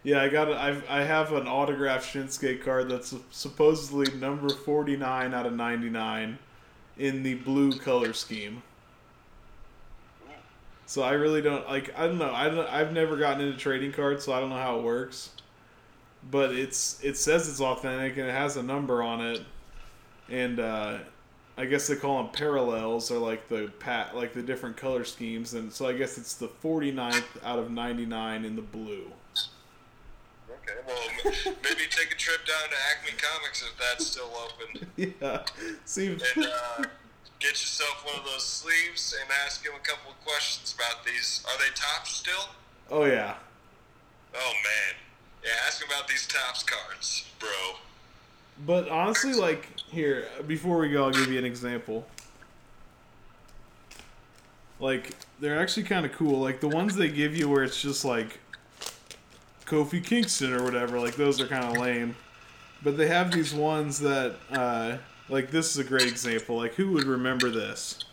Yeah, 0.05 0.21
I 0.21 0.29
got. 0.29 0.51
I've, 0.51 0.85
I 0.89 1.03
have 1.05 1.33
an 1.33 1.47
autographed 1.47 2.13
Shinsuke 2.13 2.65
card 2.65 2.89
that's 2.91 3.15
supposedly 3.31 4.13
number 4.19 4.49
forty 4.49 4.97
nine 4.97 5.33
out 5.33 5.47
of 5.47 5.53
ninety 5.53 5.91
nine, 5.91 6.39
in 6.99 7.23
the 7.23 7.35
blue 7.35 7.73
color 7.79 8.13
scheme. 8.13 8.63
So 10.87 11.03
I 11.03 11.13
really 11.13 11.41
don't 11.41 11.67
like. 11.69 11.97
I 11.97 12.07
don't 12.07 12.19
know. 12.19 12.33
I 12.33 12.49
don't, 12.49 12.69
I've 12.69 12.93
never 12.93 13.17
gotten 13.17 13.47
into 13.47 13.57
trading 13.59 13.93
cards, 13.93 14.25
so 14.25 14.33
I 14.33 14.41
don't 14.41 14.51
know 14.51 14.57
how 14.57 14.79
it 14.79 14.83
works. 14.83 15.31
But 16.31 16.53
it's 16.53 17.03
it 17.03 17.17
says 17.17 17.49
it's 17.49 17.61
authentic 17.61 18.17
and 18.17 18.29
it 18.29 18.33
has 18.33 18.57
a 18.57 18.63
number 18.63 19.03
on 19.03 19.21
it, 19.21 19.41
and 20.29 20.59
uh, 20.61 20.99
I 21.57 21.65
guess 21.67 21.87
they 21.87 21.97
call 21.97 22.23
them 22.23 22.33
parallels 22.33 23.11
or 23.11 23.19
like 23.19 23.49
the 23.49 23.71
pat 23.79 24.17
like 24.17 24.33
the 24.33 24.43
different 24.43 24.77
color 24.77 25.05
schemes, 25.05 25.55
and 25.55 25.73
so 25.73 25.87
I 25.87 25.93
guess 25.93 26.19
it's 26.19 26.35
the 26.35 26.49
49th 26.49 27.25
out 27.45 27.59
of 27.59 27.71
ninety 27.71 28.07
nine 28.07 28.45
in 28.45 28.57
the 28.57 28.63
blue. 28.63 29.13
Okay, 30.63 30.79
well, 30.87 30.97
m- 31.27 31.57
maybe 31.65 31.83
take 31.91 32.13
a 32.13 32.17
trip 32.17 32.41
down 32.47 32.69
to 32.71 32.77
Acme 32.91 33.19
Comics 33.21 33.63
if 33.63 33.77
that's 33.79 34.07
still 34.07 34.31
open, 34.45 34.87
yeah. 35.21 35.43
See, 35.85 36.07
and 36.07 36.23
uh, 36.47 36.85
get 37.41 37.51
yourself 37.51 38.05
one 38.07 38.17
of 38.19 38.25
those 38.25 38.45
sleeves 38.47 39.15
and 39.21 39.29
ask 39.45 39.65
him 39.65 39.73
a 39.75 39.81
couple 39.87 40.13
of 40.13 40.25
questions 40.25 40.75
about 40.79 41.05
these. 41.05 41.45
Are 41.47 41.59
they 41.59 41.71
Topps 41.75 42.15
still? 42.17 42.49
oh 42.91 43.05
yeah, 43.07 43.35
Oh 44.35 44.53
man, 44.65 44.95
yeah. 45.45 45.51
Ask 45.67 45.83
him 45.83 45.89
about 45.91 46.07
these 46.09 46.27
Topps 46.27 46.63
cards, 46.63 47.25
bro. 47.41 47.49
but 48.65 48.89
honestly, 48.89 49.33
like 49.35 49.67
here 49.91 50.27
before 50.47 50.79
we 50.79 50.91
go, 50.91 51.05
I'll 51.05 51.11
give 51.11 51.31
you 51.33 51.39
an 51.39 51.45
example. 51.45 52.07
Like 54.81 55.15
they're 55.41 55.59
actually 55.61 55.85
kind 55.85 56.07
of 56.07 56.13
cool. 56.13 56.39
Like 56.41 56.61
the 56.61 56.69
ones 56.69 56.95
they 56.97 57.09
give 57.09 57.37
you 57.37 57.49
where 57.49 57.63
it's 57.65 57.81
just 57.81 58.05
like 58.05 58.39
Kofi 59.67 60.05
Kingston 60.05 60.53
or 60.53 60.63
whatever. 60.63 60.99
Like 60.99 61.17
those 61.17 61.41
are 61.41 61.47
kind 61.47 61.65
of 61.65 61.77
lame. 61.81 62.17
But 62.83 62.97
they 62.97 63.07
have 63.09 63.31
these 63.31 63.55
ones 63.55 64.01
that, 64.01 64.35
uh, 64.51 64.97
like 65.29 65.51
this 65.51 65.71
is 65.71 65.79
a 65.79 65.85
great 65.85 66.09
example. 66.09 66.57
Like 66.57 66.75
who 66.75 66.93
would 66.93 67.05
remember 67.05 67.51
this? 67.51 68.05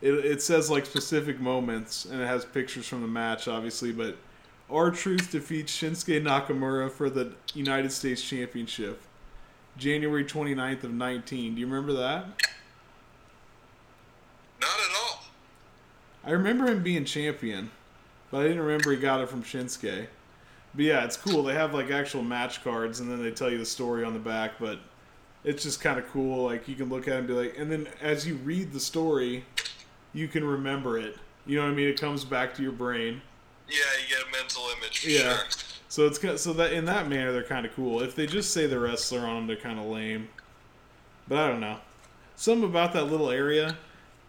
It, 0.00 0.12
it 0.12 0.42
says 0.42 0.70
like 0.70 0.86
specific 0.86 1.38
moments 1.38 2.04
and 2.04 2.20
it 2.20 2.26
has 2.26 2.44
pictures 2.44 2.88
from 2.88 3.02
the 3.02 3.08
match, 3.08 3.46
obviously. 3.46 3.92
But 3.92 4.16
R 4.68 4.90
Truth 4.90 5.30
defeats 5.30 5.76
Shinsuke 5.76 6.22
Nakamura 6.22 6.90
for 6.90 7.10
the 7.10 7.32
United 7.54 7.92
States 7.92 8.22
Championship, 8.22 9.02
January 9.76 10.24
29th 10.24 10.84
of 10.84 10.92
19. 10.92 11.54
Do 11.54 11.60
you 11.60 11.66
remember 11.66 11.92
that? 11.92 12.26
Not 14.60 14.70
at 14.70 14.96
all. 15.04 15.24
I 16.24 16.30
remember 16.30 16.66
him 16.66 16.82
being 16.82 17.04
champion, 17.04 17.70
but 18.30 18.40
I 18.40 18.42
didn't 18.44 18.60
remember 18.60 18.92
he 18.92 18.96
got 18.96 19.20
it 19.20 19.28
from 19.28 19.42
Shinsuke. 19.42 20.06
But 20.74 20.84
yeah, 20.84 21.04
it's 21.04 21.16
cool. 21.16 21.42
They 21.42 21.54
have 21.54 21.74
like 21.74 21.90
actual 21.90 22.22
match 22.22 22.64
cards, 22.64 23.00
and 23.00 23.10
then 23.10 23.22
they 23.22 23.30
tell 23.30 23.50
you 23.50 23.58
the 23.58 23.66
story 23.66 24.04
on 24.04 24.12
the 24.14 24.18
back. 24.18 24.52
But 24.58 24.78
it's 25.44 25.62
just 25.62 25.80
kind 25.80 25.98
of 25.98 26.08
cool. 26.08 26.44
Like 26.44 26.66
you 26.68 26.74
can 26.74 26.88
look 26.88 27.08
at 27.08 27.14
it 27.14 27.18
and 27.18 27.26
be 27.26 27.34
like, 27.34 27.58
and 27.58 27.70
then 27.70 27.88
as 28.00 28.26
you 28.26 28.36
read 28.36 28.72
the 28.72 28.80
story, 28.80 29.44
you 30.14 30.28
can 30.28 30.44
remember 30.44 30.98
it. 30.98 31.16
You 31.46 31.56
know 31.58 31.64
what 31.64 31.72
I 31.72 31.74
mean? 31.74 31.88
It 31.88 32.00
comes 32.00 32.24
back 32.24 32.54
to 32.56 32.62
your 32.62 32.72
brain. 32.72 33.20
Yeah, 33.68 33.76
you 34.02 34.14
get 34.16 34.26
a 34.26 34.30
mental 34.30 34.62
image 34.78 35.00
for 35.00 35.08
Yeah. 35.10 35.36
sure. 35.36 35.46
So 35.88 36.06
it's 36.06 36.18
ki- 36.18 36.38
so 36.38 36.52
that 36.54 36.72
in 36.72 36.86
that 36.86 37.08
manner 37.08 37.32
they're 37.32 37.42
kind 37.42 37.66
of 37.66 37.74
cool. 37.74 38.00
If 38.02 38.14
they 38.14 38.26
just 38.26 38.52
say 38.52 38.66
the 38.66 38.78
wrestler 38.78 39.20
on 39.20 39.34
them, 39.36 39.46
they're 39.46 39.56
kind 39.56 39.78
of 39.78 39.84
lame. 39.86 40.28
But 41.28 41.38
I 41.38 41.48
don't 41.48 41.60
know. 41.60 41.78
Something 42.36 42.68
about 42.68 42.92
that 42.94 43.04
little 43.04 43.30
area, 43.30 43.76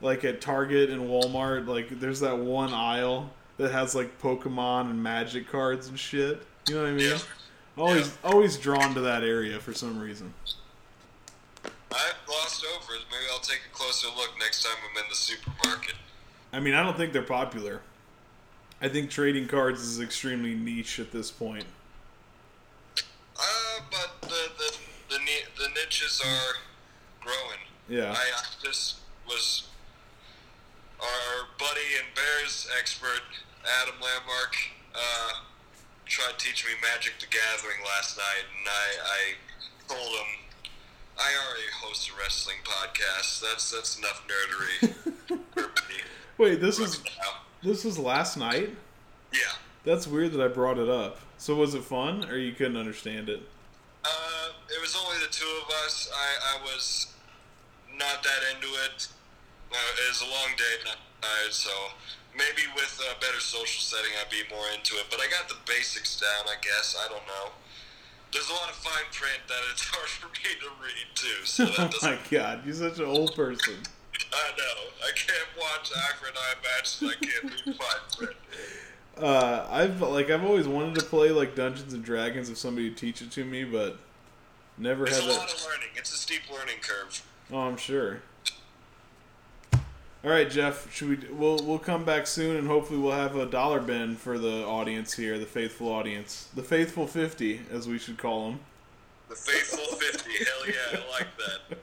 like 0.01 0.23
at 0.25 0.41
Target 0.41 0.89
and 0.89 1.03
Walmart, 1.03 1.67
like 1.67 1.99
there's 2.01 2.19
that 2.19 2.37
one 2.37 2.73
aisle 2.73 3.31
that 3.57 3.71
has 3.71 3.95
like 3.95 4.21
Pokemon 4.21 4.89
and 4.89 5.01
Magic 5.01 5.47
cards 5.49 5.87
and 5.87 5.97
shit. 5.97 6.43
You 6.67 6.75
know 6.75 6.81
what 6.81 6.89
I 6.89 6.93
mean? 6.93 7.09
Yeah. 7.09 7.17
Always, 7.77 8.17
always 8.23 8.57
drawn 8.57 8.93
to 8.93 9.01
that 9.01 9.23
area 9.23 9.59
for 9.59 9.73
some 9.73 9.99
reason. 9.99 10.33
I've 11.65 12.15
glossed 12.25 12.65
over 12.75 12.93
it. 12.95 13.01
Maybe 13.11 13.23
I'll 13.31 13.39
take 13.39 13.61
a 13.71 13.75
closer 13.75 14.07
look 14.15 14.31
next 14.39 14.63
time 14.63 14.75
I'm 14.89 15.03
in 15.03 15.09
the 15.09 15.15
supermarket. 15.15 15.95
I 16.51 16.59
mean, 16.59 16.73
I 16.73 16.83
don't 16.83 16.97
think 16.97 17.13
they're 17.13 17.21
popular. 17.23 17.81
I 18.81 18.89
think 18.89 19.09
trading 19.09 19.47
cards 19.47 19.81
is 19.81 20.01
extremely 20.01 20.55
niche 20.55 20.99
at 20.99 21.11
this 21.11 21.31
point. 21.31 21.65
Uh, 22.97 23.79
but 23.89 24.21
the 24.21 24.49
the 24.57 24.77
the, 25.09 25.19
the 25.57 25.69
niches 25.69 26.21
are 26.25 26.53
growing. 27.21 27.59
Yeah. 27.89 28.11
I, 28.11 28.15
I 28.15 28.43
just 28.63 28.97
was 29.27 29.67
our 31.03 31.47
buddy 31.59 31.99
and 31.99 32.07
Bears 32.15 32.67
expert 32.79 33.21
Adam 33.81 33.95
Landmark 34.01 34.55
uh, 34.95 35.33
tried 36.05 36.37
teach 36.37 36.65
me 36.65 36.71
Magic 36.81 37.13
the 37.19 37.27
Gathering 37.27 37.79
last 37.85 38.17
night, 38.17 38.45
and 38.57 38.67
I, 38.67 38.87
I 39.03 39.93
told 39.93 40.15
him 40.15 40.43
I 41.17 41.31
already 41.45 41.69
host 41.81 42.09
a 42.09 42.13
wrestling 42.19 42.57
podcast. 42.63 43.41
That's 43.41 43.71
that's 43.71 43.97
enough 43.97 44.23
nerdery. 44.27 45.69
Wait, 46.37 46.59
this 46.61 46.79
was 46.79 46.99
right 46.99 47.09
now. 47.21 47.39
this 47.61 47.83
was 47.83 47.99
last 47.99 48.37
night. 48.37 48.75
Yeah. 49.31 49.39
That's 49.85 50.07
weird 50.07 50.31
that 50.33 50.41
I 50.41 50.47
brought 50.47 50.77
it 50.77 50.89
up. 50.89 51.19
So 51.37 51.55
was 51.55 51.75
it 51.75 51.83
fun, 51.83 52.25
or 52.25 52.37
you 52.37 52.53
couldn't 52.53 52.77
understand 52.77 53.29
it? 53.29 53.41
Uh, 54.03 54.49
it 54.69 54.81
was 54.81 54.95
only 54.95 55.17
the 55.19 55.31
two 55.31 55.47
of 55.63 55.69
us. 55.85 56.09
I, 56.13 56.57
I 56.57 56.63
was 56.63 57.13
not 57.97 58.23
that 58.23 58.55
into 58.55 58.67
it. 58.85 59.07
It 59.73 60.07
was 60.09 60.21
a 60.21 60.29
long 60.29 60.51
day. 60.57 60.73
and 60.85 60.97
I, 61.23 61.49
so 61.49 61.71
maybe 62.37 62.63
with 62.75 62.99
a 63.11 63.19
better 63.19 63.39
social 63.39 63.81
setting, 63.81 64.11
I'd 64.21 64.29
be 64.29 64.43
more 64.53 64.65
into 64.75 64.95
it. 64.95 65.05
But 65.09 65.19
I 65.19 65.27
got 65.29 65.49
the 65.49 65.55
basics 65.65 66.19
down, 66.19 66.45
I 66.47 66.55
guess. 66.61 66.95
I 66.99 67.07
don't 67.09 67.25
know. 67.27 67.51
There's 68.31 68.49
a 68.49 68.53
lot 68.53 68.69
of 68.69 68.75
fine 68.75 69.05
print 69.11 69.41
that 69.47 69.61
it's 69.71 69.83
hard 69.93 70.09
for 70.09 70.27
me 70.27 70.53
to 70.61 70.69
read 70.81 71.07
too. 71.15 71.45
So 71.45 71.65
that 71.65 71.93
oh 72.03 72.07
my 72.07 72.17
god, 72.29 72.65
you're 72.65 72.75
such 72.75 72.99
an 72.99 73.05
old 73.05 73.35
person. 73.35 73.75
I 74.33 74.49
know. 74.57 75.05
I 75.05 75.11
can't 75.15 75.49
watch 75.59 75.91
Akron 76.09 76.33
Eye 76.35 76.55
matches. 76.63 77.03
I 77.03 77.25
can't 77.25 77.43
read 77.65 77.75
fine 77.75 78.17
print. 78.17 78.37
Uh, 79.17 79.67
I've 79.69 80.01
like 80.01 80.29
I've 80.31 80.43
always 80.43 80.67
wanted 80.67 80.95
to 80.95 81.05
play 81.05 81.29
like 81.29 81.55
Dungeons 81.55 81.93
and 81.93 82.03
Dragons 82.03 82.49
if 82.49 82.57
somebody 82.57 82.89
would 82.89 82.97
teach 82.97 83.21
it 83.21 83.29
to 83.31 83.45
me, 83.45 83.63
but 83.63 83.97
never 84.77 85.05
It's 85.05 85.15
had 85.15 85.25
a 85.25 85.27
that. 85.27 85.37
lot 85.37 85.53
of 85.53 85.61
learning. 85.65 85.89
It's 85.95 86.11
a 86.13 86.17
steep 86.17 86.41
learning 86.51 86.77
curve. 86.81 87.23
Oh, 87.51 87.59
I'm 87.59 87.77
sure. 87.77 88.21
All 90.23 90.31
right, 90.31 90.49
Jeff. 90.49 90.93
Should 90.93 91.09
we? 91.09 91.35
We'll 91.35 91.57
we'll 91.65 91.79
come 91.79 92.05
back 92.05 92.27
soon, 92.27 92.55
and 92.55 92.67
hopefully 92.67 92.99
we'll 92.99 93.11
have 93.11 93.35
a 93.35 93.45
dollar 93.45 93.81
bin 93.81 94.15
for 94.15 94.39
the 94.39 94.63
audience 94.65 95.13
here, 95.13 95.37
the 95.37 95.45
faithful 95.45 95.89
audience, 95.89 96.47
the 96.55 96.63
faithful 96.63 97.07
fifty, 97.07 97.59
as 97.71 97.87
we 97.87 97.97
should 97.97 98.17
call 98.17 98.49
them. 98.51 98.59
The 99.29 99.35
faithful 99.35 99.83
50. 99.97 100.29
Hell 100.29 100.67
yeah, 100.67 100.99
I 100.99 101.11
like 101.19 101.27
that. 101.37 101.77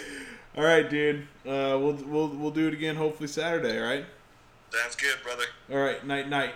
All 0.56 0.64
right, 0.64 0.88
dude. 0.90 1.22
Uh, 1.46 1.78
we'll 1.80 1.94
we'll 2.06 2.28
we'll 2.28 2.50
do 2.50 2.68
it 2.68 2.74
again. 2.74 2.94
Hopefully 2.96 3.26
Saturday. 3.28 3.80
All 3.80 3.88
right. 3.88 4.04
Sounds 4.70 4.96
good, 4.96 5.16
brother. 5.22 5.44
All 5.72 5.78
right. 5.78 6.04
Night 6.06 6.28
night. 6.28 6.52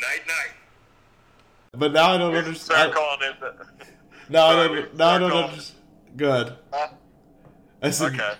Night 0.00 0.22
night. 0.26 0.54
But 1.72 1.92
now 1.92 2.12
I 2.14 2.18
don't 2.18 2.32
Start 2.32 2.46
understand. 2.46 2.94
calling 2.94 3.20
it. 3.22 3.36
Now 4.28 4.46
I 4.46 4.68
don't. 4.68 4.96
Now 4.96 5.08
I 5.08 5.18
don't 5.18 5.32
understand. 5.32 5.78
Good. 6.16 6.56
Huh? 6.72 6.88
I 7.82 7.90
said. 7.90 8.14
Okay. 8.14 8.34